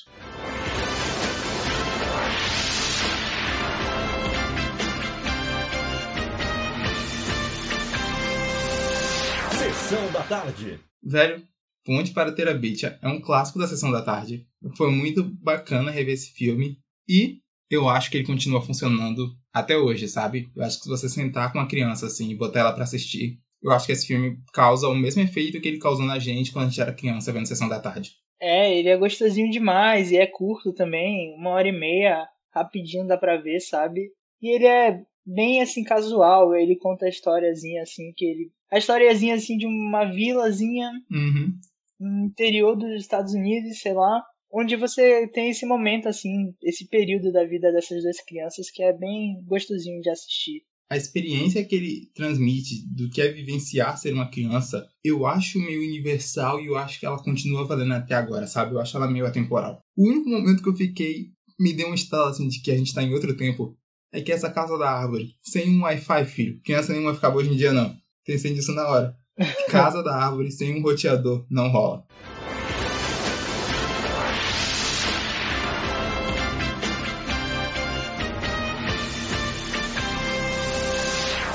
Tarde. 10.31 10.79
Velho, 11.03 11.43
Ponte 11.83 12.13
para 12.13 12.31
Terabithia 12.31 12.97
é 13.01 13.07
um 13.07 13.19
clássico 13.19 13.59
da 13.59 13.67
sessão 13.67 13.91
da 13.91 14.01
tarde. 14.01 14.45
Foi 14.77 14.91
muito 14.91 15.23
bacana 15.23 15.91
rever 15.91 16.13
esse 16.13 16.31
filme 16.31 16.77
e 17.09 17.39
eu 17.69 17.89
acho 17.89 18.09
que 18.09 18.17
ele 18.17 18.25
continua 18.25 18.61
funcionando 18.61 19.29
até 19.51 19.75
hoje, 19.75 20.07
sabe? 20.07 20.49
Eu 20.55 20.63
acho 20.63 20.77
que 20.77 20.83
se 20.83 20.89
você 20.89 21.09
sentar 21.09 21.51
com 21.51 21.57
uma 21.57 21.67
criança 21.67 22.05
assim 22.05 22.29
e 22.29 22.35
botar 22.35 22.59
ela 22.61 22.73
pra 22.73 22.83
assistir, 22.83 23.39
eu 23.61 23.71
acho 23.71 23.85
que 23.85 23.91
esse 23.91 24.07
filme 24.07 24.37
causa 24.53 24.87
o 24.87 24.95
mesmo 24.95 25.21
efeito 25.21 25.59
que 25.59 25.67
ele 25.67 25.79
causou 25.79 26.05
na 26.05 26.19
gente 26.19 26.51
quando 26.51 26.65
a 26.65 26.69
gente 26.69 26.81
era 26.81 26.93
criança 26.93 27.31
vendo 27.31 27.47
sessão 27.47 27.67
da 27.67 27.79
tarde. 27.79 28.11
É, 28.39 28.77
ele 28.77 28.89
é 28.89 28.97
gostosinho 28.97 29.49
demais 29.51 30.11
e 30.11 30.17
é 30.17 30.25
curto 30.25 30.73
também, 30.73 31.33
uma 31.35 31.51
hora 31.51 31.67
e 31.67 31.71
meia, 31.71 32.27
rapidinho 32.53 33.07
dá 33.07 33.17
pra 33.17 33.37
ver, 33.37 33.59
sabe? 33.59 34.11
E 34.41 34.55
ele 34.55 34.65
é 34.65 35.01
bem 35.33 35.61
assim 35.61 35.83
casual, 35.83 36.53
ele 36.55 36.75
conta 36.75 37.05
a 37.05 37.09
historiazinha 37.09 37.83
assim 37.83 38.11
que 38.15 38.25
ele, 38.25 38.51
a 38.71 38.77
historiazinha 38.77 39.35
assim 39.35 39.57
de 39.57 39.65
uma 39.65 40.05
vilazinha 40.05 40.89
Uhum. 41.11 41.53
no 41.99 42.25
interior 42.25 42.75
dos 42.75 43.01
Estados 43.01 43.33
Unidos, 43.33 43.79
sei 43.79 43.93
lá, 43.93 44.23
onde 44.51 44.75
você 44.75 45.27
tem 45.27 45.49
esse 45.51 45.65
momento 45.65 46.07
assim, 46.09 46.53
esse 46.63 46.87
período 46.87 47.31
da 47.31 47.45
vida 47.45 47.71
dessas 47.71 48.01
duas 48.03 48.19
crianças 48.25 48.69
que 48.69 48.83
é 48.83 48.91
bem 48.91 49.41
gostosinho 49.45 50.01
de 50.01 50.09
assistir. 50.09 50.63
a 50.89 50.97
experiência 50.97 51.63
que 51.63 51.73
ele 51.73 52.09
transmite 52.13 52.85
do 52.93 53.09
que 53.09 53.21
é 53.21 53.31
vivenciar 53.31 53.97
ser 53.97 54.13
uma 54.13 54.29
criança, 54.29 54.85
eu 55.05 55.25
acho 55.25 55.57
meio 55.57 55.79
universal 55.81 56.59
e 56.59 56.65
eu 56.65 56.75
acho 56.75 56.99
que 56.99 57.05
ela 57.05 57.23
continua 57.23 57.65
valendo 57.65 57.93
até 57.93 58.13
agora, 58.13 58.45
sabe? 58.45 58.73
Eu 58.73 58.79
acho 58.81 58.97
ela 58.97 59.09
meio 59.09 59.25
atemporal. 59.25 59.79
O 59.95 60.09
único 60.09 60.29
momento 60.29 60.61
que 60.61 60.67
eu 60.67 60.75
fiquei, 60.75 61.27
me 61.57 61.71
deu 61.73 61.87
um 61.89 61.93
estalo 61.93 62.29
assim 62.29 62.47
de 62.49 62.61
que 62.61 62.71
a 62.71 62.77
gente 62.77 62.93
tá 62.93 63.01
em 63.01 63.13
outro 63.13 63.37
tempo, 63.37 63.73
é 64.13 64.21
que 64.21 64.31
essa 64.31 64.51
casa 64.51 64.77
da 64.77 64.91
árvore, 64.91 65.35
sem 65.41 65.69
um 65.69 65.83
Wi-Fi, 65.83 66.25
filho, 66.25 66.59
criança 66.63 66.91
nenhuma 66.91 67.13
ficava 67.13 67.37
hoje 67.37 67.49
em 67.49 67.55
dia 67.55 67.71
não. 67.71 67.95
Pensei 68.25 68.51
nisso 68.51 68.73
na 68.73 68.87
hora. 68.87 69.15
Casa 69.69 70.03
da 70.03 70.13
árvore 70.13 70.51
sem 70.51 70.77
um 70.77 70.81
roteador 70.81 71.45
não 71.49 71.69
rola. 71.69 72.05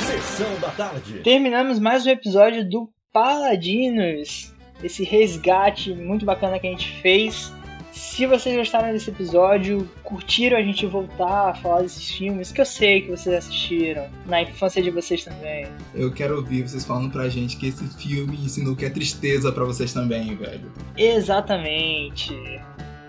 Sessão 0.01 0.59
da 0.61 0.71
tarde. 0.71 1.21
Terminamos 1.23 1.79
mais 1.79 2.07
um 2.07 2.11
episódio 2.11 2.67
do 2.69 2.91
Paladinos. 3.13 4.55
Esse 4.83 5.05
resgate 5.05 5.95
muito 5.95 6.25
bacana 6.25 6.59
que 6.59 6.67
a 6.67 6.71
gente 6.71 7.01
fez. 7.03 7.53
Se 7.97 8.27
vocês 8.27 8.55
gostaram 8.55 8.93
desse 8.93 9.09
episódio, 9.09 9.89
curtiram 10.05 10.59
a 10.59 10.63
gente 10.63 10.85
voltar 10.85 11.49
a 11.49 11.55
falar 11.55 11.81
desses 11.81 12.11
filmes, 12.11 12.53
que 12.53 12.61
eu 12.61 12.67
sei 12.67 13.01
que 13.01 13.11
vocês 13.11 13.35
assistiram, 13.35 14.07
na 14.27 14.43
infância 14.43 14.83
de 14.83 14.91
vocês 14.91 15.25
também. 15.25 15.67
Eu 15.95 16.13
quero 16.13 16.37
ouvir 16.37 16.69
vocês 16.69 16.85
falando 16.85 17.11
pra 17.11 17.27
gente 17.31 17.57
que 17.57 17.69
esse 17.69 17.87
filme 17.97 18.37
ensinou 18.37 18.77
que 18.77 18.85
é 18.85 18.91
tristeza 18.91 19.51
pra 19.51 19.65
vocês 19.65 19.95
também, 19.95 20.37
velho. 20.37 20.71
Exatamente. 20.95 22.35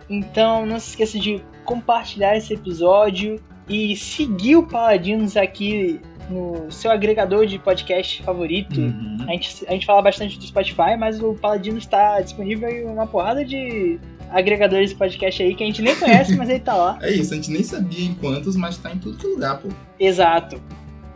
Então 0.10 0.66
não 0.66 0.80
se 0.80 0.92
esqueça 0.92 1.20
de 1.20 1.44
compartilhar 1.66 2.38
esse 2.38 2.54
episódio 2.54 3.42
e 3.68 3.94
seguir 3.98 4.56
o 4.56 4.66
Paladinos 4.66 5.36
aqui 5.36 6.00
no 6.30 6.72
seu 6.72 6.92
agregador 6.92 7.46
de 7.46 7.60
podcast 7.60 8.24
favorito. 8.24 8.80
Uhum. 8.80 9.18
A, 9.28 9.32
gente, 9.34 9.66
a 9.68 9.72
gente 9.72 9.86
fala 9.86 10.02
bastante 10.02 10.40
do 10.40 10.46
Spotify, 10.46 10.96
mas 10.98 11.22
o 11.22 11.34
Paladinos 11.34 11.84
está 11.84 12.22
disponível 12.22 12.70
em 12.70 12.86
uma 12.86 13.06
porrada 13.06 13.44
de 13.44 14.00
agregadores 14.32 14.92
de 14.92 14.96
podcast 14.96 15.42
aí 15.42 15.56
que 15.56 15.64
a 15.64 15.68
gente 15.68 15.82
nem 15.82 15.96
conhece, 15.96 16.36
mas 16.36 16.50
ele 16.50 16.60
tá 16.60 16.76
lá. 16.76 17.00
É 17.08 17.12
isso, 17.12 17.34
a 17.34 17.36
gente 17.36 17.52
nem 17.52 17.64
sabia 17.64 18.06
em 18.06 18.14
quantos, 18.16 18.56
mas 18.56 18.78
tá 18.78 18.92
em 18.92 18.98
tudo 18.98 19.18
que 19.18 19.26
é 19.26 19.30
lugar, 19.30 19.60
pô. 19.60 19.70
Exato. 20.00 20.62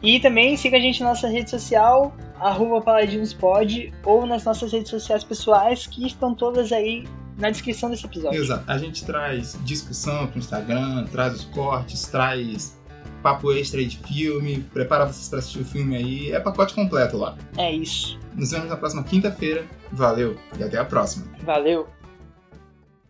E 0.01 0.19
também 0.19 0.55
siga 0.57 0.77
a 0.77 0.79
gente 0.79 1.01
na 1.01 1.09
nossa 1.09 1.27
rede 1.27 1.49
social, 1.49 2.15
arroba 2.39 2.81
paladinospod, 2.81 3.93
ou 4.03 4.25
nas 4.25 4.43
nossas 4.43 4.71
redes 4.71 4.89
sociais 4.89 5.23
pessoais, 5.23 5.85
que 5.85 6.05
estão 6.05 6.33
todas 6.33 6.71
aí 6.71 7.05
na 7.37 7.49
descrição 7.49 7.89
desse 7.89 8.05
episódio. 8.05 8.41
Exato. 8.41 8.63
A 8.67 8.77
gente 8.77 9.05
traz 9.05 9.57
discussão 9.63 10.27
pro 10.27 10.39
Instagram, 10.39 11.05
traz 11.11 11.35
os 11.35 11.45
cortes, 11.45 12.07
traz 12.07 12.79
papo 13.21 13.51
extra 13.51 13.83
de 13.83 13.97
filme, 13.97 14.65
prepara 14.73 15.05
vocês 15.05 15.29
pra 15.29 15.39
assistir 15.39 15.59
o 15.59 15.65
filme 15.65 15.95
aí. 15.95 16.31
É 16.31 16.39
pacote 16.39 16.73
completo 16.73 17.17
lá. 17.17 17.37
É 17.57 17.71
isso. 17.71 18.19
Nos 18.35 18.51
vemos 18.51 18.69
na 18.69 18.77
próxima 18.77 19.03
quinta-feira. 19.03 19.65
Valeu 19.91 20.37
e 20.57 20.63
até 20.63 20.77
a 20.77 20.85
próxima. 20.85 21.25
Valeu. 21.43 21.87